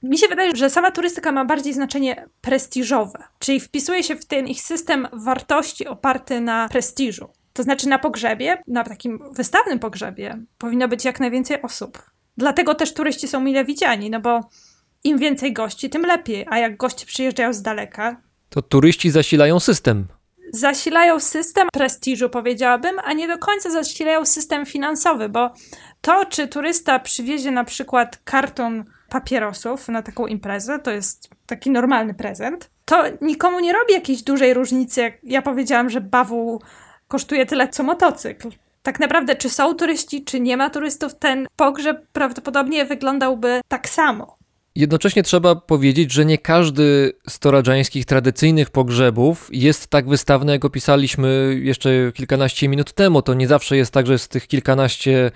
Mi 0.03 0.17
się 0.17 0.27
wydaje, 0.27 0.55
że 0.55 0.69
sama 0.69 0.91
turystyka 0.91 1.31
ma 1.31 1.45
bardziej 1.45 1.73
znaczenie 1.73 2.29
prestiżowe, 2.41 3.23
czyli 3.39 3.59
wpisuje 3.59 4.03
się 4.03 4.15
w 4.15 4.25
ten 4.25 4.47
ich 4.47 4.61
system 4.61 5.07
wartości 5.13 5.87
oparty 5.87 6.41
na 6.41 6.69
prestiżu. 6.69 7.29
To 7.53 7.63
znaczy 7.63 7.89
na 7.89 7.99
pogrzebie, 7.99 8.63
na 8.67 8.83
takim 8.83 9.19
wystawnym 9.31 9.79
pogrzebie, 9.79 10.37
powinno 10.57 10.87
być 10.87 11.05
jak 11.05 11.19
najwięcej 11.19 11.61
osób. 11.61 12.03
Dlatego 12.37 12.75
też 12.75 12.93
turyści 12.93 13.27
są 13.27 13.39
mile 13.39 13.65
widziani, 13.65 14.09
no 14.09 14.19
bo 14.19 14.49
im 15.03 15.17
więcej 15.17 15.53
gości, 15.53 15.89
tym 15.89 16.01
lepiej. 16.01 16.45
A 16.49 16.57
jak 16.57 16.77
goście 16.77 17.05
przyjeżdżają 17.05 17.53
z 17.53 17.61
daleka, 17.61 18.28
To 18.49 18.61
turyści 18.61 19.11
zasilają 19.11 19.59
system. 19.59 20.07
zasilają 20.53 21.19
system 21.19 21.67
prestiżu, 21.73 22.29
powiedziałabym, 22.29 22.95
a 23.03 23.13
nie 23.13 23.27
do 23.27 23.37
końca 23.37 23.69
zasilają 23.69 24.25
system 24.25 24.65
finansowy, 24.65 25.29
bo 25.29 25.53
to, 26.01 26.25
czy 26.25 26.47
turysta 26.47 26.99
przywiezie 26.99 27.51
na 27.51 27.63
przykład 27.63 28.19
karton 28.23 28.85
papierosów 29.09 29.87
na 29.87 30.01
taką 30.01 30.27
imprezę, 30.27 30.79
to 30.79 30.91
jest 30.91 31.29
taki 31.45 31.71
normalny 31.71 32.13
prezent, 32.13 32.69
to 32.85 33.03
nikomu 33.21 33.59
nie 33.59 33.73
robi 33.73 33.93
jakiejś 33.93 34.21
dużej 34.21 34.53
różnicy, 34.53 35.01
jak 35.01 35.13
ja 35.23 35.41
powiedziałam, 35.41 35.89
że 35.89 36.01
bawu 36.01 36.61
kosztuje 37.07 37.45
tyle, 37.45 37.67
co 37.67 37.83
motocykl. 37.83 38.49
Tak 38.83 38.99
naprawdę, 38.99 39.35
czy 39.35 39.49
są 39.49 39.73
turyści, 39.73 40.23
czy 40.23 40.39
nie 40.39 40.57
ma 40.57 40.69
turystów, 40.69 41.15
ten 41.15 41.47
pogrzeb 41.55 42.07
prawdopodobnie 42.13 42.85
wyglądałby 42.85 43.61
tak 43.67 43.89
samo. 43.89 44.38
Jednocześnie 44.75 45.23
trzeba 45.23 45.55
powiedzieć, 45.55 46.11
że 46.13 46.25
nie 46.25 46.37
każdy 46.37 47.13
z 47.29 47.39
toradżańskich 47.39 48.05
tradycyjnych 48.05 48.69
pogrzebów 48.69 49.49
jest 49.51 49.87
tak 49.87 50.09
wystawny, 50.09 50.51
jak 50.51 50.65
opisaliśmy 50.65 51.59
jeszcze 51.63 52.11
kilkanaście 52.13 52.67
minut 52.67 52.93
temu. 52.93 53.21
To 53.21 53.33
nie 53.33 53.47
zawsze 53.47 53.77
jest 53.77 53.93
tak, 53.93 54.07
że 54.07 54.19
z 54.19 54.27
tych 54.27 54.47
kilkanaście 54.47 55.31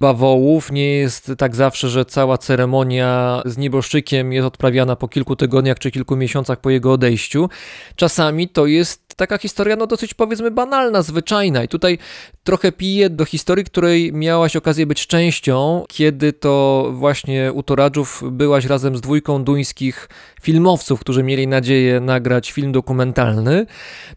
bawołów 0.00 0.72
nie 0.72 0.92
jest 0.92 1.32
tak 1.38 1.56
zawsze, 1.56 1.88
że 1.88 2.04
cała 2.04 2.38
ceremonia 2.38 3.42
z 3.44 3.56
nieboszczykiem 3.56 4.32
jest 4.32 4.46
odprawiana 4.46 4.96
po 4.96 5.08
kilku 5.08 5.36
tygodniach 5.36 5.78
czy 5.78 5.90
kilku 5.90 6.16
miesiącach 6.16 6.60
po 6.60 6.70
jego 6.70 6.92
odejściu. 6.92 7.48
Czasami 7.96 8.48
to 8.48 8.66
jest 8.66 9.06
taka 9.16 9.38
historia, 9.38 9.76
no 9.76 9.86
dosyć 9.86 10.14
powiedzmy 10.14 10.50
banalna, 10.50 11.02
zwyczajna. 11.02 11.64
I 11.64 11.68
tutaj 11.68 11.98
trochę 12.44 12.72
piję 12.72 13.10
do 13.10 13.24
historii, 13.24 13.64
której 13.64 14.12
miałaś 14.12 14.56
okazję 14.56 14.86
być 14.86 15.06
częścią, 15.06 15.84
kiedy 15.88 16.32
to 16.32 16.88
właśnie 16.92 17.52
u 17.52 17.62
Toradżów 17.62 18.22
byłaś 18.30 18.64
razem 18.64 18.96
z 18.96 19.00
dwójką 19.00 19.44
duńskich 19.44 20.08
filmowców, 20.42 21.00
którzy 21.00 21.22
mieli 21.22 21.46
nadzieję 21.46 22.00
nagrać 22.00 22.52
film 22.52 22.72
dokumentalny. 22.72 23.66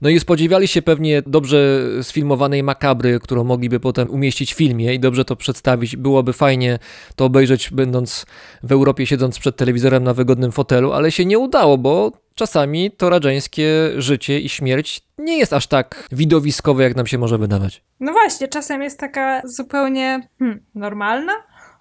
No 0.02 0.10
i 0.10 0.20
spodziewali 0.20 0.68
się 0.68 0.82
pewnie 0.82 1.22
dobrze 1.28 1.82
sfilmowanej 2.02 2.64
makabry, 2.64 3.20
którą 3.20 3.44
mogliby 3.44 3.80
potem 3.80 4.10
umieścić 4.10 4.54
w 4.54 4.58
filmie 4.58 4.94
i 4.94 5.00
dobrze 5.00 5.26
to 5.26 5.36
przedstawić. 5.36 5.69
Byłoby 5.78 6.34
fajnie 6.34 6.80
to 7.16 7.26
obejrzeć, 7.26 7.70
będąc 7.70 8.26
w 8.64 8.72
Europie, 8.72 9.06
siedząc 9.06 9.40
przed 9.40 9.56
telewizorem 9.56 10.04
na 10.04 10.14
wygodnym 10.14 10.52
fotelu, 10.52 10.92
ale 10.94 11.12
się 11.12 11.26
nie 11.26 11.40
udało, 11.40 11.78
bo 11.78 12.12
czasami 12.36 12.92
toradżańskie 12.92 13.92
życie 13.98 14.40
i 14.40 14.50
śmierć 14.50 15.02
nie 15.18 15.38
jest 15.38 15.54
aż 15.54 15.68
tak 15.68 16.08
widowiskowe, 16.12 16.84
jak 16.84 16.96
nam 16.96 17.08
się 17.08 17.18
może 17.18 17.38
wydawać. 17.38 17.84
No 18.00 18.12
właśnie, 18.12 18.48
czasem 18.48 18.82
jest 18.82 19.00
taka 19.00 19.42
zupełnie 19.46 20.30
hmm, 20.40 20.66
normalna. 20.76 21.34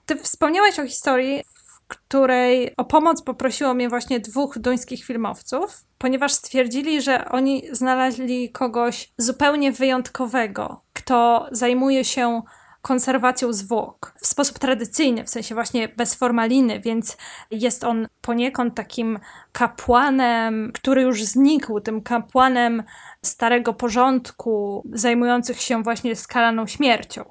Ty 0.07 0.17
wspomniałeś 0.17 0.79
o 0.79 0.87
historii, 0.87 1.43
w 1.67 1.89
której 1.89 2.75
o 2.77 2.85
pomoc 2.85 3.23
poprosiło 3.23 3.75
mnie 3.75 3.89
właśnie 3.89 4.21
dwóch 4.21 4.59
duńskich 4.59 5.05
filmowców, 5.05 5.85
ponieważ 5.99 6.33
stwierdzili, 6.33 7.03
że 7.03 7.29
oni 7.29 7.63
znaleźli 7.73 8.53
kogoś 8.53 9.13
zupełnie 9.19 9.73
wyjątkowego, 9.73 10.81
kto 10.93 11.49
zajmuje 11.53 12.05
się 12.05 12.43
konserwacją 12.89 13.53
zwłok 13.53 14.15
w 14.21 14.27
sposób 14.27 14.59
tradycyjny, 14.59 15.25
w 15.25 15.31
sensie 15.31 15.55
właśnie 15.55 15.89
bez 15.89 16.15
formaliny, 16.15 16.81
więc 16.81 17.17
jest 17.51 17.85
on 17.85 18.09
poniekąd 18.21 18.75
takim 18.75 19.19
kapłanem, 19.53 20.71
który 20.75 21.03
już 21.03 21.25
znikł, 21.25 21.81
tym 21.81 22.03
kapłanem 22.03 22.83
starego 23.23 23.75
porządku, 23.75 24.83
zajmujących 24.93 25.61
się 25.61 25.83
właśnie 25.83 26.17
skalaną 26.17 26.67
śmiercią. 26.67 27.25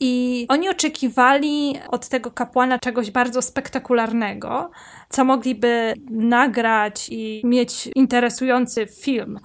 I 0.00 0.46
oni 0.48 0.68
oczekiwali 0.68 1.78
od 1.88 2.08
tego 2.08 2.30
kapłana 2.30 2.78
czegoś 2.78 3.10
bardzo 3.10 3.42
spektakularnego, 3.42 4.70
co 5.08 5.24
mogliby 5.24 5.94
nagrać 6.10 7.08
i 7.10 7.42
mieć 7.44 7.88
interesujący 7.94 8.86
film. 8.86 9.40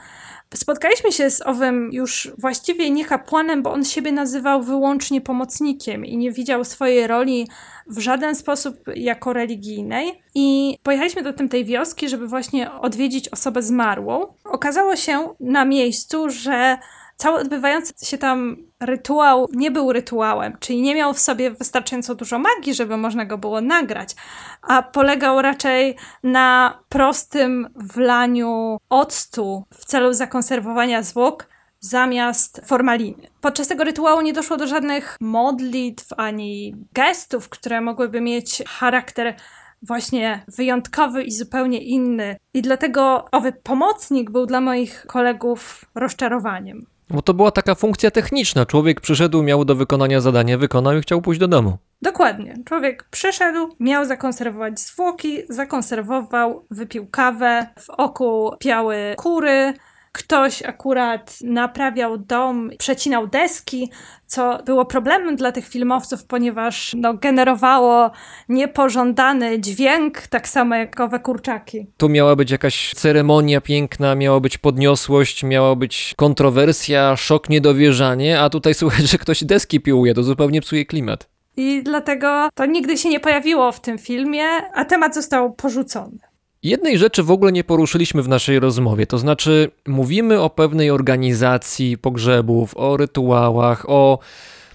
Spotkaliśmy 0.55 1.11
się 1.11 1.29
z 1.29 1.41
owym 1.41 1.89
już 1.93 2.31
właściwie 2.37 2.89
nie 2.89 3.05
kapłanem, 3.05 3.63
bo 3.63 3.71
on 3.71 3.85
siebie 3.85 4.11
nazywał 4.11 4.63
wyłącznie 4.63 5.21
pomocnikiem 5.21 6.05
i 6.05 6.17
nie 6.17 6.31
widział 6.31 6.65
swojej 6.65 7.07
roli 7.07 7.47
w 7.87 7.99
żaden 7.99 8.35
sposób 8.35 8.75
jako 8.95 9.33
religijnej. 9.33 10.23
I 10.35 10.77
pojechaliśmy 10.83 11.23
do 11.23 11.33
tej 11.33 11.65
wioski, 11.65 12.09
żeby 12.09 12.27
właśnie 12.27 12.71
odwiedzić 12.71 13.29
osobę 13.29 13.61
zmarłą. 13.61 14.33
Okazało 14.43 14.95
się 14.95 15.35
na 15.39 15.65
miejscu, 15.65 16.29
że 16.29 16.77
cały 17.19 17.39
odbywający 17.39 18.05
się 18.05 18.17
tam 18.17 18.57
rytuał 18.79 19.47
nie 19.53 19.71
był 19.71 19.93
rytuałem, 19.93 20.57
czyli 20.59 20.81
nie 20.81 20.95
miał 20.95 21.13
w 21.13 21.19
sobie 21.19 21.51
wystarczająco 21.51 22.15
dużo 22.15 22.39
magii, 22.39 22.73
żeby 22.73 22.97
można 22.97 23.25
go 23.25 23.37
było 23.37 23.61
nagrać, 23.61 24.15
a 24.61 24.83
polegał 24.83 25.41
raczej 25.41 25.95
na 26.23 26.79
prostym 26.89 27.69
wlaniu 27.75 28.77
octu 28.89 29.63
w 29.73 29.85
celu 29.85 30.13
zakonserwowania 30.13 31.03
zwłok 31.03 31.47
zamiast 31.79 32.61
formaliny. 32.65 33.27
Podczas 33.41 33.67
tego 33.67 33.83
rytuału 33.83 34.21
nie 34.21 34.33
doszło 34.33 34.57
do 34.57 34.67
żadnych 34.67 35.17
modlitw 35.21 36.13
ani 36.17 36.75
gestów, 36.93 37.49
które 37.49 37.81
mogłyby 37.81 38.21
mieć 38.21 38.63
charakter 38.67 39.35
właśnie 39.81 40.43
wyjątkowy 40.47 41.23
i 41.23 41.31
zupełnie 41.31 41.81
inny. 41.81 42.37
I 42.53 42.61
dlatego 42.61 43.25
owy 43.31 43.51
pomocnik 43.51 44.31
był 44.31 44.45
dla 44.45 44.61
moich 44.61 45.05
kolegów 45.07 45.85
rozczarowaniem. 45.95 46.85
Bo 47.09 47.21
to 47.21 47.33
była 47.33 47.51
taka 47.51 47.75
funkcja 47.75 48.11
techniczna. 48.11 48.65
Człowiek 48.65 49.01
przyszedł, 49.01 49.43
miał 49.43 49.65
do 49.65 49.75
wykonania 49.75 50.21
zadanie, 50.21 50.57
wykonał 50.57 50.97
i 50.97 51.01
chciał 51.01 51.21
pójść 51.21 51.39
do 51.39 51.47
domu. 51.47 51.77
Dokładnie. 52.01 52.55
Człowiek 52.65 53.03
przyszedł, 53.11 53.75
miał 53.79 54.05
zakonserwować 54.05 54.79
zwłoki, 54.79 55.37
zakonserwował, 55.49 56.65
wypił 56.71 57.07
kawę, 57.07 57.67
w 57.79 57.89
oku 57.89 58.51
piały 58.59 59.15
kury. 59.17 59.73
Ktoś 60.11 60.63
akurat 60.63 61.37
naprawiał 61.43 62.17
dom, 62.17 62.69
przecinał 62.77 63.27
deski, 63.27 63.89
co 64.25 64.59
było 64.65 64.85
problemem 64.85 65.35
dla 65.35 65.51
tych 65.51 65.67
filmowców, 65.67 66.25
ponieważ 66.25 66.95
no, 66.97 67.13
generowało 67.13 68.11
niepożądany 68.49 69.59
dźwięk, 69.59 70.21
tak 70.27 70.47
samo 70.47 70.75
jak 70.75 70.99
owe 70.99 71.19
kurczaki. 71.19 71.87
Tu 71.97 72.09
miała 72.09 72.35
być 72.35 72.51
jakaś 72.51 72.93
ceremonia 72.93 73.61
piękna, 73.61 74.15
miała 74.15 74.39
być 74.39 74.57
podniosłość, 74.57 75.43
miała 75.43 75.75
być 75.75 76.13
kontrowersja, 76.17 77.15
szok, 77.15 77.49
niedowierzanie, 77.49 78.39
a 78.41 78.49
tutaj 78.49 78.73
słychać, 78.81 79.09
że 79.09 79.17
ktoś 79.17 79.43
deski 79.43 79.79
piłuje, 79.79 80.13
to 80.13 80.23
zupełnie 80.23 80.61
psuje 80.61 80.85
klimat. 80.85 81.29
I 81.57 81.83
dlatego 81.83 82.49
to 82.55 82.65
nigdy 82.65 82.97
się 82.97 83.09
nie 83.09 83.19
pojawiło 83.19 83.71
w 83.71 83.81
tym 83.81 83.97
filmie, 83.97 84.45
a 84.73 84.85
temat 84.85 85.15
został 85.15 85.53
porzucony. 85.53 86.28
Jednej 86.63 86.97
rzeczy 86.97 87.23
w 87.23 87.31
ogóle 87.31 87.51
nie 87.51 87.63
poruszyliśmy 87.63 88.23
w 88.23 88.27
naszej 88.27 88.59
rozmowie, 88.59 89.07
to 89.07 89.17
znaczy 89.17 89.71
mówimy 89.87 90.41
o 90.41 90.49
pewnej 90.49 90.91
organizacji 90.91 91.97
pogrzebów, 91.97 92.77
o 92.77 92.97
rytuałach, 92.97 93.89
o 93.89 94.19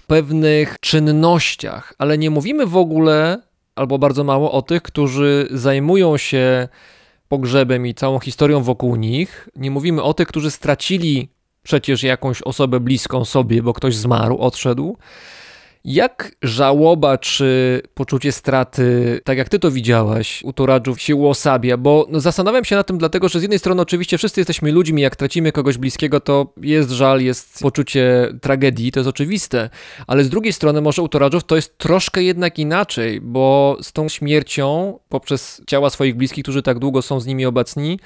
pewnych 0.07 0.75
czynnościach, 0.79 1.93
ale 1.97 2.17
nie 2.17 2.29
mówimy 2.29 2.65
w 2.65 2.77
ogóle, 2.77 3.41
albo 3.75 3.97
bardzo 3.99 4.23
mało 4.23 4.51
o 4.51 4.61
tych, 4.61 4.81
którzy 4.81 5.47
zajmują 5.51 6.17
się 6.17 6.67
pogrzebem 7.27 7.87
i 7.87 7.93
całą 7.93 8.19
historią 8.19 8.63
wokół 8.63 8.95
nich. 8.95 9.49
Nie 9.55 9.71
mówimy 9.71 10.03
o 10.03 10.13
tych, 10.13 10.27
którzy 10.27 10.51
stracili 10.51 11.29
przecież 11.63 12.03
jakąś 12.03 12.41
osobę 12.41 12.79
bliską 12.79 13.25
sobie, 13.25 13.63
bo 13.63 13.73
ktoś 13.73 13.95
zmarł, 13.95 14.37
odszedł. 14.37 14.97
Jak 15.85 16.35
żałoba 16.41 17.17
czy 17.17 17.81
poczucie 17.93 18.31
straty, 18.31 19.19
tak 19.23 19.37
jak 19.37 19.49
ty 19.49 19.59
to 19.59 19.71
widziałaś, 19.71 20.43
u 20.43 20.53
Toradżów 20.53 21.01
się 21.01 21.15
uosabia? 21.15 21.77
Bo 21.77 22.07
no, 22.09 22.19
zastanawiam 22.19 22.65
się 22.65 22.75
na 22.75 22.83
tym 22.83 22.97
dlatego, 22.97 23.29
że 23.29 23.39
z 23.39 23.41
jednej 23.41 23.59
strony 23.59 23.81
oczywiście 23.81 24.17
wszyscy 24.17 24.39
jesteśmy 24.39 24.71
ludźmi, 24.71 25.01
jak 25.01 25.15
tracimy 25.15 25.51
kogoś 25.51 25.77
bliskiego, 25.77 26.19
to 26.19 26.53
jest 26.61 26.89
żal, 26.89 27.21
jest 27.21 27.59
poczucie 27.59 28.33
tragedii, 28.41 28.91
to 28.91 28.99
jest 28.99 29.09
oczywiste, 29.09 29.69
ale 30.07 30.23
z 30.23 30.29
drugiej 30.29 30.53
strony 30.53 30.81
może 30.81 31.01
u 31.01 31.07
Toradżów 31.07 31.43
to 31.43 31.55
jest 31.55 31.77
troszkę 31.77 32.23
jednak 32.23 32.59
inaczej, 32.59 33.21
bo 33.21 33.77
z 33.81 33.91
tą 33.91 34.09
śmiercią 34.09 34.99
poprzez 35.09 35.61
ciała 35.67 35.89
swoich 35.89 36.15
bliskich, 36.15 36.43
którzy 36.43 36.61
tak 36.61 36.79
długo 36.79 37.01
są 37.01 37.19
z 37.19 37.25
nimi 37.25 37.45
obecni, 37.45 37.99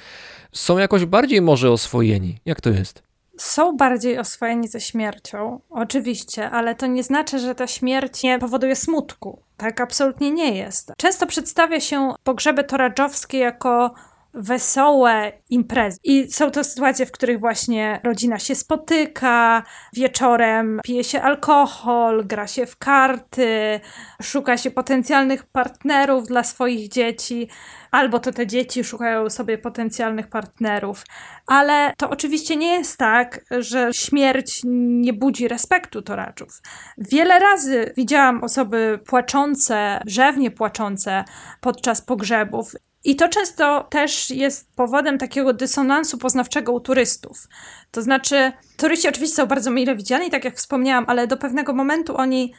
są 0.51 0.77
jakoś 0.77 1.05
bardziej 1.05 1.41
może 1.41 1.71
oswojeni. 1.71 2.37
Jak 2.45 2.61
to 2.61 2.69
jest? 2.69 3.08
Są 3.39 3.77
bardziej 3.77 4.19
oswojeni 4.19 4.67
ze 4.67 4.81
śmiercią, 4.81 5.59
oczywiście, 5.69 6.51
ale 6.51 6.75
to 6.75 6.87
nie 6.87 7.03
znaczy, 7.03 7.39
że 7.39 7.55
ta 7.55 7.67
śmierć 7.67 8.23
nie 8.23 8.39
powoduje 8.39 8.75
smutku. 8.75 9.41
Tak 9.57 9.81
absolutnie 9.81 10.31
nie 10.31 10.57
jest. 10.57 10.91
Często 10.97 11.27
przedstawia 11.27 11.79
się 11.79 12.13
pogrzeby 12.23 12.63
toradżowskie 12.63 13.37
jako 13.37 13.93
wesołe 14.33 15.31
imprezy. 15.49 15.97
I 16.03 16.31
są 16.31 16.51
to 16.51 16.63
sytuacje, 16.63 17.05
w 17.05 17.11
których 17.11 17.39
właśnie 17.39 17.99
rodzina 18.03 18.39
się 18.39 18.55
spotyka, 18.55 19.63
wieczorem 19.93 20.79
pije 20.83 21.03
się 21.03 21.21
alkohol, 21.21 22.25
gra 22.25 22.47
się 22.47 22.65
w 22.65 22.77
karty, 22.77 23.79
szuka 24.21 24.57
się 24.57 24.71
potencjalnych 24.71 25.43
partnerów 25.43 26.27
dla 26.27 26.43
swoich 26.43 26.89
dzieci, 26.89 27.49
albo 27.91 28.19
to 28.19 28.31
te 28.31 28.47
dzieci 28.47 28.83
szukają 28.83 29.29
sobie 29.29 29.57
potencjalnych 29.57 30.27
partnerów. 30.27 31.03
Ale 31.47 31.93
to 31.97 32.09
oczywiście 32.09 32.55
nie 32.55 32.73
jest 32.73 32.97
tak, 32.97 33.41
że 33.59 33.93
śmierć 33.93 34.61
nie 34.65 35.13
budzi 35.13 35.47
respektu 35.47 36.01
toraczów. 36.01 36.61
Wiele 36.97 37.39
razy 37.39 37.93
widziałam 37.97 38.43
osoby 38.43 38.99
płaczące, 39.07 40.01
rzewnie 40.05 40.51
płaczące 40.51 41.23
podczas 41.61 42.01
pogrzebów 42.01 42.75
i 43.03 43.15
to 43.15 43.29
często 43.29 43.83
też 43.83 44.29
jest 44.29 44.75
powodem 44.75 45.17
takiego 45.17 45.53
dysonansu 45.53 46.17
poznawczego 46.17 46.71
u 46.71 46.79
turystów. 46.79 47.47
To 47.91 48.01
znaczy, 48.01 48.51
turyści 48.77 49.09
oczywiście 49.09 49.35
są 49.35 49.45
bardzo 49.45 49.71
mile 49.71 49.95
widziani, 49.95 50.29
tak 50.29 50.45
jak 50.45 50.55
wspomniałam, 50.55 51.05
ale 51.07 51.27
do 51.27 51.37
pewnego 51.37 51.73
momentu 51.73 52.17
oni, 52.17 52.53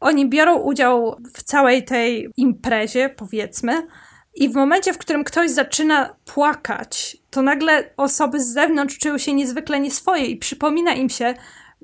oni 0.00 0.28
biorą 0.28 0.56
udział 0.56 1.16
w 1.34 1.42
całej 1.42 1.84
tej 1.84 2.30
imprezie, 2.36 3.08
powiedzmy, 3.08 3.86
i 4.34 4.48
w 4.48 4.54
momencie, 4.54 4.92
w 4.92 4.98
którym 4.98 5.24
ktoś 5.24 5.50
zaczyna 5.50 6.16
płakać, 6.24 7.16
to 7.30 7.42
nagle 7.42 7.90
osoby 7.96 8.40
z 8.40 8.52
zewnątrz 8.52 8.98
czują 8.98 9.18
się 9.18 9.32
niezwykle 9.32 9.80
nieswoje 9.80 10.26
i 10.26 10.36
przypomina 10.36 10.92
im 10.92 11.08
się, 11.08 11.34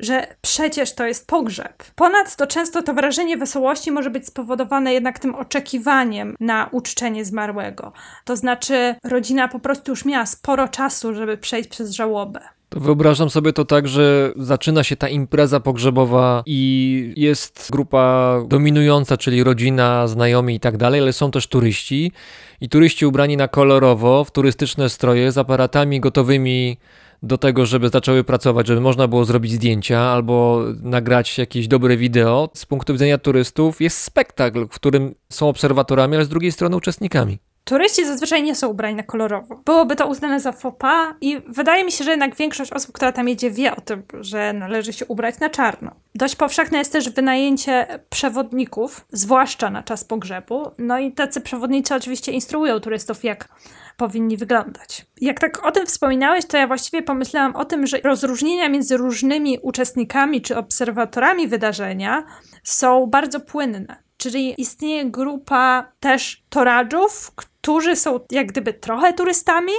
że 0.00 0.26
przecież 0.42 0.94
to 0.94 1.06
jest 1.06 1.26
pogrzeb. 1.26 1.84
Ponadto 1.94 2.46
często 2.46 2.82
to 2.82 2.94
wrażenie 2.94 3.36
wesołości 3.36 3.90
może 3.90 4.10
być 4.10 4.26
spowodowane 4.26 4.92
jednak 4.92 5.18
tym 5.18 5.34
oczekiwaniem 5.34 6.36
na 6.40 6.68
uczczenie 6.72 7.24
zmarłego. 7.24 7.92
To 8.24 8.36
znaczy, 8.36 8.94
rodzina 9.04 9.48
po 9.48 9.58
prostu 9.58 9.92
już 9.92 10.04
miała 10.04 10.26
sporo 10.26 10.68
czasu, 10.68 11.14
żeby 11.14 11.36
przejść 11.36 11.68
przez 11.68 11.90
żałobę. 11.90 12.40
Wyobrażam 12.76 13.30
sobie 13.30 13.52
to 13.52 13.64
tak, 13.64 13.88
że 13.88 14.32
zaczyna 14.36 14.84
się 14.84 14.96
ta 14.96 15.08
impreza 15.08 15.60
pogrzebowa 15.60 16.42
i 16.46 17.12
jest 17.16 17.68
grupa 17.72 18.34
dominująca, 18.48 19.16
czyli 19.16 19.44
rodzina, 19.44 20.08
znajomi 20.08 20.54
i 20.54 20.60
tak 20.60 20.76
dalej, 20.76 21.00
ale 21.00 21.12
są 21.12 21.30
też 21.30 21.46
turyści 21.46 22.12
i 22.60 22.68
turyści 22.68 23.06
ubrani 23.06 23.36
na 23.36 23.48
kolorowo, 23.48 24.24
w 24.24 24.30
turystyczne 24.30 24.88
stroje, 24.88 25.32
z 25.32 25.38
aparatami 25.38 26.00
gotowymi 26.00 26.76
do 27.22 27.38
tego, 27.38 27.66
żeby 27.66 27.88
zaczęły 27.88 28.24
pracować, 28.24 28.66
żeby 28.66 28.80
można 28.80 29.08
było 29.08 29.24
zrobić 29.24 29.52
zdjęcia 29.52 30.00
albo 30.00 30.64
nagrać 30.82 31.38
jakieś 31.38 31.68
dobre 31.68 31.96
wideo. 31.96 32.50
Z 32.54 32.66
punktu 32.66 32.92
widzenia 32.92 33.18
turystów 33.18 33.80
jest 33.80 33.98
spektakl, 33.98 34.66
w 34.66 34.74
którym 34.74 35.14
są 35.28 35.48
obserwatorami, 35.48 36.16
ale 36.16 36.24
z 36.24 36.28
drugiej 36.28 36.52
strony 36.52 36.76
uczestnikami. 36.76 37.38
Turyści 37.64 38.06
zazwyczaj 38.06 38.42
nie 38.42 38.54
są 38.54 38.68
ubrani 38.68 38.94
na 38.94 39.02
kolorowo. 39.02 39.62
Byłoby 39.64 39.96
to 39.96 40.06
uznane 40.06 40.40
za 40.40 40.52
faux 40.52 40.78
pas 40.78 41.14
i 41.20 41.42
wydaje 41.48 41.84
mi 41.84 41.92
się, 41.92 42.04
że 42.04 42.10
jednak 42.10 42.36
większość 42.36 42.72
osób, 42.72 42.92
która 42.92 43.12
tam 43.12 43.28
jedzie, 43.28 43.50
wie 43.50 43.76
o 43.76 43.80
tym, 43.80 44.02
że 44.20 44.52
należy 44.52 44.92
się 44.92 45.06
ubrać 45.06 45.38
na 45.40 45.50
czarno. 45.50 45.90
Dość 46.14 46.36
powszechne 46.36 46.78
jest 46.78 46.92
też 46.92 47.10
wynajęcie 47.10 47.86
przewodników, 48.10 49.06
zwłaszcza 49.12 49.70
na 49.70 49.82
czas 49.82 50.04
pogrzebu. 50.04 50.70
No 50.78 50.98
i 50.98 51.12
tacy 51.12 51.40
przewodnicy 51.40 51.94
oczywiście 51.94 52.32
instruują 52.32 52.80
turystów, 52.80 53.24
jak 53.24 53.48
powinni 53.96 54.36
wyglądać. 54.36 55.06
Jak 55.20 55.40
tak 55.40 55.66
o 55.66 55.72
tym 55.72 55.86
wspominałeś, 55.86 56.46
to 56.46 56.56
ja 56.56 56.66
właściwie 56.66 57.02
pomyślałam 57.02 57.56
o 57.56 57.64
tym, 57.64 57.86
że 57.86 58.00
rozróżnienia 58.04 58.68
między 58.68 58.96
różnymi 58.96 59.58
uczestnikami 59.62 60.42
czy 60.42 60.56
obserwatorami 60.56 61.48
wydarzenia 61.48 62.24
są 62.62 63.06
bardzo 63.06 63.40
płynne. 63.40 64.09
Czyli 64.20 64.54
istnieje 64.58 65.04
grupa 65.04 65.92
też 66.00 66.42
toradżów, 66.48 67.32
którzy 67.36 67.96
są 67.96 68.20
jak 68.30 68.46
gdyby 68.46 68.72
trochę 68.72 69.12
turystami, 69.12 69.72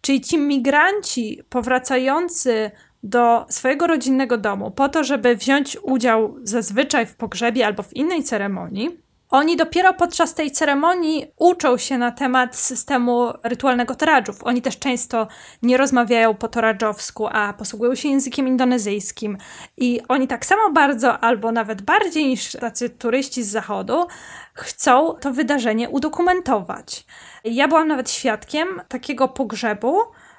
czyli 0.00 0.20
ci 0.20 0.38
migranci 0.38 1.42
powracający 1.48 2.70
do 3.02 3.46
swojego 3.48 3.86
rodzinnego 3.86 4.38
domu 4.38 4.70
po 4.70 4.88
to, 4.88 5.04
żeby 5.04 5.36
wziąć 5.36 5.76
udział 5.82 6.36
zazwyczaj 6.42 7.06
w 7.06 7.16
pogrzebie 7.16 7.66
albo 7.66 7.82
w 7.82 7.96
innej 7.96 8.22
ceremonii. 8.22 9.03
Oni 9.34 9.56
dopiero 9.56 9.94
podczas 9.94 10.34
tej 10.34 10.50
ceremonii 10.50 11.26
uczą 11.38 11.78
się 11.78 11.98
na 11.98 12.10
temat 12.10 12.56
systemu 12.56 13.32
rytualnego 13.44 13.94
toradżów. 13.94 14.44
Oni 14.44 14.62
też 14.62 14.78
często 14.78 15.26
nie 15.62 15.76
rozmawiają 15.76 16.34
po 16.34 16.48
toradżowsku, 16.48 17.28
a 17.32 17.52
posługują 17.52 17.94
się 17.94 18.08
językiem 18.08 18.48
indonezyjskim. 18.48 19.38
I 19.76 20.00
oni 20.08 20.28
tak 20.28 20.46
samo 20.46 20.70
bardzo, 20.70 21.18
albo 21.18 21.52
nawet 21.52 21.82
bardziej 21.82 22.26
niż 22.26 22.52
tacy 22.52 22.90
turyści 22.90 23.42
z 23.42 23.50
zachodu, 23.50 24.06
chcą 24.54 25.14
to 25.20 25.30
wydarzenie 25.32 25.88
udokumentować. 25.88 27.06
Ja 27.44 27.68
byłam 27.68 27.88
nawet 27.88 28.10
świadkiem 28.10 28.82
takiego 28.88 29.28
pogrzebu, 29.28 29.98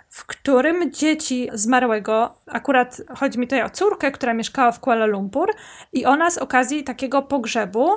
w 0.09 0.25
którym 0.25 0.91
dzieci 0.91 1.49
zmarłego, 1.53 2.35
akurat 2.47 3.01
chodzi 3.17 3.39
mi 3.39 3.47
tutaj 3.47 3.63
o 3.63 3.69
córkę, 3.69 4.11
która 4.11 4.33
mieszkała 4.33 4.71
w 4.71 4.79
Kuala 4.79 5.05
Lumpur, 5.05 5.53
i 5.93 6.05
ona 6.05 6.31
z 6.31 6.37
okazji 6.37 6.83
takiego 6.83 7.21
pogrzebu 7.21 7.89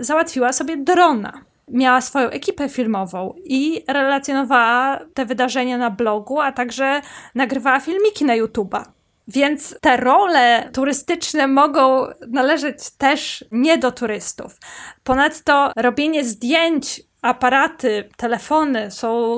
załatwiła 0.00 0.52
sobie 0.52 0.76
drona. 0.76 1.32
Miała 1.68 2.00
swoją 2.00 2.28
ekipę 2.28 2.68
filmową 2.68 3.34
i 3.44 3.84
relacjonowała 3.88 4.98
te 5.14 5.24
wydarzenia 5.24 5.78
na 5.78 5.90
blogu, 5.90 6.40
a 6.40 6.52
także 6.52 7.00
nagrywała 7.34 7.80
filmiki 7.80 8.24
na 8.24 8.36
YouTube'a. 8.36 8.84
Więc 9.28 9.76
te 9.80 9.96
role 9.96 10.70
turystyczne 10.72 11.46
mogą 11.46 12.06
należeć 12.28 12.90
też 12.90 13.44
nie 13.52 13.78
do 13.78 13.92
turystów. 13.92 14.56
Ponadto 15.04 15.72
robienie 15.76 16.24
zdjęć, 16.24 17.02
aparaty, 17.22 18.08
telefony 18.16 18.90
są 18.90 19.36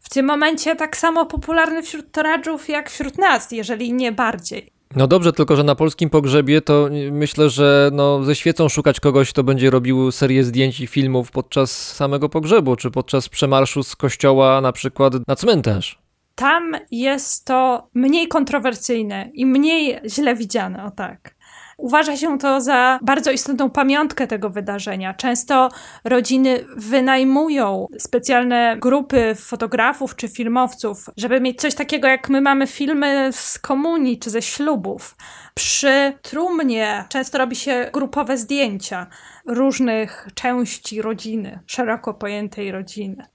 w 0.00 0.08
tym 0.08 0.26
momencie 0.26 0.76
tak 0.76 0.96
samo 0.96 1.26
popularne 1.26 1.82
wśród 1.82 2.12
toradżów 2.12 2.68
jak 2.68 2.90
wśród 2.90 3.18
nas, 3.18 3.52
jeżeli 3.52 3.92
nie 3.92 4.12
bardziej. 4.12 4.79
No 4.96 5.06
dobrze, 5.06 5.32
tylko 5.32 5.56
że 5.56 5.64
na 5.64 5.74
polskim 5.74 6.10
pogrzebie 6.10 6.60
to 6.60 6.88
myślę, 7.12 7.50
że 7.50 7.90
no, 7.92 8.24
ze 8.24 8.34
świecą 8.34 8.68
szukać 8.68 9.00
kogoś, 9.00 9.30
kto 9.32 9.44
będzie 9.44 9.70
robił 9.70 10.12
serię 10.12 10.44
zdjęć 10.44 10.80
i 10.80 10.86
filmów 10.86 11.30
podczas 11.30 11.94
samego 11.94 12.28
pogrzebu, 12.28 12.76
czy 12.76 12.90
podczas 12.90 13.28
przemarszu 13.28 13.82
z 13.82 13.96
kościoła 13.96 14.60
na 14.60 14.72
przykład 14.72 15.12
na 15.28 15.36
cmentarz. 15.36 15.98
Tam 16.34 16.76
jest 16.90 17.44
to 17.44 17.88
mniej 17.94 18.28
kontrowersyjne 18.28 19.30
i 19.34 19.46
mniej 19.46 20.00
źle 20.06 20.34
widziane, 20.34 20.84
o 20.84 20.90
tak. 20.90 21.34
Uważa 21.80 22.16
się 22.16 22.38
to 22.38 22.60
za 22.60 22.98
bardzo 23.02 23.30
istotną 23.30 23.70
pamiątkę 23.70 24.26
tego 24.26 24.50
wydarzenia. 24.50 25.14
Często 25.14 25.68
rodziny 26.04 26.64
wynajmują 26.76 27.86
specjalne 27.98 28.76
grupy 28.80 29.34
fotografów 29.34 30.16
czy 30.16 30.28
filmowców, 30.28 31.10
żeby 31.16 31.40
mieć 31.40 31.60
coś 31.60 31.74
takiego, 31.74 32.08
jak 32.08 32.28
my 32.28 32.40
mamy 32.40 32.66
filmy 32.66 33.30
z 33.32 33.58
komunii 33.58 34.18
czy 34.18 34.30
ze 34.30 34.42
ślubów. 34.42 35.16
Przy 35.54 36.12
trumnie 36.22 37.04
często 37.08 37.38
robi 37.38 37.56
się 37.56 37.90
grupowe 37.92 38.36
zdjęcia 38.36 39.06
różnych 39.46 40.28
części 40.34 41.02
rodziny, 41.02 41.58
szeroko 41.66 42.14
pojętej 42.14 42.72
rodziny. 42.72 43.26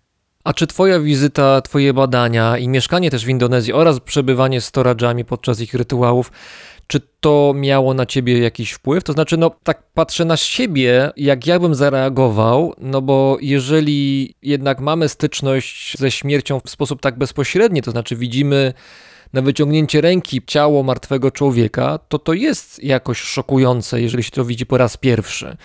A 0.45 0.53
czy 0.53 0.67
twoja 0.67 0.99
wizyta, 0.99 1.61
twoje 1.61 1.93
badania 1.93 2.57
i 2.57 2.67
mieszkanie 2.67 3.11
też 3.11 3.25
w 3.25 3.29
Indonezji 3.29 3.73
oraz 3.73 3.99
przebywanie 3.99 4.61
z 4.61 4.71
toradżami 4.71 5.25
podczas 5.25 5.61
ich 5.61 5.73
rytuałów, 5.73 6.31
czy 6.87 6.99
to 7.19 7.53
miało 7.55 7.93
na 7.93 8.05
ciebie 8.05 8.39
jakiś 8.39 8.71
wpływ? 8.71 9.03
To 9.03 9.13
znaczy, 9.13 9.37
no 9.37 9.51
tak 9.63 9.83
patrzę 9.93 10.25
na 10.25 10.37
siebie, 10.37 11.11
jak 11.17 11.47
ja 11.47 11.59
bym 11.59 11.75
zareagował, 11.75 12.73
no 12.77 13.01
bo 13.01 13.37
jeżeli 13.41 14.33
jednak 14.41 14.79
mamy 14.79 15.09
styczność 15.09 15.97
ze 15.97 16.11
śmiercią 16.11 16.59
w 16.65 16.69
sposób 16.69 17.01
tak 17.01 17.17
bezpośredni, 17.17 17.81
to 17.81 17.91
znaczy 17.91 18.15
widzimy 18.15 18.73
na 19.33 19.41
wyciągnięcie 19.41 20.01
ręki 20.01 20.41
ciało 20.47 20.83
martwego 20.83 21.31
człowieka, 21.31 21.99
to 22.09 22.19
to 22.19 22.33
jest 22.33 22.83
jakoś 22.83 23.19
szokujące, 23.19 24.01
jeżeli 24.01 24.23
się 24.23 24.31
to 24.31 24.45
widzi 24.45 24.65
po 24.65 24.77
raz 24.77 24.97
pierwszy. 24.97 25.57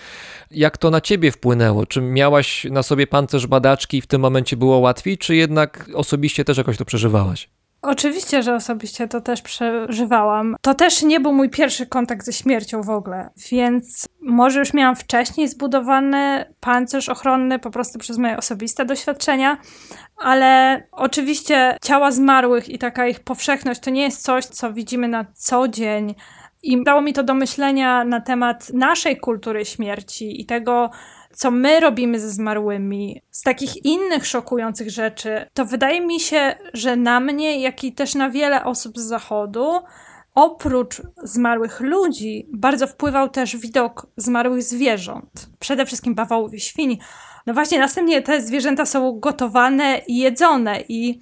Jak 0.51 0.77
to 0.77 0.89
na 0.89 1.01
ciebie 1.01 1.31
wpłynęło? 1.31 1.85
Czy 1.85 2.01
miałaś 2.01 2.63
na 2.71 2.83
sobie 2.83 3.07
pancerz 3.07 3.47
badaczki 3.47 3.97
i 3.97 4.01
w 4.01 4.07
tym 4.07 4.21
momencie 4.21 4.57
było 4.57 4.77
łatwiej, 4.77 5.17
czy 5.17 5.35
jednak 5.35 5.89
osobiście 5.93 6.45
też 6.45 6.57
jakoś 6.57 6.77
to 6.77 6.85
przeżywałaś? 6.85 7.49
Oczywiście, 7.81 8.43
że 8.43 8.55
osobiście 8.55 9.07
to 9.07 9.21
też 9.21 9.41
przeżywałam. 9.41 10.55
To 10.61 10.73
też 10.73 11.03
nie 11.03 11.19
był 11.19 11.33
mój 11.33 11.49
pierwszy 11.49 11.85
kontakt 11.85 12.25
ze 12.25 12.33
śmiercią 12.33 12.81
w 12.81 12.89
ogóle, 12.89 13.29
więc 13.51 14.07
może 14.21 14.59
już 14.59 14.73
miałam 14.73 14.95
wcześniej 14.95 15.47
zbudowany 15.47 16.45
pancerz 16.59 17.09
ochronny 17.09 17.59
po 17.59 17.71
prostu 17.71 17.99
przez 17.99 18.17
moje 18.17 18.37
osobiste 18.37 18.85
doświadczenia, 18.85 19.57
ale 20.17 20.83
oczywiście 20.91 21.77
ciała 21.81 22.11
zmarłych 22.11 22.69
i 22.69 22.77
taka 22.77 23.07
ich 23.07 23.19
powszechność 23.19 23.79
to 23.79 23.89
nie 23.89 24.01
jest 24.01 24.23
coś, 24.23 24.45
co 24.45 24.73
widzimy 24.73 25.07
na 25.07 25.25
co 25.33 25.67
dzień. 25.67 26.15
I 26.63 26.83
dało 26.83 27.01
mi 27.01 27.13
to 27.13 27.23
do 27.23 27.33
myślenia 27.33 28.03
na 28.03 28.21
temat 28.21 28.69
naszej 28.73 29.17
kultury 29.17 29.65
śmierci 29.65 30.41
i 30.41 30.45
tego, 30.45 30.89
co 31.33 31.51
my 31.51 31.79
robimy 31.79 32.19
ze 32.19 32.29
zmarłymi, 32.29 33.21
z 33.31 33.41
takich 33.41 33.85
innych 33.85 34.27
szokujących 34.27 34.89
rzeczy, 34.89 35.45
to 35.53 35.65
wydaje 35.65 36.01
mi 36.01 36.19
się, 36.19 36.55
że 36.73 36.95
na 36.95 37.19
mnie, 37.19 37.61
jak 37.61 37.83
i 37.83 37.93
też 37.93 38.15
na 38.15 38.29
wiele 38.29 38.63
osób 38.63 38.99
z 38.99 39.01
zachodu, 39.01 39.79
oprócz 40.35 41.01
zmarłych 41.23 41.79
ludzi, 41.79 42.47
bardzo 42.53 42.87
wpływał 42.87 43.29
też 43.29 43.57
widok 43.57 44.07
zmarłych 44.17 44.63
zwierząt. 44.63 45.49
Przede 45.59 45.85
wszystkim 45.85 46.15
bawołów 46.15 46.53
i 46.53 46.59
świń. 46.59 46.97
No 47.47 47.53
właśnie, 47.53 47.79
następnie 47.79 48.21
te 48.21 48.41
zwierzęta 48.41 48.85
są 48.85 49.19
gotowane 49.19 50.01
i 50.07 50.17
jedzone 50.17 50.81
i 50.89 51.19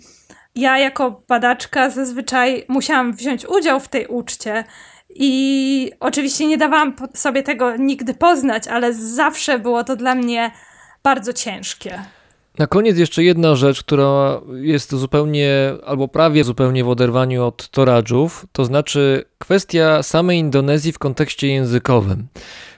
ja 0.55 0.77
jako 0.77 1.23
badaczka 1.27 1.89
zazwyczaj 1.89 2.65
musiałam 2.67 3.13
wziąć 3.13 3.45
udział 3.45 3.79
w 3.79 3.87
tej 3.87 4.07
uczcie 4.07 4.63
i 5.09 5.91
oczywiście 5.99 6.45
nie 6.45 6.57
dawałam 6.57 6.93
sobie 7.13 7.43
tego 7.43 7.75
nigdy 7.75 8.13
poznać, 8.13 8.67
ale 8.67 8.93
zawsze 8.93 9.59
było 9.59 9.83
to 9.83 9.95
dla 9.95 10.15
mnie 10.15 10.51
bardzo 11.03 11.33
ciężkie. 11.33 12.03
Na 12.59 12.67
koniec 12.67 12.97
jeszcze 12.97 13.23
jedna 13.23 13.55
rzecz, 13.55 13.83
która 13.83 14.41
jest 14.55 14.95
zupełnie 14.95 15.73
albo 15.85 16.07
prawie 16.07 16.43
zupełnie 16.43 16.83
w 16.83 16.89
oderwaniu 16.89 17.45
od 17.45 17.69
toradżów, 17.69 18.45
to 18.51 18.65
znaczy 18.65 19.23
kwestia 19.37 20.03
samej 20.03 20.39
Indonezji 20.39 20.91
w 20.91 20.99
kontekście 20.99 21.47
językowym. 21.47 22.27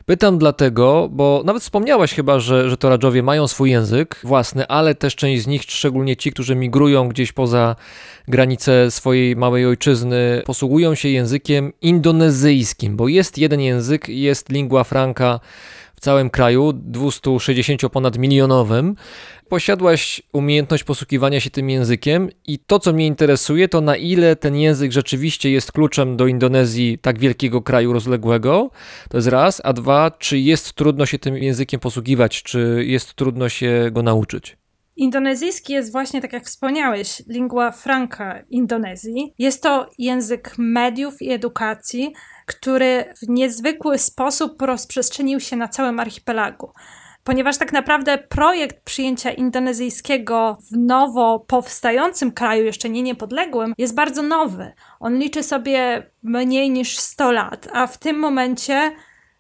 Pytam 0.06 0.38
dlatego, 0.38 1.10
bo 1.12 1.42
nawet 1.46 1.64
wspomniałaś 1.64 2.14
chyba, 2.14 2.40
że, 2.40 2.70
że 2.70 2.78
toradżowie 2.78 3.24
mają 3.24 3.48
swój 3.48 3.72
język 3.72 4.22
własny, 4.24 4.68
ale 4.68 4.96
też 4.96 5.16
część 5.16 5.44
z 5.44 5.48
nich, 5.48 5.62
szczególnie 5.62 6.16
ci, 6.16 6.32
którzy 6.32 6.56
migrują 6.56 7.10
gdzieś 7.10 7.32
poza 7.32 7.76
granice 8.28 8.92
swojej 8.92 9.36
małej 9.36 9.66
ojczyzny, 9.66 10.42
posługują 10.46 10.96
się 10.96 11.10
językiem 11.10 11.74
indonezyjskim, 11.82 12.96
bo 12.96 13.08
jest 13.08 13.38
jeden 13.38 13.62
język, 13.62 14.10
jest 14.10 14.50
lingua 14.50 14.84
franca 14.84 15.40
całym 16.02 16.30
kraju, 16.30 16.74
260 16.74 17.82
ponad 17.92 18.18
milionowym. 18.18 18.96
Posiadłaś 19.50 20.22
umiejętność 20.34 20.84
posługiwania 20.84 21.40
się 21.40 21.50
tym 21.50 21.70
językiem 21.70 22.30
i 22.48 22.60
to, 22.60 22.80
co 22.80 22.94
mnie 22.94 23.08
interesuje, 23.08 23.68
to 23.68 23.82
na 23.82 23.96
ile 23.96 24.36
ten 24.36 24.56
język 24.56 24.92
rzeczywiście 24.92 25.52
jest 25.52 25.72
kluczem 25.72 26.18
do 26.18 26.28
Indonezji, 26.28 26.98
tak 26.98 27.20
wielkiego 27.20 27.62
kraju 27.62 27.94
rozległego, 27.94 28.70
to 29.10 29.18
jest 29.18 29.28
raz, 29.28 29.62
a 29.64 29.74
dwa, 29.74 30.12
czy 30.12 30.40
jest 30.40 30.74
trudno 30.74 31.06
się 31.06 31.20
tym 31.20 31.38
językiem 31.38 31.80
posługiwać, 31.80 32.44
czy 32.44 32.84
jest 32.88 33.14
trudno 33.14 33.50
się 33.50 33.90
go 33.92 34.04
nauczyć. 34.04 34.61
Indonezyjski 34.96 35.74
jest 35.74 35.92
właśnie, 35.92 36.22
tak 36.22 36.34
jak 36.34 36.46
wspomniałeś, 36.46 37.24
lingua 37.28 37.72
franca 37.72 38.40
Indonezji. 38.50 39.34
Jest 39.38 39.64
to 39.64 39.90
język 39.98 40.56
mediów 40.58 41.22
i 41.22 41.32
edukacji, 41.32 42.14
który 42.46 43.14
w 43.22 43.30
niezwykły 43.30 43.98
sposób 43.98 44.62
rozprzestrzenił 44.62 45.40
się 45.40 45.56
na 45.56 45.68
całym 45.68 46.00
archipelagu. 46.00 46.72
Ponieważ 47.24 47.58
tak 47.58 47.74
naprawdę 47.74 48.18
projekt 48.18 48.84
przyjęcia 48.84 49.32
indonezyjskiego 49.32 50.58
w 50.72 50.78
nowo 50.78 51.40
powstającym 51.40 52.32
kraju, 52.32 52.66
jeszcze 52.66 52.90
nie 52.90 53.02
niepodległym, 53.02 53.74
jest 53.78 53.96
bardzo 53.96 54.22
nowy. 54.22 54.72
On 55.00 55.18
liczy 55.18 55.44
sobie 55.44 56.10
mniej 56.24 56.70
niż 56.70 56.98
100 56.98 57.32
lat, 57.32 57.68
a 57.74 57.88
w 57.88 57.98
tym 57.98 58.20
momencie 58.20 58.92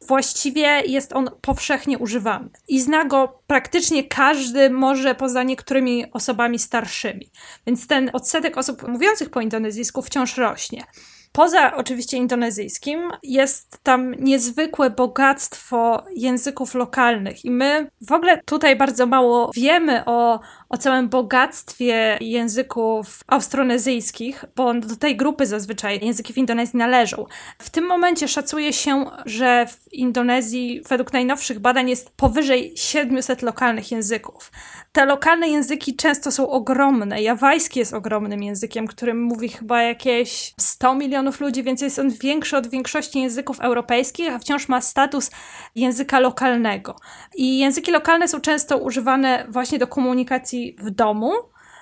właściwie 0.08 0.82
jest 0.86 1.14
on 1.14 1.30
powszechnie 1.41 1.97
używany. 1.97 2.49
I 2.68 2.82
zna 2.82 3.06
go 3.06 3.41
praktycznie 3.47 4.04
każdy, 4.04 4.70
może 4.70 5.16
poza 5.16 5.43
niektórymi 5.43 6.12
osobami 6.12 6.60
starszymi. 6.60 7.32
Więc 7.68 7.88
ten 7.88 8.10
odsetek 8.14 8.58
osób 8.58 8.88
mówiących 8.88 9.30
po 9.30 9.41
indonezyjsku 9.41 10.02
wciąż 10.02 10.38
rośnie. 10.38 10.84
Poza 11.32 11.76
oczywiście 11.76 12.18
indonezyjskim 12.18 13.10
jest 13.24 13.80
tam 13.84 14.16
niezwykłe 14.20 14.89
bogactwo 14.89 16.06
języków 16.16 16.76
lokalnych 16.76 17.45
i 17.45 17.52
my 17.52 17.91
w 18.02 18.12
ogóle 18.12 18.41
tutaj 18.45 18.76
bardzo 18.76 19.06
mało 19.06 19.52
wiemy 19.56 20.06
o, 20.06 20.39
o 20.72 20.78
całym 20.78 21.09
bogactwie 21.09 22.17
języków 22.22 23.24
austronezyjskich, 23.28 24.45
bo 24.55 24.74
do 24.74 24.95
tej 24.95 25.17
grupy 25.17 25.45
zazwyczaj 25.45 25.99
języki 26.01 26.34
w 26.34 26.38
Indonezji 26.38 26.78
należą. 26.78 27.26
W 27.59 27.69
tym 27.69 27.86
momencie 27.86 28.28
szacuje 28.28 28.74
się, 28.74 29.05
że 29.26 29.65
w 29.67 29.93
Indonezji 29.93 30.82
według 30.89 31.13
najnowszych 31.13 31.59
badań 31.59 31.89
jest 31.89 32.09
powyżej 32.09 32.74
700 32.76 33.41
lokalnych 33.41 33.91
języków. 33.91 34.51
Te 34.91 35.05
lokalne 35.05 35.47
języki 35.47 35.95
często 35.95 36.32
są 36.32 36.49
ogromne. 36.49 37.22
Jawajski 37.22 37.80
jest 37.80 37.93
ogromnym 37.93 38.43
językiem, 38.43 38.88
którym 38.88 39.24
mówi 39.24 39.49
chyba 39.49 39.82
jakieś 39.82 40.53
100 40.59 40.95
milionów 40.95 41.41
ludzi, 41.41 41.63
więc 41.63 41.82
jest 41.82 41.99
on 41.99 42.09
większy 42.09 42.57
od 42.57 42.67
większości 42.67 43.22
języków 43.22 43.59
europejskich, 43.59 44.34
a 44.34 44.39
wciąż 44.39 44.67
ma 44.67 44.82
status 44.82 45.32
języka 45.76 46.19
lokalnego. 46.19 46.95
I 47.36 47.59
języki 47.59 47.91
lokalne 47.91 48.28
są 48.28 48.41
często 48.41 48.78
używane 48.78 49.45
właśnie 49.49 49.80
do 49.80 49.88
komunikacji 49.88 50.61
w 50.80 50.89
domu, 50.89 51.32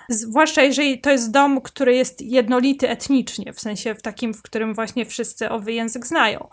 zwłaszcza 0.10 0.62
jeżeli 0.62 1.02
to 1.02 1.12
jest 1.12 1.32
dom, 1.32 1.62
który 1.62 1.96
jest 1.96 2.22
jednolity 2.22 2.90
etnicznie, 2.90 3.54
w 3.54 3.60
sensie 3.60 3.96
w 3.96 4.02
takim, 4.02 4.34
w 4.34 4.42
którym 4.42 4.74
właśnie 4.74 5.06
wszyscy 5.06 5.50
owy 5.50 5.74
język 5.74 6.08
znają. 6.08 6.48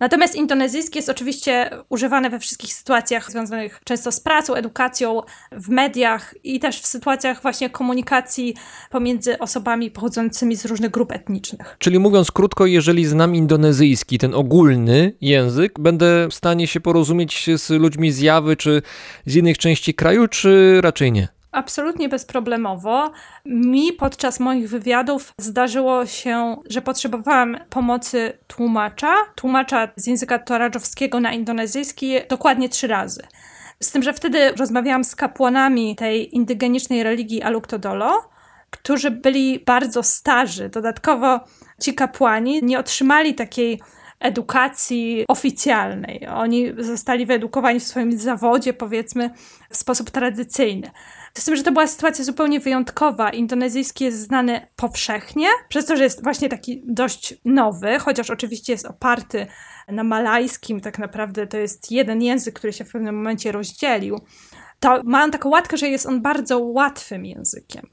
Natomiast 0.00 0.36
indonezyjski 0.36 0.98
jest 0.98 1.08
oczywiście 1.08 1.70
używany 1.88 2.30
we 2.30 2.38
wszystkich 2.38 2.74
sytuacjach 2.74 3.30
związanych 3.30 3.80
często 3.84 4.12
z 4.12 4.20
pracą, 4.20 4.54
edukacją, 4.54 5.22
w 5.52 5.68
mediach 5.68 6.34
i 6.44 6.60
też 6.60 6.80
w 6.80 6.86
sytuacjach 6.86 7.42
właśnie 7.42 7.70
komunikacji 7.70 8.54
pomiędzy 8.90 9.38
osobami 9.38 9.90
pochodzącymi 9.90 10.56
z 10.56 10.64
różnych 10.64 10.90
grup 10.90 11.12
etnicznych. 11.12 11.76
Czyli 11.78 11.98
mówiąc 11.98 12.30
krótko, 12.30 12.66
jeżeli 12.66 13.06
znam 13.06 13.34
indonezyjski, 13.34 14.18
ten 14.18 14.34
ogólny 14.34 15.12
język, 15.20 15.80
będę 15.80 16.28
w 16.28 16.34
stanie 16.34 16.66
się 16.66 16.80
porozumieć 16.80 17.46
z 17.56 17.70
ludźmi 17.70 18.12
z 18.12 18.18
Jawy 18.20 18.56
czy 18.56 18.82
z 19.26 19.36
innych 19.36 19.58
części 19.58 19.94
kraju, 19.94 20.28
czy 20.28 20.80
raczej 20.80 21.12
nie? 21.12 21.37
Absolutnie 21.58 22.08
bezproblemowo. 22.08 23.10
Mi 23.44 23.92
podczas 23.92 24.40
moich 24.40 24.68
wywiadów 24.68 25.32
zdarzyło 25.38 26.06
się, 26.06 26.56
że 26.70 26.82
potrzebowałam 26.82 27.56
pomocy 27.70 28.38
tłumacza, 28.46 29.14
tłumacza 29.34 29.88
z 29.96 30.06
języka 30.06 30.38
toradżowskiego 30.38 31.20
na 31.20 31.32
indonezyjski 31.32 32.14
dokładnie 32.28 32.68
trzy 32.68 32.86
razy. 32.86 33.22
Z 33.82 33.90
tym, 33.90 34.02
że 34.02 34.12
wtedy 34.12 34.52
rozmawiałam 34.52 35.04
z 35.04 35.16
kapłanami 35.16 35.96
tej 35.96 36.36
indygenicznej 36.36 37.02
religii 37.02 37.42
Aluk-Todolo, 37.42 38.12
którzy 38.70 39.10
byli 39.10 39.62
bardzo 39.66 40.02
starzy. 40.02 40.68
Dodatkowo 40.68 41.40
ci 41.80 41.94
kapłani 41.94 42.62
nie 42.62 42.78
otrzymali 42.78 43.34
takiej 43.34 43.80
edukacji 44.20 45.24
oficjalnej. 45.28 46.26
Oni 46.34 46.72
zostali 46.78 47.26
wyedukowani 47.26 47.80
w 47.80 47.84
swoim 47.84 48.18
zawodzie, 48.18 48.72
powiedzmy, 48.72 49.30
w 49.70 49.76
sposób 49.76 50.10
tradycyjny. 50.10 50.90
Z 51.34 51.44
tym, 51.44 51.56
że 51.56 51.62
to 51.62 51.72
była 51.72 51.86
sytuacja 51.86 52.24
zupełnie 52.24 52.60
wyjątkowa. 52.60 53.30
Indonezyjski 53.30 54.04
jest 54.04 54.20
znany 54.20 54.66
powszechnie, 54.76 55.46
przez 55.68 55.86
to, 55.86 55.96
że 55.96 56.04
jest 56.04 56.22
właśnie 56.22 56.48
taki 56.48 56.82
dość 56.86 57.34
nowy, 57.44 57.98
chociaż 57.98 58.30
oczywiście 58.30 58.72
jest 58.72 58.86
oparty 58.86 59.46
na 59.88 60.04
malajskim, 60.04 60.80
tak 60.80 60.98
naprawdę 60.98 61.46
to 61.46 61.56
jest 61.56 61.90
jeden 61.90 62.22
język, 62.22 62.54
który 62.54 62.72
się 62.72 62.84
w 62.84 62.92
pewnym 62.92 63.16
momencie 63.16 63.52
rozdzielił. 63.52 64.18
To 64.80 65.00
mam 65.04 65.30
taką 65.30 65.48
łatkę, 65.48 65.76
że 65.76 65.88
jest 65.88 66.06
on 66.06 66.22
bardzo 66.22 66.58
łatwym 66.58 67.24
językiem. 67.24 67.86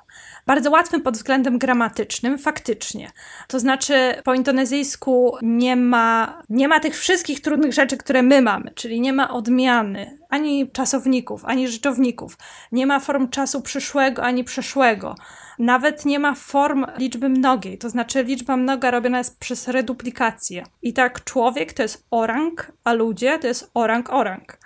Bardzo 0.46 0.72
łatwym 0.72 1.02
pod 1.02 1.18
względem 1.18 1.58
gramatycznym, 1.58 2.38
faktycznie. 2.38 3.12
To 3.48 3.60
znaczy, 3.60 4.22
po 4.24 4.34
indonezyjsku 4.34 5.38
nie 5.42 5.76
ma, 5.76 6.42
nie 6.50 6.68
ma 6.68 6.80
tych 6.80 6.98
wszystkich 6.98 7.42
trudnych 7.42 7.74
rzeczy, 7.74 7.98
które 7.98 8.24
my 8.24 8.42
mamy, 8.42 8.72
czyli 8.76 9.02
nie 9.02 9.14
ma 9.14 9.30
odmiany 9.30 10.18
ani 10.30 10.72
czasowników, 10.72 11.46
ani 11.46 11.68
rzeczowników, 11.68 12.38
nie 12.72 12.88
ma 12.88 13.00
form 13.00 13.30
czasu 13.30 13.62
przyszłego 13.62 14.24
ani 14.24 14.44
przeszłego. 14.44 15.16
Nawet 15.60 16.06
nie 16.06 16.20
ma 16.20 16.36
form 16.36 16.86
liczby 16.98 17.30
mnogiej, 17.30 17.78
to 17.78 17.90
znaczy 17.90 18.24
liczba 18.24 18.58
mnoga 18.58 18.92
robiona 18.92 19.18
jest 19.18 19.40
przez 19.40 19.68
reduplikację. 19.68 20.64
I 20.82 20.94
tak 20.94 21.24
człowiek 21.24 21.74
to 21.74 21.82
jest 21.82 22.06
orang, 22.12 22.72
a 22.84 22.94
ludzie 22.94 23.40
to 23.40 23.48
jest 23.48 23.72
orang-orang 23.74 24.58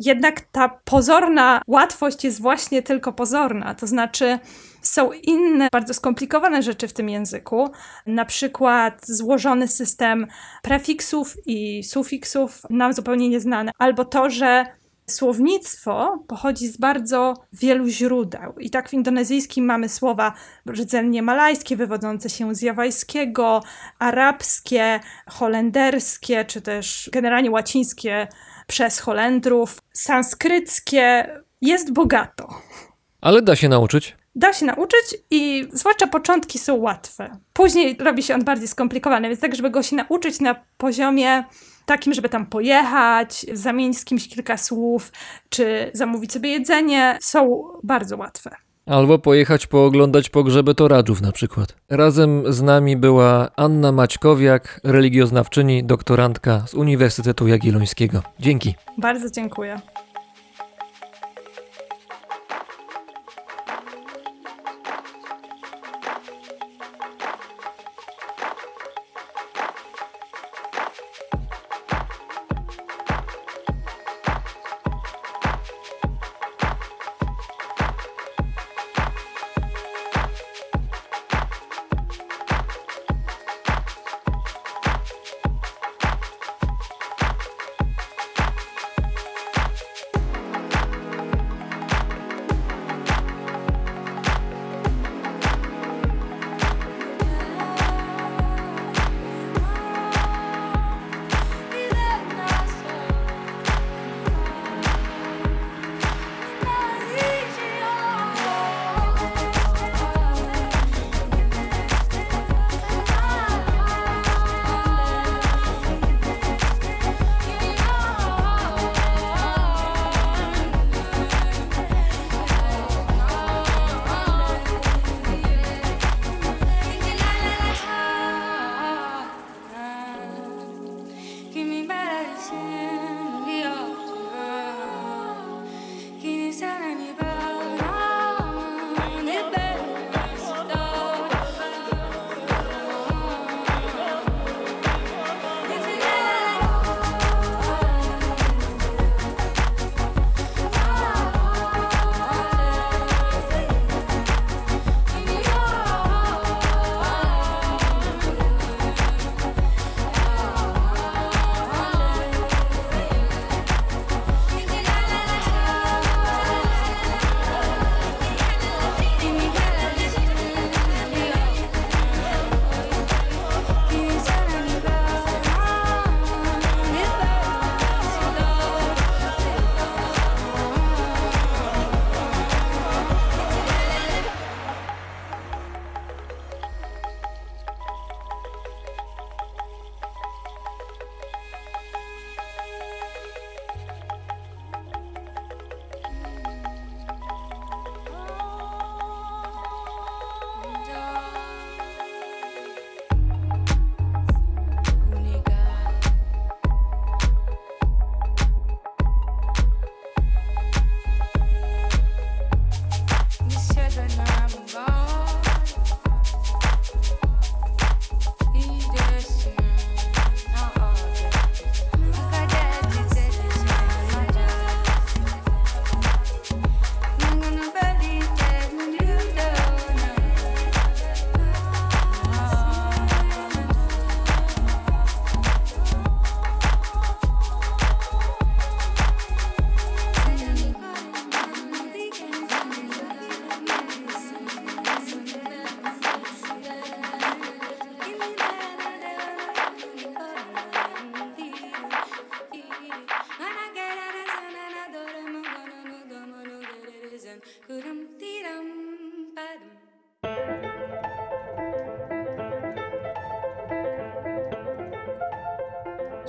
jednak 0.00 0.40
ta 0.40 0.68
pozorna 0.68 1.62
łatwość 1.66 2.24
jest 2.24 2.40
właśnie 2.40 2.82
tylko 2.82 3.12
pozorna. 3.12 3.74
To 3.74 3.86
znaczy, 3.86 4.38
są 4.92 5.12
inne, 5.12 5.68
bardzo 5.72 5.94
skomplikowane 5.94 6.62
rzeczy 6.62 6.88
w 6.88 6.92
tym 6.92 7.08
języku, 7.08 7.70
na 8.06 8.24
przykład 8.24 9.06
złożony 9.06 9.68
system 9.68 10.26
prefiksów 10.62 11.36
i 11.46 11.84
sufiksów, 11.84 12.62
nam 12.70 12.92
zupełnie 12.92 13.28
nieznany, 13.28 13.70
albo 13.78 14.04
to, 14.04 14.30
że 14.30 14.66
Słownictwo 15.10 16.24
pochodzi 16.28 16.68
z 16.68 16.76
bardzo 16.76 17.34
wielu 17.52 17.88
źródeł. 17.88 18.52
I 18.58 18.70
tak 18.70 18.88
w 18.88 18.94
indonezyjskim 18.94 19.64
mamy 19.64 19.88
słowa 19.88 20.32
rdzennie 20.70 21.22
malajskie, 21.22 21.76
wywodzące 21.76 22.30
się 22.30 22.54
z 22.54 22.62
jawajskiego, 22.62 23.62
arabskie, 23.98 25.00
holenderskie, 25.26 26.44
czy 26.44 26.60
też 26.60 27.10
generalnie 27.12 27.50
łacińskie 27.50 28.28
przez 28.66 28.98
Holendrów, 28.98 29.78
sanskryckie. 29.92 31.26
Jest 31.60 31.92
bogato. 31.92 32.48
Ale 33.20 33.42
da 33.42 33.56
się 33.56 33.68
nauczyć. 33.68 34.16
Da 34.34 34.52
się 34.52 34.66
nauczyć 34.66 35.16
i 35.30 35.68
zwłaszcza 35.72 36.06
początki 36.06 36.58
są 36.58 36.74
łatwe. 36.74 37.36
Później 37.52 37.96
robi 38.00 38.22
się 38.22 38.34
on 38.34 38.44
bardziej 38.44 38.68
skomplikowany, 38.68 39.28
więc 39.28 39.40
tak, 39.40 39.54
żeby 39.54 39.70
go 39.70 39.82
się 39.82 39.96
nauczyć 39.96 40.40
na 40.40 40.56
poziomie 40.76 41.44
takim, 41.86 42.14
żeby 42.14 42.28
tam 42.28 42.46
pojechać, 42.46 43.46
zamienić 43.52 43.98
z 43.98 44.04
kimś 44.04 44.28
kilka 44.28 44.56
słów, 44.56 45.12
czy 45.48 45.90
zamówić 45.94 46.32
sobie 46.32 46.50
jedzenie, 46.50 47.18
są 47.22 47.68
bardzo 47.82 48.16
łatwe. 48.16 48.50
Albo 48.86 49.18
pojechać 49.18 49.66
pooglądać 49.66 50.30
pogrzeby 50.30 50.74
toradżów 50.74 51.20
na 51.20 51.32
przykład. 51.32 51.76
Razem 51.90 52.52
z 52.52 52.62
nami 52.62 52.96
była 52.96 53.50
Anna 53.56 53.92
Maćkowiak, 53.92 54.80
religioznawczyni, 54.84 55.84
doktorantka 55.84 56.64
z 56.66 56.74
Uniwersytetu 56.74 57.48
Jagiellońskiego. 57.48 58.22
Dzięki. 58.40 58.74
Bardzo 58.98 59.30
dziękuję. 59.30 59.80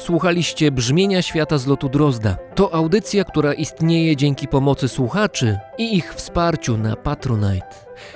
Słuchaliście 0.05 0.71
Brzmienia 0.71 1.21
Świata 1.21 1.57
z 1.57 1.67
lotu 1.67 1.89
Drozda. 1.89 2.37
To 2.55 2.73
audycja, 2.73 3.23
która 3.23 3.53
istnieje 3.53 4.15
dzięki 4.15 4.47
pomocy 4.47 4.87
słuchaczy 4.87 5.57
i 5.77 5.97
ich 5.97 6.13
wsparciu 6.13 6.77
na 6.77 6.95
Patronite. 6.95 7.67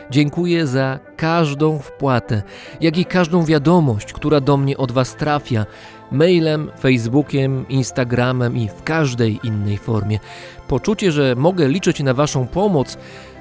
Dziękuję 0.09 0.67
za 0.67 0.99
każdą 1.17 1.79
wpłatę, 1.79 2.43
jak 2.81 2.97
i 2.97 3.05
każdą 3.05 3.45
wiadomość, 3.45 4.13
która 4.13 4.41
do 4.41 4.57
mnie 4.57 4.77
od 4.77 4.91
Was 4.91 5.15
trafia 5.15 5.65
mailem, 6.11 6.71
Facebookiem, 6.79 7.67
Instagramem 7.69 8.57
i 8.57 8.69
w 8.69 8.83
każdej 8.83 9.39
innej 9.43 9.77
formie. 9.77 10.19
Poczucie, 10.67 11.11
że 11.11 11.35
mogę 11.35 11.67
liczyć 11.67 11.99
na 11.99 12.13
Waszą 12.13 12.47
pomoc 12.47 12.97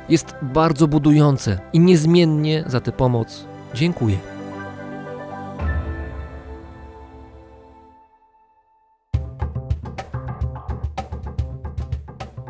jest 0.08 0.34
bardzo 0.42 0.88
budujące 0.88 1.58
i 1.72 1.80
niezmiennie 1.80 2.64
za 2.66 2.80
tę 2.80 2.92
pomoc 2.92 3.44
dziękuję. 3.74 4.35